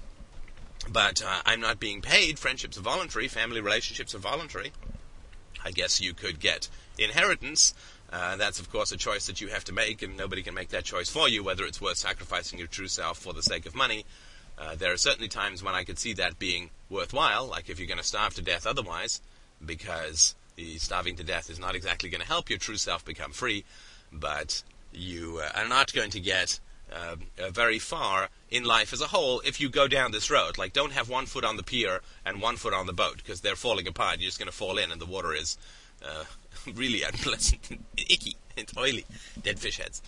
but 0.91 1.23
uh, 1.23 1.41
I'm 1.45 1.61
not 1.61 1.79
being 1.79 2.01
paid. 2.01 2.37
Friendships 2.37 2.77
are 2.77 2.81
voluntary, 2.81 3.27
family 3.27 3.61
relationships 3.61 4.13
are 4.13 4.19
voluntary. 4.19 4.71
I 5.63 5.71
guess 5.71 6.01
you 6.01 6.13
could 6.13 6.39
get 6.39 6.67
inheritance. 6.97 7.73
Uh, 8.11 8.35
that's, 8.35 8.59
of 8.59 8.69
course, 8.71 8.91
a 8.91 8.97
choice 8.97 9.27
that 9.27 9.39
you 9.39 9.47
have 9.47 9.63
to 9.63 9.73
make, 9.73 10.01
and 10.01 10.17
nobody 10.17 10.41
can 10.41 10.53
make 10.53 10.69
that 10.69 10.83
choice 10.83 11.09
for 11.09 11.29
you, 11.29 11.43
whether 11.43 11.63
it's 11.63 11.79
worth 11.79 11.97
sacrificing 11.97 12.59
your 12.59 12.67
true 12.67 12.87
self 12.87 13.17
for 13.17 13.33
the 13.33 13.43
sake 13.43 13.65
of 13.65 13.73
money. 13.73 14.05
Uh, 14.57 14.75
there 14.75 14.91
are 14.91 14.97
certainly 14.97 15.29
times 15.29 15.63
when 15.63 15.73
I 15.73 15.83
could 15.83 15.97
see 15.97 16.13
that 16.13 16.37
being 16.37 16.69
worthwhile, 16.89 17.47
like 17.47 17.69
if 17.69 17.79
you're 17.79 17.87
going 17.87 17.97
to 17.97 18.03
starve 18.03 18.35
to 18.35 18.41
death 18.41 18.67
otherwise, 18.67 19.21
because 19.65 20.35
starving 20.77 21.15
to 21.15 21.23
death 21.23 21.49
is 21.49 21.59
not 21.59 21.75
exactly 21.75 22.09
going 22.09 22.21
to 22.21 22.27
help 22.27 22.49
your 22.49 22.59
true 22.59 22.77
self 22.77 23.03
become 23.05 23.31
free, 23.31 23.63
but 24.11 24.61
you 24.91 25.41
uh, 25.43 25.59
are 25.59 25.67
not 25.67 25.93
going 25.93 26.11
to 26.11 26.19
get 26.19 26.59
uh, 26.91 27.15
uh, 27.41 27.49
very 27.49 27.79
far 27.79 28.29
in 28.49 28.65
life 28.65 28.91
as 28.91 29.01
a 29.01 29.07
whole 29.07 29.39
if 29.45 29.61
you 29.61 29.69
go 29.69 29.87
down 29.87 30.11
this 30.11 30.29
road. 30.29 30.57
Like, 30.57 30.73
don't 30.73 30.91
have 30.91 31.09
one 31.09 31.25
foot 31.25 31.45
on 31.45 31.55
the 31.55 31.63
pier 31.63 32.01
and 32.25 32.41
one 32.41 32.57
foot 32.57 32.73
on 32.73 32.85
the 32.85 32.93
boat 32.93 33.17
because 33.17 33.41
they're 33.41 33.55
falling 33.55 33.87
apart. 33.87 34.19
You're 34.19 34.27
just 34.27 34.39
going 34.39 34.51
to 34.51 34.55
fall 34.55 34.77
in, 34.77 34.91
and 34.91 34.99
the 34.99 35.05
water 35.05 35.33
is 35.33 35.57
uh, 36.05 36.25
really 36.75 37.03
unpleasant, 37.03 37.61
icky, 37.97 38.35
it's 38.55 38.75
oily, 38.77 39.05
dead 39.41 39.59
fish 39.59 39.77
heads. 39.77 40.01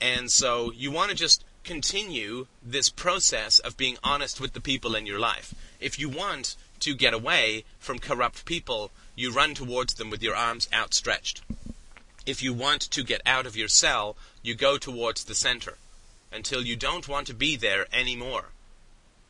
And 0.00 0.30
so 0.30 0.72
you 0.72 0.90
want 0.90 1.10
to 1.10 1.16
just 1.16 1.44
continue 1.64 2.46
this 2.62 2.88
process 2.88 3.58
of 3.58 3.76
being 3.76 3.96
honest 4.02 4.40
with 4.40 4.52
the 4.52 4.60
people 4.60 4.94
in 4.94 5.06
your 5.06 5.18
life. 5.18 5.54
If 5.80 5.98
you 5.98 6.08
want 6.08 6.56
to 6.80 6.94
get 6.94 7.14
away 7.14 7.64
from 7.78 7.98
corrupt 7.98 8.44
people, 8.44 8.90
you 9.14 9.32
run 9.32 9.54
towards 9.54 9.94
them 9.94 10.10
with 10.10 10.22
your 10.22 10.36
arms 10.36 10.68
outstretched. 10.72 11.42
If 12.24 12.42
you 12.42 12.52
want 12.52 12.82
to 12.82 13.02
get 13.02 13.20
out 13.24 13.46
of 13.46 13.56
your 13.56 13.68
cell, 13.68 14.16
you 14.42 14.54
go 14.54 14.78
towards 14.78 15.24
the 15.24 15.34
center 15.34 15.78
until 16.32 16.62
you 16.62 16.76
don't 16.76 17.08
want 17.08 17.26
to 17.28 17.34
be 17.34 17.56
there 17.56 17.86
anymore. 17.92 18.46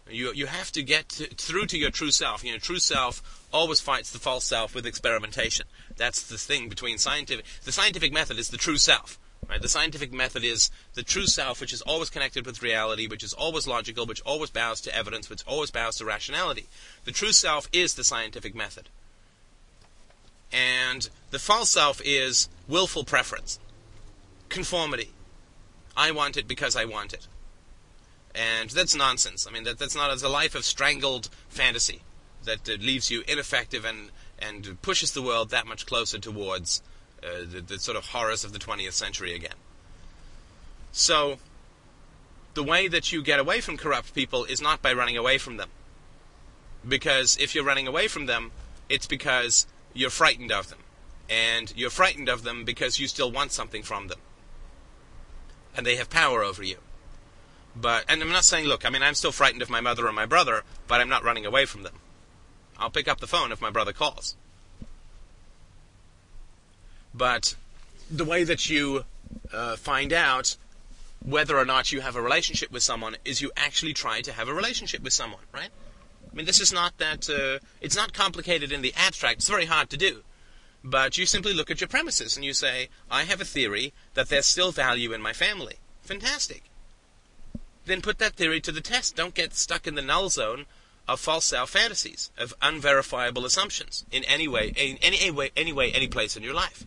You, 0.09 0.33
you 0.33 0.47
have 0.47 0.71
to 0.73 0.83
get 0.83 1.09
to, 1.11 1.27
through 1.27 1.67
to 1.67 1.79
your 1.79 1.91
true 1.91 2.11
self. 2.11 2.45
You 2.45 2.53
know, 2.53 2.59
true 2.59 2.79
self 2.79 3.45
always 3.53 3.81
fights 3.81 4.11
the 4.11 4.19
false 4.19 4.45
self 4.45 4.75
with 4.75 4.87
experimentation. 4.87 5.67
That's 5.97 6.23
the 6.23 6.39
thing 6.39 6.69
between 6.69 6.99
scientific. 6.99 7.45
The 7.65 7.73
scientific 7.73 8.13
method 8.13 8.39
is 8.39 8.51
the 8.51 8.57
true 8.57 8.77
self. 8.77 9.19
Right? 9.49 9.63
The 9.63 9.69
scientific 9.69 10.13
method 10.13 10.45
is 10.45 10.71
the 10.95 11.03
true 11.03 11.27
self, 11.27 11.61
which 11.61 11.73
is 11.73 11.83
always 11.83 12.11
connected 12.11 12.47
with 12.47 12.63
reality, 12.63 13.07
which 13.07 13.23
is 13.23 13.33
always 13.33 13.67
logical, 13.67 14.07
which 14.07 14.23
always 14.23 14.51
bows 14.51 14.81
to 14.83 14.95
evidence, 14.95 15.31
which 15.31 15.45
always 15.47 15.71
bows 15.71 15.97
to 15.97 16.05
rationality. 16.05 16.67
The 17.05 17.13
true 17.13 17.33
self 17.33 17.69
is 17.73 17.95
the 17.95 18.05
scientific 18.05 18.55
method. 18.55 18.89
And 20.53 21.09
the 21.31 21.39
false 21.39 21.71
self 21.71 22.01
is 22.05 22.49
willful 22.69 23.05
preference, 23.05 23.59
conformity, 24.49 25.11
I 25.97 26.11
want 26.11 26.37
it 26.37 26.47
because 26.47 26.77
I 26.77 26.85
want 26.85 27.15
it. 27.15 27.27
And 28.37 28.69
that's 28.71 28.95
nonsense. 28.95 29.47
I 29.47 29.51
mean, 29.51 29.65
that, 29.65 29.79
that's 29.79 29.97
not, 29.97 30.23
a 30.23 30.29
life 30.29 30.55
of 30.55 30.65
strangled 30.65 31.31
fantasy 31.49 32.03
that 32.45 32.69
uh, 32.69 32.75
leaves 32.75 33.11
you 33.11 33.23
ineffective 33.27 33.85
and, 33.85 34.11
and 34.39 34.81
pushes 34.83 35.13
the 35.13 35.23
world 35.23 35.51
that 35.51 35.67
much 35.67 35.87
closer 35.87 36.19
towards 36.19 36.83
uh, 37.23 37.41
the, 37.51 37.61
the 37.61 37.79
sort 37.79 37.97
of 37.97 38.07
horrors 38.07 38.45
of 38.45 38.53
the 38.53 38.59
20th 38.59 38.93
century 38.93 39.35
again. 39.35 39.55
So, 40.93 41.39
the 42.55 42.63
way 42.63 42.89
that 42.89 43.11
you 43.13 43.23
get 43.23 43.39
away 43.39 43.61
from 43.61 43.77
corrupt 43.77 44.15
people 44.15 44.45
is 44.45 44.61
not 44.61 44.83
by 44.83 44.93
running 44.93 45.17
away 45.17 45.39
from 45.39 45.57
them. 45.57 45.71
Because 46.87 47.37
if 47.39 47.55
you're 47.55 47.65
running 47.65 47.89
away 47.89 48.07
from 48.07 48.27
them, 48.27 48.53
it's 48.89 49.07
because 49.07 49.67
you're 49.93 50.11
frightened 50.11 50.53
of 50.53 50.69
them. 50.69 50.79
And 51.29 51.73
you're 51.77 51.91
frightened 51.91 52.29
of 52.29 52.45
them 52.45 52.65
because 52.65 53.01
you 53.01 53.09
still 53.09 53.33
want 53.33 53.53
something 53.53 53.83
from 53.83 54.09
them 54.09 54.19
and 55.77 55.85
they 55.85 55.97
have 55.97 56.09
power 56.09 56.43
over 56.43 56.65
you. 56.65 56.79
But 57.79 58.05
and 58.09 58.23
I'm 58.23 58.31
not 58.31 58.45
saying, 58.45 58.67
look, 58.67 58.87
I 58.87 58.91
mean, 58.91 59.03
I'm 59.03 59.15
still 59.15 59.33
frightened 59.33 59.63
of 59.63 59.71
my 59.71 59.81
mother 59.81 60.07
or 60.07 60.13
my 60.13 60.27
brother, 60.27 60.63
but 60.89 61.01
I'm 61.01 61.09
not 61.09 61.25
running 61.25 61.45
away 61.45 61.67
from 61.67 61.83
them. 61.83 61.95
I'll 62.79 62.91
pick 62.91 63.09
up 63.09 63.21
the 63.21 63.27
phone 63.27 63.53
if 63.53 63.61
my 63.61 63.71
brother 63.71 63.93
calls. 63.93 64.37
But 67.15 67.55
the 68.11 68.25
way 68.25 68.45
that 68.45 68.69
you 68.69 69.05
uh, 69.53 69.77
find 69.77 70.13
out 70.13 70.57
whether 71.25 71.59
or 71.59 71.65
not 71.65 71.93
you 71.93 72.01
have 72.01 72.17
a 72.17 72.23
relationship 72.23 72.71
with 72.71 72.83
someone 72.83 73.17
is 73.25 73.41
you 73.41 73.51
actually 73.57 73.93
try 73.93 74.21
to 74.21 74.33
have 74.33 74.49
a 74.49 74.55
relationship 74.55 75.03
with 75.03 75.13
someone, 75.13 75.41
right? 75.53 75.71
I 76.31 76.35
mean, 76.35 76.47
this 76.47 76.61
is 76.61 76.73
not 76.73 76.99
that, 76.99 77.29
uh, 77.31 77.65
it's 77.81 77.97
not 77.97 78.13
complicated 78.13 78.71
in 78.71 78.83
the 78.83 78.95
abstract. 78.95 79.39
It's 79.39 79.49
very 79.49 79.65
hard 79.65 79.91
to 79.91 79.97
do. 79.97 80.23
But 80.85 81.19
you 81.19 81.27
simply 81.27 81.53
look 81.53 81.71
at 81.71 81.81
your 81.81 81.89
premises 81.89 82.37
and 82.37 82.45
you 82.45 82.53
say, 82.53 82.91
I 83.11 83.25
have 83.25 83.41
a 83.41 83.45
theory 83.45 83.93
that 84.15 84.29
there's 84.29 84.47
still 84.47 84.71
value 84.71 85.13
in 85.13 85.23
my 85.23 85.33
family. 85.33 85.77
Fantastic. 86.03 86.65
Then 87.87 88.03
put 88.03 88.19
that 88.19 88.35
theory 88.35 88.61
to 88.61 88.73
the 88.73 88.81
test. 88.81 89.17
Don't 89.17 89.35
get 89.35 89.55
stuck 89.55 89.87
in 89.87 89.95
the 89.95 90.03
null 90.03 90.29
zone 90.29 90.67
of 91.09 91.21
false 91.21 91.45
self 91.45 91.71
fantasies, 91.71 92.31
of 92.37 92.53
unverifiable 92.61 93.45
assumptions 93.45 94.05
in 94.11 94.25
any 94.25 94.49
way, 94.49 94.73
in 94.77 94.99
any 94.99 95.31
way, 95.31 95.51
any 95.57 95.73
way, 95.73 95.93
any 95.93 96.09
place 96.09 96.37
in 96.37 96.43
your 96.43 96.55
life. 96.55 96.85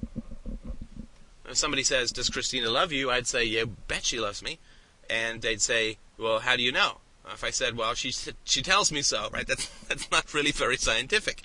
If 1.47 1.57
somebody 1.57 1.83
says, 1.83 2.12
"Does 2.12 2.29
Christina 2.29 2.69
love 2.69 2.91
you?" 2.91 3.09
I'd 3.09 3.27
say, 3.27 3.43
"Yeah, 3.45 3.63
bet 3.88 4.05
she 4.05 4.19
loves 4.19 4.43
me," 4.43 4.59
and 5.09 5.41
they'd 5.41 5.62
say, 5.62 5.97
"Well, 6.17 6.39
how 6.39 6.55
do 6.55 6.63
you 6.63 6.71
know?" 6.71 6.99
If 7.31 7.43
I 7.43 7.49
said, 7.49 7.77
"Well, 7.77 7.93
she 7.93 8.13
she 8.43 8.62
tells 8.62 8.91
me 8.91 9.01
so," 9.01 9.29
right? 9.31 9.47
That's 9.47 9.67
that's 9.88 10.12
not 10.12 10.33
really 10.33 10.51
very 10.51 10.77
scientific. 10.77 11.43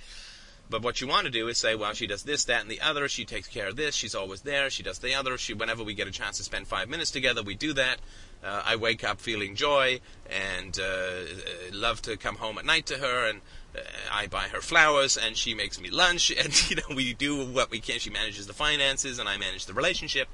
But 0.71 0.83
what 0.83 1.01
you 1.01 1.07
want 1.07 1.27
to 1.27 1.31
do 1.31 1.49
is 1.49 1.59
say, 1.59 1.75
well, 1.75 1.93
she 1.93 2.07
does 2.07 2.23
this, 2.23 2.45
that, 2.47 2.63
and 2.63 2.71
the 2.71 2.81
other. 2.81 3.07
She 3.07 3.25
takes 3.25 3.49
care 3.49 3.69
of 3.69 3.77
this. 3.77 3.95
She's 3.95 4.15
always 4.15 4.41
there. 4.41 4.71
She 4.71 4.83
does 4.83 4.99
the 4.99 5.15
other. 5.15 5.37
She, 5.37 5.53
whenever 5.53 5.85
we 5.85 5.95
get 5.95 6.09
a 6.09 6.11
chance 6.11 6.39
to 6.39 6.43
spend 6.43 6.67
five 6.67 6.89
minutes 6.89 7.11
together, 7.11 7.43
we 7.43 7.55
do 7.55 7.75
that. 7.75 7.99
Uh, 8.43 8.63
I 8.65 8.77
wake 8.77 9.05
up 9.05 9.21
feeling 9.21 9.57
joy 9.57 10.01
and 10.29 10.79
uh, 10.79 11.25
love 11.73 12.03
to 12.03 12.17
come 12.17 12.37
home 12.37 12.59
at 12.59 12.65
night 12.65 12.87
to 12.87 12.99
her, 12.99 13.29
and 13.29 13.41
uh, 13.77 13.81
I 14.11 14.27
buy 14.27 14.49
her 14.49 14.61
flowers, 14.61 15.17
and 15.19 15.37
she 15.37 15.55
makes 15.55 15.81
me 15.81 15.91
lunch, 15.91 16.31
and 16.39 16.71
you 16.71 16.77
know 16.77 16.95
we 16.95 17.13
do 17.13 17.45
what 17.45 17.71
we 17.71 17.81
can. 17.81 17.99
She 17.99 18.11
manages 18.11 18.47
the 18.47 18.53
finances, 18.55 19.19
and 19.19 19.29
I 19.29 19.37
manage 19.37 19.67
the 19.67 19.75
relationship, 19.75 20.29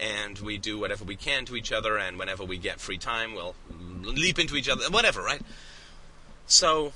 and 0.00 0.38
we 0.38 0.56
do 0.56 0.78
whatever 0.78 1.04
we 1.04 1.16
can 1.16 1.44
to 1.46 1.56
each 1.56 1.72
other. 1.72 1.98
And 1.98 2.18
whenever 2.18 2.44
we 2.44 2.56
get 2.56 2.80
free 2.80 2.98
time, 2.98 3.34
we'll 3.34 3.54
leap 4.02 4.38
into 4.38 4.56
each 4.56 4.68
other, 4.68 4.84
whatever, 4.90 5.22
right? 5.22 5.42
So 6.46 6.92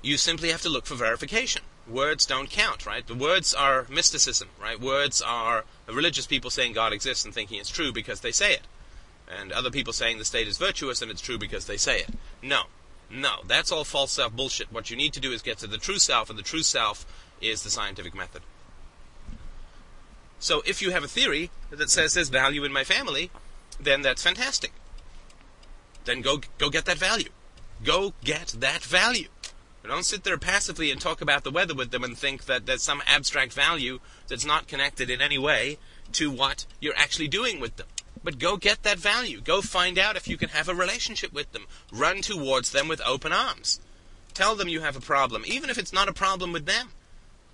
you 0.00 0.16
simply 0.16 0.50
have 0.50 0.62
to 0.62 0.68
look 0.68 0.86
for 0.86 0.94
verification 0.94 1.62
words 1.88 2.26
don't 2.26 2.50
count, 2.50 2.86
right? 2.86 3.06
The 3.06 3.14
words 3.14 3.54
are 3.54 3.86
mysticism, 3.88 4.48
right? 4.60 4.80
Words 4.80 5.22
are 5.22 5.64
religious 5.86 6.26
people 6.26 6.50
saying 6.50 6.72
God 6.72 6.92
exists 6.92 7.24
and 7.24 7.34
thinking 7.34 7.58
it's 7.58 7.70
true 7.70 7.92
because 7.92 8.20
they 8.20 8.32
say 8.32 8.52
it. 8.52 8.62
And 9.28 9.52
other 9.52 9.70
people 9.70 9.92
saying 9.92 10.18
the 10.18 10.24
state 10.24 10.48
is 10.48 10.58
virtuous 10.58 11.02
and 11.02 11.10
it's 11.10 11.20
true 11.20 11.38
because 11.38 11.66
they 11.66 11.76
say 11.76 12.00
it. 12.00 12.10
No. 12.42 12.64
No, 13.12 13.40
that's 13.46 13.70
all 13.70 13.84
false 13.84 14.12
self 14.12 14.32
bullshit. 14.32 14.72
What 14.72 14.90
you 14.90 14.96
need 14.96 15.12
to 15.12 15.20
do 15.20 15.32
is 15.32 15.42
get 15.42 15.58
to 15.58 15.66
the 15.66 15.76
true 15.76 15.98
self, 15.98 16.30
and 16.30 16.38
the 16.38 16.42
true 16.42 16.62
self 16.62 17.04
is 17.42 17.62
the 17.62 17.68
scientific 17.68 18.14
method. 18.14 18.40
So 20.38 20.62
if 20.64 20.80
you 20.80 20.90
have 20.92 21.04
a 21.04 21.08
theory 21.08 21.50
that 21.70 21.90
says 21.90 22.14
there's 22.14 22.30
value 22.30 22.64
in 22.64 22.72
my 22.72 22.84
family, 22.84 23.30
then 23.78 24.00
that's 24.00 24.22
fantastic. 24.22 24.72
Then 26.04 26.22
go 26.22 26.40
go 26.56 26.70
get 26.70 26.86
that 26.86 26.96
value. 26.96 27.28
Go 27.84 28.14
get 28.24 28.48
that 28.58 28.82
value. 28.82 29.28
Don't 29.84 30.04
sit 30.04 30.24
there 30.24 30.38
passively 30.38 30.90
and 30.90 31.00
talk 31.00 31.20
about 31.20 31.44
the 31.44 31.50
weather 31.50 31.74
with 31.74 31.90
them 31.90 32.04
and 32.04 32.16
think 32.16 32.46
that 32.46 32.66
there's 32.66 32.82
some 32.82 33.02
abstract 33.06 33.52
value 33.52 33.98
that's 34.28 34.46
not 34.46 34.68
connected 34.68 35.10
in 35.10 35.20
any 35.20 35.38
way 35.38 35.78
to 36.12 36.30
what 36.30 36.66
you're 36.80 36.96
actually 36.96 37.28
doing 37.28 37.60
with 37.60 37.76
them. 37.76 37.86
But 38.24 38.38
go 38.38 38.56
get 38.56 38.84
that 38.84 38.98
value. 38.98 39.40
Go 39.40 39.60
find 39.60 39.98
out 39.98 40.16
if 40.16 40.28
you 40.28 40.36
can 40.36 40.50
have 40.50 40.68
a 40.68 40.74
relationship 40.74 41.32
with 41.32 41.52
them. 41.52 41.66
Run 41.92 42.22
towards 42.22 42.70
them 42.70 42.88
with 42.88 43.00
open 43.04 43.32
arms. 43.32 43.80
Tell 44.34 44.54
them 44.54 44.68
you 44.68 44.80
have 44.80 44.96
a 44.96 45.00
problem, 45.00 45.42
even 45.46 45.68
if 45.68 45.78
it's 45.78 45.92
not 45.92 46.08
a 46.08 46.12
problem 46.12 46.52
with 46.52 46.66
them. 46.66 46.90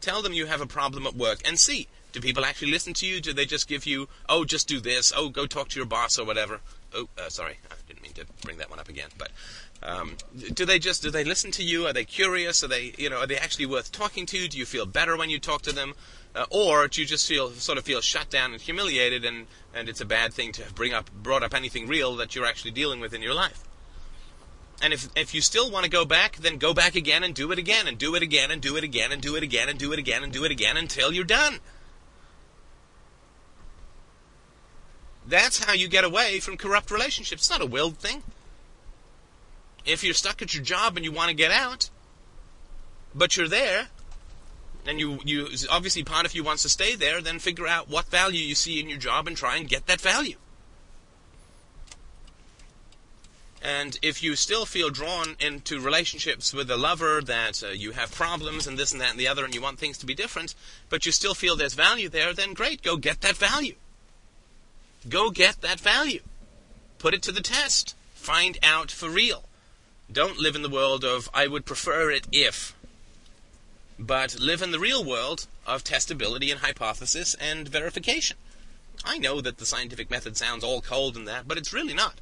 Tell 0.01 0.23
them 0.23 0.33
you 0.33 0.47
have 0.47 0.61
a 0.61 0.67
problem 0.67 1.07
at 1.07 1.17
work 1.17 1.41
and 1.45 1.59
see. 1.59 1.89
Do 2.13 2.21
people 2.21 2.45
actually 2.45 2.71
listen 2.71 2.95
to 2.95 3.07
you? 3.07 3.21
Do 3.21 3.33
they 3.33 3.47
just 3.47 3.69
give 3.69 3.85
you, 3.85 4.09
oh, 4.29 4.45
just 4.45 4.69
do 4.69 4.81
this, 4.81 5.13
oh, 5.17 5.29
go 5.29 5.47
talk 5.47 5.69
to 5.71 5.79
your 5.79 5.87
boss 5.87 6.19
or 6.19 6.25
whatever? 6.25 6.61
Oh, 6.95 7.09
uh, 7.19 7.29
sorry, 7.29 7.59
I 7.71 7.75
didn't 7.87 8.03
mean 8.03 8.13
to 8.15 8.25
bring 8.43 8.59
that 8.59 8.71
one 8.71 8.79
up 8.79 8.89
again. 8.89 9.09
But 9.19 9.31
um, 9.83 10.17
do 10.55 10.65
they 10.65 10.79
just 10.79 11.03
do 11.03 11.11
they 11.11 11.25
listen 11.25 11.51
to 11.53 11.63
you? 11.63 11.87
Are 11.87 11.93
they 11.93 12.05
curious? 12.05 12.65
Are 12.65 12.69
they 12.69 12.95
you 12.97 13.11
know 13.11 13.19
are 13.19 13.27
they 13.27 13.37
actually 13.37 13.67
worth 13.67 13.93
talking 13.93 14.25
to? 14.27 14.49
Do 14.49 14.59
you 14.59 14.65
feel 14.65 14.87
better 14.87 15.17
when 15.17 15.29
you 15.29 15.39
talk 15.39 15.63
to 15.63 15.73
them, 15.73 15.95
uh, 16.35 16.47
or 16.51 16.89
do 16.89 17.01
you 17.01 17.07
just 17.07 17.29
feel 17.29 17.51
sort 17.51 17.79
of 17.79 17.85
feel 17.85 18.01
shut 18.01 18.31
down 18.31 18.53
and 18.53 18.61
humiliated, 18.61 19.25
and 19.25 19.47
and 19.75 19.89
it's 19.89 20.01
a 20.01 20.07
bad 20.07 20.33
thing 20.33 20.53
to 20.53 20.63
bring 20.75 20.95
up 20.95 21.11
brought 21.13 21.43
up 21.43 21.55
anything 21.55 21.87
real 21.87 22.17
that 22.17 22.35
you're 22.35 22.47
actually 22.47 22.71
dealing 22.71 23.01
with 23.01 23.13
in 23.13 23.23
your 23.23 23.35
life? 23.35 23.65
And 24.81 24.93
if 24.93 25.09
if 25.15 25.35
you 25.35 25.43
still 25.43 25.71
want 25.71 25.85
to 25.85 25.91
go 25.91 26.07
back, 26.07 26.37
then 26.37 26.57
go 26.57 26.73
back 26.73 26.95
again 26.95 27.23
and 27.23 27.35
do 27.35 27.53
it 27.53 27.59
again 27.59 27.87
and 27.87 27.99
do 27.99 28.15
it 28.15 28.23
again 28.23 28.51
and 28.51 28.63
do 28.63 28.77
it 28.77 28.85
again 28.85 29.11
and 29.13 29.21
do 29.21 29.35
it 29.35 29.43
again 29.43 29.69
and 29.69 29.79
do 29.79 29.93
it 29.93 29.99
again 29.99 30.23
and 30.23 30.33
do 30.33 30.45
it 30.45 30.51
again 30.51 30.77
until 30.77 31.13
you're 31.13 31.25
done. 31.25 31.59
That's 35.29 35.63
how 35.63 35.75
you 35.75 35.89
get 35.89 36.05
away 36.05 36.41
from 36.41 36.57
corrupt 36.57 36.91
relationships. 36.91 37.43
It's 37.43 37.51
not 37.51 37.61
a 37.61 37.67
willed 37.67 37.99
thing 37.99 38.23
if 39.89 40.05
you're 40.05 40.15
stuck 40.15 40.43
at 40.43 40.55
your 40.55 40.63
job 40.63 40.97
and 40.97 41.05
you 41.05 41.11
want 41.11 41.31
to 41.31 41.35
get 41.35 41.51
out, 41.51 41.89
but 43.15 43.37
you're 43.37 43.49
there, 43.49 43.89
and 44.87 45.01
you, 45.01 45.19
you 45.25 45.49
obviously 45.71 46.05
part 46.05 46.27
of 46.27 46.35
you 46.35 46.45
wants 46.45 46.63
to 46.63 46.69
stay 46.69 46.95
there, 46.95 47.21
then 47.21 47.39
figure 47.39 47.67
out 47.67 47.89
what 47.89 48.07
value 48.07 48.41
you 48.41 48.55
see 48.55 48.79
in 48.79 48.89
your 48.89 48.99
job 48.99 49.27
and 49.27 49.37
try 49.37 49.57
and 49.57 49.69
get 49.69 49.87
that 49.87 50.01
value. 50.01 50.37
And 53.61 53.99
if 54.03 54.23
you 54.23 54.37
still 54.37 54.67
feel 54.67 54.89
drawn 54.89 55.35
into 55.41 55.81
relationships 55.81 56.55
with 56.55 56.71
a 56.71 56.77
lover 56.77 57.21
that 57.23 57.63
uh, 57.65 57.69
you 57.69 57.91
have 57.91 58.15
problems 58.15 58.69
and 58.69 58.79
this 58.79 58.93
and 58.93 59.01
that 59.01 59.11
and 59.11 59.19
the 59.19 59.27
other 59.27 59.45
and 59.45 59.53
you 59.53 59.61
want 59.61 59.81
things 59.81 59.99
to 59.99 60.07
be 60.07 60.15
different, 60.15 60.55
but 60.89 61.07
you 61.07 61.13
still 61.13 61.35
feel 61.35 61.57
there's 61.57 61.75
value 61.75 62.09
there, 62.09 62.33
then 62.33 62.55
great, 62.55 62.83
go 62.83 62.97
get 62.97 63.21
that 63.23 63.37
value. 63.37 63.75
Go 65.07 65.31
get 65.31 65.61
that 65.61 65.81
value. 65.81 66.21
Put 66.99 67.15
it 67.15 67.23
to 67.23 67.33
the 67.33 67.41
test. 67.41 67.95
Find 68.15 68.59
out 68.63 68.91
for 68.91 69.09
real. 69.09 69.45
Don't 70.11 70.39
live 70.39 70.57
in 70.57 70.63
the 70.63 70.69
world 70.69 71.05
of, 71.05 71.29
I 71.35 71.47
would 71.47 71.67
prefer 71.67 72.11
it 72.11 72.27
if. 72.33 72.75
But 73.99 74.39
live 74.39 74.63
in 74.63 74.71
the 74.71 74.79
real 74.79 75.05
world 75.05 75.47
of 75.67 75.85
testability 75.85 76.51
and 76.51 76.61
hypothesis 76.61 77.35
and 77.35 77.69
verification. 77.69 78.37
I 79.05 79.19
know 79.19 79.41
that 79.41 79.59
the 79.59 79.67
scientific 79.67 80.11
method 80.11 80.37
sounds 80.37 80.65
all 80.65 80.81
cold 80.81 81.17
and 81.17 81.29
that, 81.29 81.47
but 81.47 81.59
it's 81.59 81.73
really 81.73 81.95
not. 81.95 82.15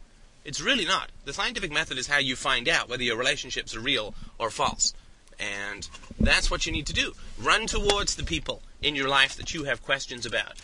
It's 0.45 0.61
really 0.61 0.85
not. 0.85 1.11
The 1.25 1.33
scientific 1.33 1.73
method 1.73 1.99
is 1.99 2.07
how 2.07 2.19
you 2.19 2.37
find 2.37 2.69
out 2.69 2.89
whether 2.89 3.03
your 3.03 3.17
relationships 3.17 3.75
are 3.75 3.81
real 3.81 4.15
or 4.39 4.51
false. 4.51 4.95
And 5.39 5.89
that's 6.19 6.51
what 6.51 6.67
you 6.67 6.73
need 6.73 6.87
to 6.87 6.93
do. 6.93 7.15
Run 7.39 7.67
towards 7.67 8.15
the 8.15 8.25
people 8.25 8.63
in 8.81 8.95
your 8.95 9.09
life 9.09 9.35
that 9.37 9.55
you 9.55 9.65
have 9.65 9.83
questions 9.83 10.25
about. 10.25 10.55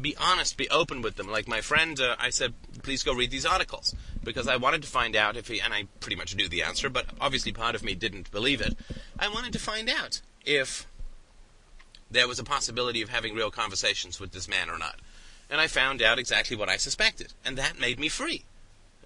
Be 0.00 0.16
honest, 0.18 0.56
be 0.56 0.70
open 0.70 1.02
with 1.02 1.16
them. 1.16 1.30
Like 1.30 1.46
my 1.46 1.60
friend, 1.60 2.00
uh, 2.00 2.16
I 2.18 2.30
said, 2.30 2.54
please 2.82 3.02
go 3.02 3.14
read 3.14 3.30
these 3.30 3.44
articles 3.44 3.94
because 4.24 4.48
I 4.48 4.56
wanted 4.56 4.82
to 4.82 4.88
find 4.88 5.14
out 5.14 5.36
if 5.36 5.48
he, 5.48 5.60
and 5.60 5.74
I 5.74 5.84
pretty 6.00 6.16
much 6.16 6.34
knew 6.34 6.48
the 6.48 6.62
answer, 6.62 6.88
but 6.88 7.06
obviously 7.20 7.52
part 7.52 7.74
of 7.74 7.84
me 7.84 7.94
didn't 7.94 8.30
believe 8.30 8.60
it. 8.60 8.74
I 9.18 9.28
wanted 9.28 9.52
to 9.52 9.58
find 9.58 9.90
out 9.90 10.22
if 10.46 10.86
there 12.10 12.26
was 12.26 12.38
a 12.38 12.44
possibility 12.44 13.02
of 13.02 13.10
having 13.10 13.34
real 13.34 13.50
conversations 13.50 14.18
with 14.18 14.32
this 14.32 14.48
man 14.48 14.70
or 14.70 14.78
not. 14.78 14.96
And 15.50 15.60
I 15.60 15.66
found 15.66 16.00
out 16.00 16.18
exactly 16.18 16.56
what 16.56 16.70
I 16.70 16.78
suspected, 16.78 17.34
and 17.44 17.58
that 17.58 17.78
made 17.78 18.00
me 18.00 18.08
free 18.08 18.44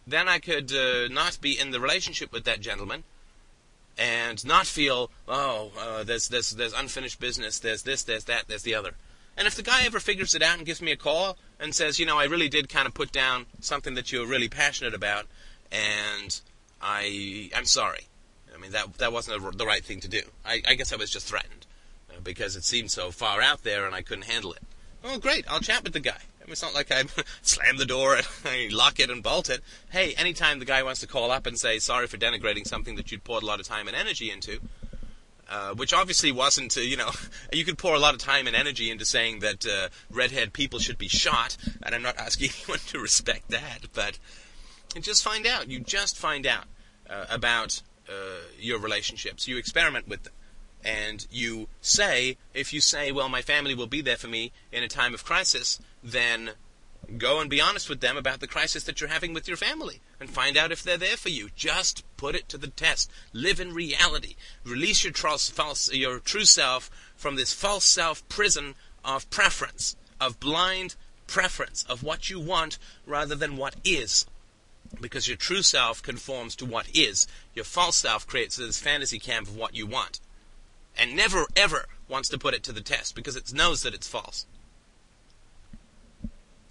then 0.07 0.29
I 0.29 0.39
could 0.39 0.73
uh, 0.73 1.09
not 1.09 1.39
be 1.41 1.59
in 1.59 1.73
the 1.73 1.81
relationship 1.81 2.33
with 2.33 2.45
that 2.45 2.61
gentleman 2.61 3.03
and 3.99 4.45
not 4.47 4.67
feel, 4.67 5.11
oh, 5.27 5.73
uh, 5.79 6.05
there's, 6.05 6.29
there's, 6.29 6.51
there's 6.51 6.73
unfinished 6.73 7.19
business, 7.19 7.59
there's 7.59 7.83
this, 7.83 8.03
there's 8.05 8.25
that, 8.25 8.45
there's 8.47 8.63
the 8.63 8.75
other. 8.75 8.95
And 9.37 9.47
if 9.47 9.55
the 9.55 9.63
guy 9.63 9.85
ever 9.85 10.01
figures 10.01 10.35
it 10.35 10.43
out 10.43 10.57
and 10.57 10.67
gives 10.67 10.81
me 10.81 10.93
a 10.93 10.97
call 10.97 11.37
and 11.61 11.75
says, 11.75 11.99
you 11.99 12.07
know, 12.07 12.19
I 12.19 12.25
really 12.25 12.49
did 12.49 12.69
kind 12.69 12.87
of 12.87 12.95
put 12.95 13.13
down 13.13 13.47
something 13.61 13.95
that 13.95 14.13
you 14.13 14.21
were 14.21 14.27
really 14.27 14.49
passionate 14.49 14.95
about, 14.95 15.27
and 15.71 16.41
I, 16.81 17.51
I'm 17.55 17.67
sorry. 17.67 18.07
I 18.55 18.59
mean, 18.59 18.73
that 18.73 18.95
that 18.99 19.13
wasn't 19.13 19.45
a, 19.45 19.57
the 19.57 19.67
right 19.67 19.85
thing 19.85 20.01
to 20.01 20.09
do. 20.09 20.23
I, 20.45 20.63
I 20.67 20.75
guess 20.75 20.93
I 20.93 20.97
was 20.97 21.11
just 21.11 21.29
threatened 21.29 21.67
uh, 22.11 22.21
because 22.23 22.57
it 22.57 22.65
seemed 22.65 22.91
so 22.91 23.11
far 23.11 23.43
out 23.43 23.65
there 23.65 23.85
and 23.85 23.95
I 23.95 24.01
couldn't 24.01 24.25
handle 24.25 24.53
it. 24.53 24.63
Oh, 25.05 25.19
great! 25.19 25.45
I'll 25.49 25.61
chat 25.61 25.85
with 25.85 25.93
the 25.93 26.01
guy. 26.01 26.23
It's 26.49 26.63
not 26.63 26.75
like 26.75 26.91
I 26.91 27.05
slam 27.43 27.77
the 27.77 27.85
door 27.85 28.17
and 28.17 28.27
I 28.45 28.69
lock 28.73 28.99
it 28.99 29.11
and 29.11 29.23
bolt 29.23 29.51
it. 29.51 29.63
Hey, 29.91 30.15
anytime 30.15 30.59
the 30.59 30.65
guy 30.65 30.83
wants 30.83 31.01
to 31.01 31.07
call 31.07 31.31
up 31.31 31.47
and 31.47 31.59
say 31.59 31.79
sorry 31.79 32.07
for 32.07 32.17
denigrating 32.17 32.67
something 32.67 32.97
that 32.97 33.13
you'd 33.13 33.25
poured 33.25 33.43
a 33.43 33.47
lot 33.47 33.61
of 33.61 33.67
time 33.67 33.89
and 33.89 33.97
energy 33.97 34.31
into, 34.31 34.61
uh, 35.51 35.75
which 35.75 35.93
obviously 35.93 36.33
wasn't, 36.33 36.77
uh, 36.77 36.81
you 36.81 36.97
know, 36.97 37.11
you 37.53 37.65
could 37.65 37.79
pour 37.79 37.95
a 37.95 37.99
lot 37.99 38.15
of 38.15 38.21
time 38.21 38.47
and 38.47 38.57
energy 38.57 38.91
into 38.91 39.05
saying 39.05 39.41
that 39.41 39.67
uh, 39.67 39.89
redhead 40.11 40.53
people 40.53 40.79
should 40.79 40.99
be 40.99 41.09
shot, 41.09 41.57
and 41.83 41.95
I'm 41.95 42.03
not 42.03 42.17
asking 42.19 42.51
anyone 42.59 42.81
to 42.89 42.99
respect 42.99 43.49
that, 43.51 43.81
but 43.93 44.19
just 45.01 45.23
find 45.23 45.47
out. 45.47 45.69
You 45.69 45.81
just 45.81 46.17
find 46.17 46.47
out 46.47 46.65
uh, 47.09 47.27
about 47.29 47.83
uh, 48.09 48.13
your 48.59 48.79
relationships. 48.79 49.47
You 49.47 49.57
experiment 49.57 50.09
with 50.09 50.25
them 50.25 50.33
and 50.87 51.27
you 51.31 51.69
say, 51.81 52.37
if 52.55 52.73
you 52.73 52.81
say, 52.81 53.11
well, 53.11 53.29
my 53.29 53.43
family 53.43 53.75
will 53.75 53.89
be 53.89 54.01
there 54.01 54.17
for 54.17 54.29
me 54.29 54.53
in 54.71 54.85
a 54.85 54.89
time 54.89 55.15
of 55.15 55.25
crisis, 55.25 55.81
then 56.03 56.51
go 57.19 57.41
and 57.41 57.49
be 57.49 57.61
honest 57.61 57.89
with 57.89 58.01
them 58.01 58.17
about 58.17 58.41
the 58.41 58.47
crisis 58.47 58.83
that 58.85 59.01
you're 59.01 59.11
having 59.11 59.33
with 59.33 59.49
your 59.49 59.57
family 59.57 60.01
and 60.19 60.29
find 60.29 60.57
out 60.57 60.73
if 60.73 60.83
they're 60.83 60.97
there 60.97 61.17
for 61.17 61.29
you. 61.29 61.51
Just 61.55 62.05
put 62.17 62.35
it 62.35 62.49
to 62.49 62.59
the 62.59 62.69
test. 62.69 63.11
Live 63.33 63.61
in 63.61 63.73
reality. 63.73 64.37
Release 64.65 65.05
your, 65.05 65.13
false, 65.13 65.93
your 65.93 66.19
true 66.19 66.45
self 66.45 66.91
from 67.17 67.37
this 67.37 67.53
false 67.53 67.85
self 67.85 68.27
prison 68.29 68.75
of 69.05 69.29
preference, 69.31 69.97
of 70.21 70.41
blind 70.41 70.97
preference, 71.27 71.85
of 71.89 72.03
what 72.03 72.29
you 72.31 72.41
want 72.41 72.79
rather 73.07 73.35
than 73.35 73.57
what 73.57 73.77
is. 73.85 74.27
Because 75.01 75.29
your 75.29 75.37
true 75.37 75.63
self 75.63 76.03
conforms 76.03 76.57
to 76.57 76.65
what 76.65 76.89
is. 76.95 77.27
Your 77.55 77.65
false 77.65 77.97
self 77.97 78.27
creates 78.27 78.57
this 78.57 78.81
fantasy 78.81 79.19
camp 79.19 79.49
of 79.49 79.57
what 79.57 79.75
you 79.75 79.87
want 79.87 80.21
and 80.99 81.15
never 81.15 81.47
ever 81.55 81.87
wants 82.09 82.29
to 82.31 82.39
put 82.39 82.55
it 82.55 82.63
to 82.65 82.73
the 82.73 82.81
test 82.81 83.15
because 83.15 83.37
it 83.37 83.53
knows 83.53 83.83
that 83.83 83.95
it's 83.95 84.09
false. 84.09 84.47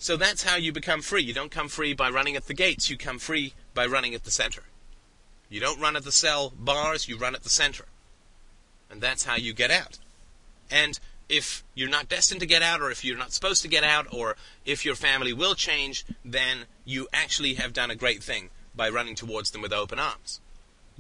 So 0.06 0.18
that's 0.18 0.43
how 0.43 0.56
you 0.56 0.72
become 0.72 1.01
free. 1.01 1.24
You 1.24 1.34
don't 1.34 1.49
come 1.49 1.68
free 1.68 1.95
by 1.95 2.12
running 2.12 2.36
at 2.36 2.45
the 2.45 2.53
gates, 2.53 2.91
you 2.91 2.95
come 2.95 3.18
free 3.18 3.56
by 3.74 3.88
running 3.88 4.14
at 4.14 4.24
the 4.24 4.30
center. 4.30 4.62
You 5.49 5.60
don't 5.60 5.82
run 5.82 5.95
at 5.95 6.03
the 6.03 6.12
cell 6.12 6.53
bars, 6.56 7.08
you 7.08 7.18
run 7.18 7.34
at 7.34 7.41
the 7.41 7.49
center. 7.49 7.86
And 8.88 9.01
that's 9.01 9.26
how 9.26 9.34
you 9.34 9.51
get 9.51 9.72
out. 9.72 9.97
And 10.70 10.99
if 11.28 11.64
you're 11.74 11.89
not 11.89 12.08
destined 12.08 12.41
to 12.41 12.45
get 12.45 12.62
out, 12.62 12.82
or 12.82 12.91
if 12.91 13.03
you're 13.03 13.18
not 13.18 13.34
supposed 13.34 13.64
to 13.64 13.68
get 13.68 13.84
out, 13.84 14.06
or 14.14 14.36
if 14.64 14.86
your 14.86 14.93
family 14.93 15.34
will 15.34 15.56
change, 15.56 16.06
then 16.24 16.66
you 16.86 17.08
actually 17.12 17.56
have 17.56 17.74
done 17.74 17.89
a 17.89 17.95
great 17.95 18.22
thing 18.22 18.51
by 18.76 18.89
running 18.89 19.16
towards 19.16 19.49
them 19.49 19.64
with 19.64 19.74
open 19.74 19.97
arms. 19.97 20.39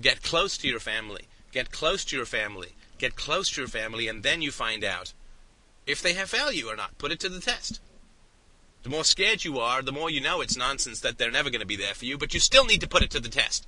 Get 0.01 0.23
close 0.23 0.57
to 0.57 0.67
your 0.67 0.79
family. 0.79 1.27
Get 1.51 1.69
close 1.69 2.05
to 2.05 2.17
your 2.17 2.25
family 2.25 2.69
get 2.97 3.15
close 3.15 3.51
to 3.51 3.61
your 3.61 3.67
family, 3.67 4.07
and 4.07 4.23
then 4.23 4.41
you 4.41 4.49
find 4.49 4.83
out 4.83 5.13
if 5.85 6.01
they 6.01 6.13
have 6.13 6.31
value 6.31 6.65
or 6.65 6.75
not. 6.75 6.97
Put 6.97 7.11
it 7.11 7.19
to 7.19 7.29
the 7.29 7.39
test. 7.39 7.79
The 8.85 8.91
more 8.91 9.03
scared 9.03 9.43
you 9.43 9.57
are, 9.57 9.81
the 9.81 9.91
more 9.91 10.11
you 10.11 10.21
know 10.21 10.41
it's 10.41 10.55
nonsense 10.55 10.99
that 10.99 11.17
they're 11.17 11.31
never 11.31 11.49
going 11.49 11.59
to 11.59 11.65
be 11.65 11.75
there 11.75 11.95
for 11.95 12.05
you, 12.05 12.19
but 12.19 12.35
you 12.35 12.39
still 12.39 12.65
need 12.65 12.81
to 12.81 12.87
put 12.87 13.01
it 13.01 13.09
to 13.09 13.19
the 13.19 13.29
test. 13.29 13.65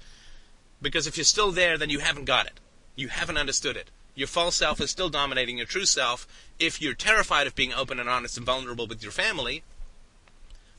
Because 0.79 1.07
if 1.07 1.17
you're 1.17 1.23
still 1.23 1.51
there, 1.51 1.75
then 1.75 1.89
you 1.89 1.97
haven't 1.97 2.25
got 2.25 2.45
it. 2.45 2.59
You 2.95 3.07
haven't 3.07 3.39
understood 3.39 3.75
it. 3.75 3.89
Your 4.13 4.27
false 4.27 4.57
self 4.57 4.79
is 4.79 4.91
still 4.91 5.09
dominating 5.09 5.57
your 5.57 5.65
true 5.65 5.85
self. 5.85 6.27
If 6.59 6.83
you're 6.83 6.93
terrified 6.93 7.47
of 7.47 7.55
being 7.55 7.73
open 7.73 7.99
and 7.99 8.07
honest 8.07 8.37
and 8.37 8.45
vulnerable 8.45 8.85
with 8.85 9.01
your 9.01 9.11
family, 9.11 9.63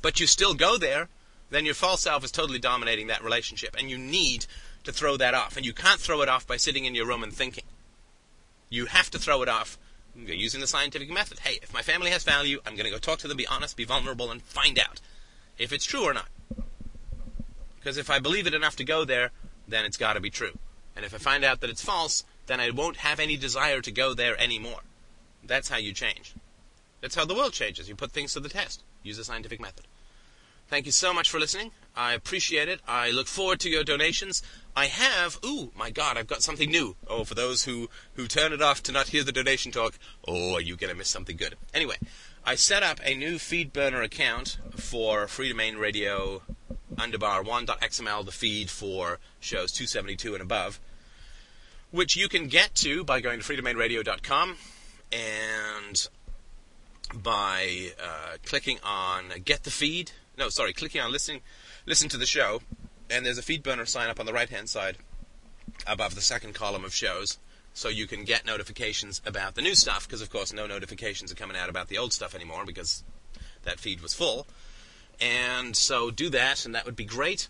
but 0.02 0.20
you 0.20 0.28
still 0.28 0.54
go 0.54 0.78
there, 0.78 1.08
then 1.50 1.64
your 1.64 1.74
false 1.74 2.02
self 2.02 2.22
is 2.22 2.30
totally 2.30 2.60
dominating 2.60 3.08
that 3.08 3.24
relationship. 3.24 3.74
And 3.76 3.90
you 3.90 3.98
need 3.98 4.46
to 4.84 4.92
throw 4.92 5.16
that 5.16 5.34
off. 5.34 5.56
And 5.56 5.66
you 5.66 5.72
can't 5.72 5.98
throw 5.98 6.22
it 6.22 6.28
off 6.28 6.46
by 6.46 6.58
sitting 6.58 6.84
in 6.84 6.94
your 6.94 7.06
room 7.08 7.24
and 7.24 7.32
thinking. 7.32 7.64
You 8.70 8.86
have 8.86 9.10
to 9.10 9.18
throw 9.18 9.42
it 9.42 9.48
off 9.48 9.78
using 10.26 10.60
the 10.60 10.66
scientific 10.66 11.10
method. 11.10 11.40
Hey, 11.40 11.58
if 11.62 11.72
my 11.72 11.82
family 11.82 12.10
has 12.10 12.24
value, 12.24 12.60
I'm 12.66 12.74
going 12.74 12.84
to 12.84 12.90
go 12.90 12.98
talk 12.98 13.18
to 13.20 13.28
them, 13.28 13.36
be 13.36 13.46
honest, 13.46 13.76
be 13.76 13.84
vulnerable, 13.84 14.30
and 14.30 14.42
find 14.42 14.78
out 14.78 15.00
if 15.58 15.72
it's 15.72 15.84
true 15.84 16.04
or 16.04 16.14
not. 16.14 16.28
Because 17.76 17.96
if 17.96 18.10
I 18.10 18.18
believe 18.18 18.46
it 18.46 18.54
enough 18.54 18.76
to 18.76 18.84
go 18.84 19.04
there, 19.04 19.30
then 19.66 19.84
it's 19.84 19.96
got 19.96 20.14
to 20.14 20.20
be 20.20 20.30
true. 20.30 20.58
And 20.96 21.04
if 21.04 21.14
I 21.14 21.18
find 21.18 21.44
out 21.44 21.60
that 21.60 21.70
it's 21.70 21.84
false, 21.84 22.24
then 22.46 22.60
I 22.60 22.70
won't 22.70 22.98
have 22.98 23.20
any 23.20 23.36
desire 23.36 23.80
to 23.80 23.92
go 23.92 24.14
there 24.14 24.40
anymore. 24.40 24.80
That's 25.44 25.68
how 25.68 25.76
you 25.76 25.92
change. 25.92 26.34
That's 27.00 27.14
how 27.14 27.24
the 27.24 27.34
world 27.34 27.52
changes. 27.52 27.88
You 27.88 27.94
put 27.94 28.10
things 28.10 28.32
to 28.32 28.40
the 28.40 28.48
test. 28.48 28.82
Use 29.02 29.16
the 29.16 29.24
scientific 29.24 29.60
method. 29.60 29.86
Thank 30.68 30.84
you 30.84 30.92
so 30.92 31.14
much 31.14 31.30
for 31.30 31.40
listening. 31.40 31.70
I 31.96 32.12
appreciate 32.12 32.68
it. 32.68 32.80
I 32.86 33.10
look 33.10 33.26
forward 33.26 33.58
to 33.60 33.70
your 33.70 33.84
donations. 33.84 34.42
I 34.76 34.86
have, 34.86 35.38
ooh, 35.44 35.72
my 35.74 35.90
God, 35.90 36.18
I've 36.18 36.26
got 36.26 36.42
something 36.42 36.70
new. 36.70 36.94
Oh, 37.08 37.24
for 37.24 37.34
those 37.34 37.64
who, 37.64 37.88
who 38.14 38.28
turn 38.28 38.52
it 38.52 38.60
off 38.60 38.82
to 38.84 38.92
not 38.92 39.08
hear 39.08 39.24
the 39.24 39.32
donation 39.32 39.72
talk, 39.72 39.98
oh, 40.26 40.54
are 40.54 40.60
you 40.60 40.76
going 40.76 40.92
to 40.92 40.96
miss 40.96 41.08
something 41.08 41.36
good? 41.36 41.56
Anyway, 41.72 41.96
I 42.44 42.54
set 42.54 42.82
up 42.82 43.00
a 43.02 43.14
new 43.14 43.36
FeedBurner 43.36 44.04
account 44.04 44.58
for 44.76 45.26
Freedomain 45.26 45.78
Radio 45.78 46.42
underbar 46.96 47.44
1.xml, 47.44 48.24
the 48.24 48.32
feed 48.32 48.68
for 48.68 49.18
shows 49.40 49.72
272 49.72 50.34
and 50.34 50.42
above, 50.42 50.80
which 51.90 52.14
you 52.14 52.28
can 52.28 52.48
get 52.48 52.74
to 52.74 53.04
by 53.04 53.20
going 53.20 53.40
to 53.40 53.44
freedomainradio.com 53.44 54.56
and 55.12 56.08
by 57.14 57.92
uh, 58.02 58.36
clicking 58.44 58.78
on 58.84 59.32
Get 59.44 59.64
the 59.64 59.70
Feed. 59.70 60.12
No, 60.38 60.48
sorry, 60.48 60.72
clicking 60.72 61.00
on 61.00 61.10
Listening, 61.10 61.40
Listen 61.84 62.08
to 62.10 62.16
the 62.16 62.26
Show 62.26 62.60
and 63.10 63.24
there's 63.24 63.38
a 63.38 63.42
feed 63.42 63.62
burner 63.62 63.86
sign 63.86 64.08
up 64.08 64.20
on 64.20 64.26
the 64.26 64.32
right 64.32 64.50
hand 64.50 64.68
side 64.68 64.96
above 65.86 66.14
the 66.14 66.20
second 66.20 66.54
column 66.54 66.84
of 66.84 66.94
shows 66.94 67.38
so 67.74 67.88
you 67.88 68.06
can 68.06 68.24
get 68.24 68.44
notifications 68.44 69.20
about 69.24 69.54
the 69.54 69.62
new 69.62 69.74
stuff 69.74 70.06
because 70.06 70.22
of 70.22 70.30
course 70.30 70.52
no 70.52 70.66
notifications 70.66 71.30
are 71.30 71.36
coming 71.36 71.56
out 71.56 71.68
about 71.68 71.88
the 71.88 71.98
old 71.98 72.12
stuff 72.12 72.34
anymore 72.34 72.64
because 72.66 73.04
that 73.62 73.78
feed 73.78 74.00
was 74.00 74.14
full. 74.14 74.46
And 75.20 75.76
so 75.76 76.10
do 76.10 76.28
that 76.30 76.64
and 76.64 76.74
that 76.74 76.84
would 76.86 76.96
be 76.96 77.04
great. 77.04 77.48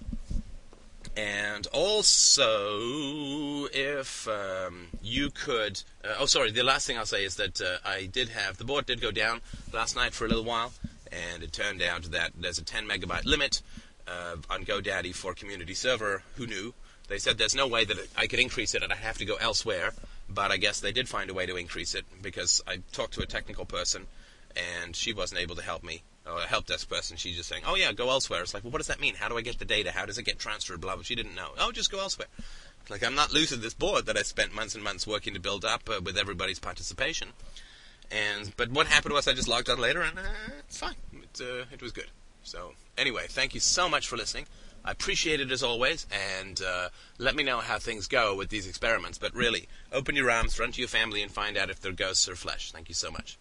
And 1.17 1.67
also 1.73 3.67
if 3.73 4.29
um, 4.29 4.89
you 5.03 5.31
could 5.31 5.83
uh, 6.05 6.15
oh 6.19 6.27
sorry 6.27 6.51
the 6.51 6.63
last 6.63 6.87
thing 6.87 6.97
i'll 6.99 7.07
say 7.07 7.25
is 7.25 7.37
that 7.37 7.61
uh, 7.61 7.79
i 7.85 8.07
did 8.07 8.29
have 8.29 8.57
the 8.57 8.65
board 8.65 8.87
did 8.87 9.01
go 9.01 9.11
down 9.11 9.41
last 9.73 9.97
night 9.97 10.13
for 10.13 10.27
a 10.27 10.29
little 10.29 10.45
while 10.45 10.73
and 11.13 11.43
it 11.43 11.53
turned 11.53 11.83
out 11.83 12.03
that 12.11 12.33
there's 12.39 12.59
a 12.59 12.65
10 12.65 12.89
megabyte 12.89 13.25
limit 13.25 13.63
uh, 14.07 14.37
on 14.51 14.65
GoDaddy 14.65 15.15
for 15.15 15.35
community 15.35 15.75
server. 15.75 16.23
Who 16.37 16.47
knew? 16.47 16.75
They 17.09 17.19
said 17.19 17.39
there's 17.39 17.55
no 17.55 17.67
way 17.67 17.85
that 17.85 17.97
I 18.17 18.27
could 18.27 18.39
increase 18.39 18.75
it 18.75 18.83
and 18.83 18.93
I 18.93 18.97
have 18.97 19.19
to 19.19 19.25
go 19.25 19.37
elsewhere. 19.37 19.93
but 20.29 20.51
I 20.51 20.59
guess 20.59 20.81
they 20.81 20.93
did 20.93 21.09
find 21.09 21.31
a 21.31 21.35
way 21.35 21.47
to 21.47 21.57
increase 21.57 21.95
it 21.95 22.05
because 22.21 22.63
I 22.67 22.79
talked 22.93 23.15
to 23.15 23.23
a 23.23 23.27
technical 23.27 23.65
person 23.65 24.07
and 24.57 24.95
she 24.95 25.13
wasn't 25.13 25.41
able 25.41 25.57
to 25.57 25.63
help 25.63 25.83
me. 25.83 26.03
Or 26.27 26.41
a 26.41 26.47
help 26.47 26.67
desk 26.67 26.91
person, 26.91 27.17
she's 27.17 27.37
just 27.37 27.49
saying, 27.49 27.63
"Oh 27.67 27.75
yeah, 27.75 27.91
go 27.93 28.11
elsewhere." 28.11 28.43
It's 28.43 28.53
like, 28.53 28.63
well, 28.63 28.71
what 28.71 28.79
does 28.79 28.89
that 28.89 29.01
mean? 29.01 29.15
How 29.15 29.31
do 29.31 29.39
I 29.39 29.41
get 29.41 29.59
the 29.59 29.65
data? 29.65 29.91
How 29.93 30.05
does 30.05 30.19
it 30.19 30.25
get 30.25 30.39
transferred? 30.39 30.79
Blah 30.79 30.97
blah. 30.97 31.03
She 31.03 31.15
didn't 31.15 31.35
know. 31.35 31.53
Oh, 31.59 31.73
just 31.73 31.91
go 31.91 32.01
elsewhere. 32.01 32.29
Like 32.91 33.03
I'm 33.03 33.15
not 33.15 33.33
losing 33.33 33.63
this 33.63 33.73
board 33.73 34.05
that 34.07 34.19
I 34.19 34.23
spent 34.23 34.55
months 34.55 34.75
and 34.75 34.85
months 34.85 35.07
working 35.07 35.33
to 35.33 35.41
build 35.41 35.65
up 35.65 35.89
uh, 35.89 36.01
with 36.05 36.19
everybody's 36.19 36.59
participation. 36.59 37.29
And 38.11 38.53
but 38.57 38.71
what 38.71 38.87
happened 38.87 39.15
was 39.15 39.29
I 39.29 39.35
just 39.35 39.49
logged 39.49 39.69
on 39.69 39.79
later 39.79 40.03
and 40.03 40.19
uh, 40.19 40.23
it's 40.61 40.79
fine. 40.79 40.95
It, 41.13 41.41
uh, 41.41 41.65
it 41.73 41.83
was 41.83 41.93
good. 41.93 42.11
So 42.43 42.73
anyway, 42.97 43.27
thank 43.29 43.55
you 43.55 43.61
so 43.61 43.89
much 43.89 44.09
for 44.09 44.17
listening. 44.17 44.47
I 44.85 44.93
appreciate 44.93 45.41
it 45.41 45.51
as 45.51 45.63
always, 45.63 46.07
and 46.11 46.63
uh, 46.63 46.89
let 47.19 47.35
me 47.35 47.43
know 47.43 47.59
how 47.59 47.79
things 47.79 48.07
go 48.07 48.35
with 48.35 48.49
these 48.49 48.67
experiments. 48.67 49.19
But 49.19 49.35
really, 49.35 49.69
open 49.93 50.17
your 50.17 50.31
arms, 50.31 50.59
run 50.59 50.73
to 50.73 50.81
your 50.81 50.89
family, 50.89 51.21
and 51.21 51.31
find 51.31 51.59
out 51.59 51.69
if 51.69 51.81
they're 51.81 51.93
ghosts 51.93 52.29
or 52.29 52.37
flesh. 52.37 52.73
Thank 52.73 52.89
you 52.89 52.95
so 52.95 53.11
much. 53.11 53.39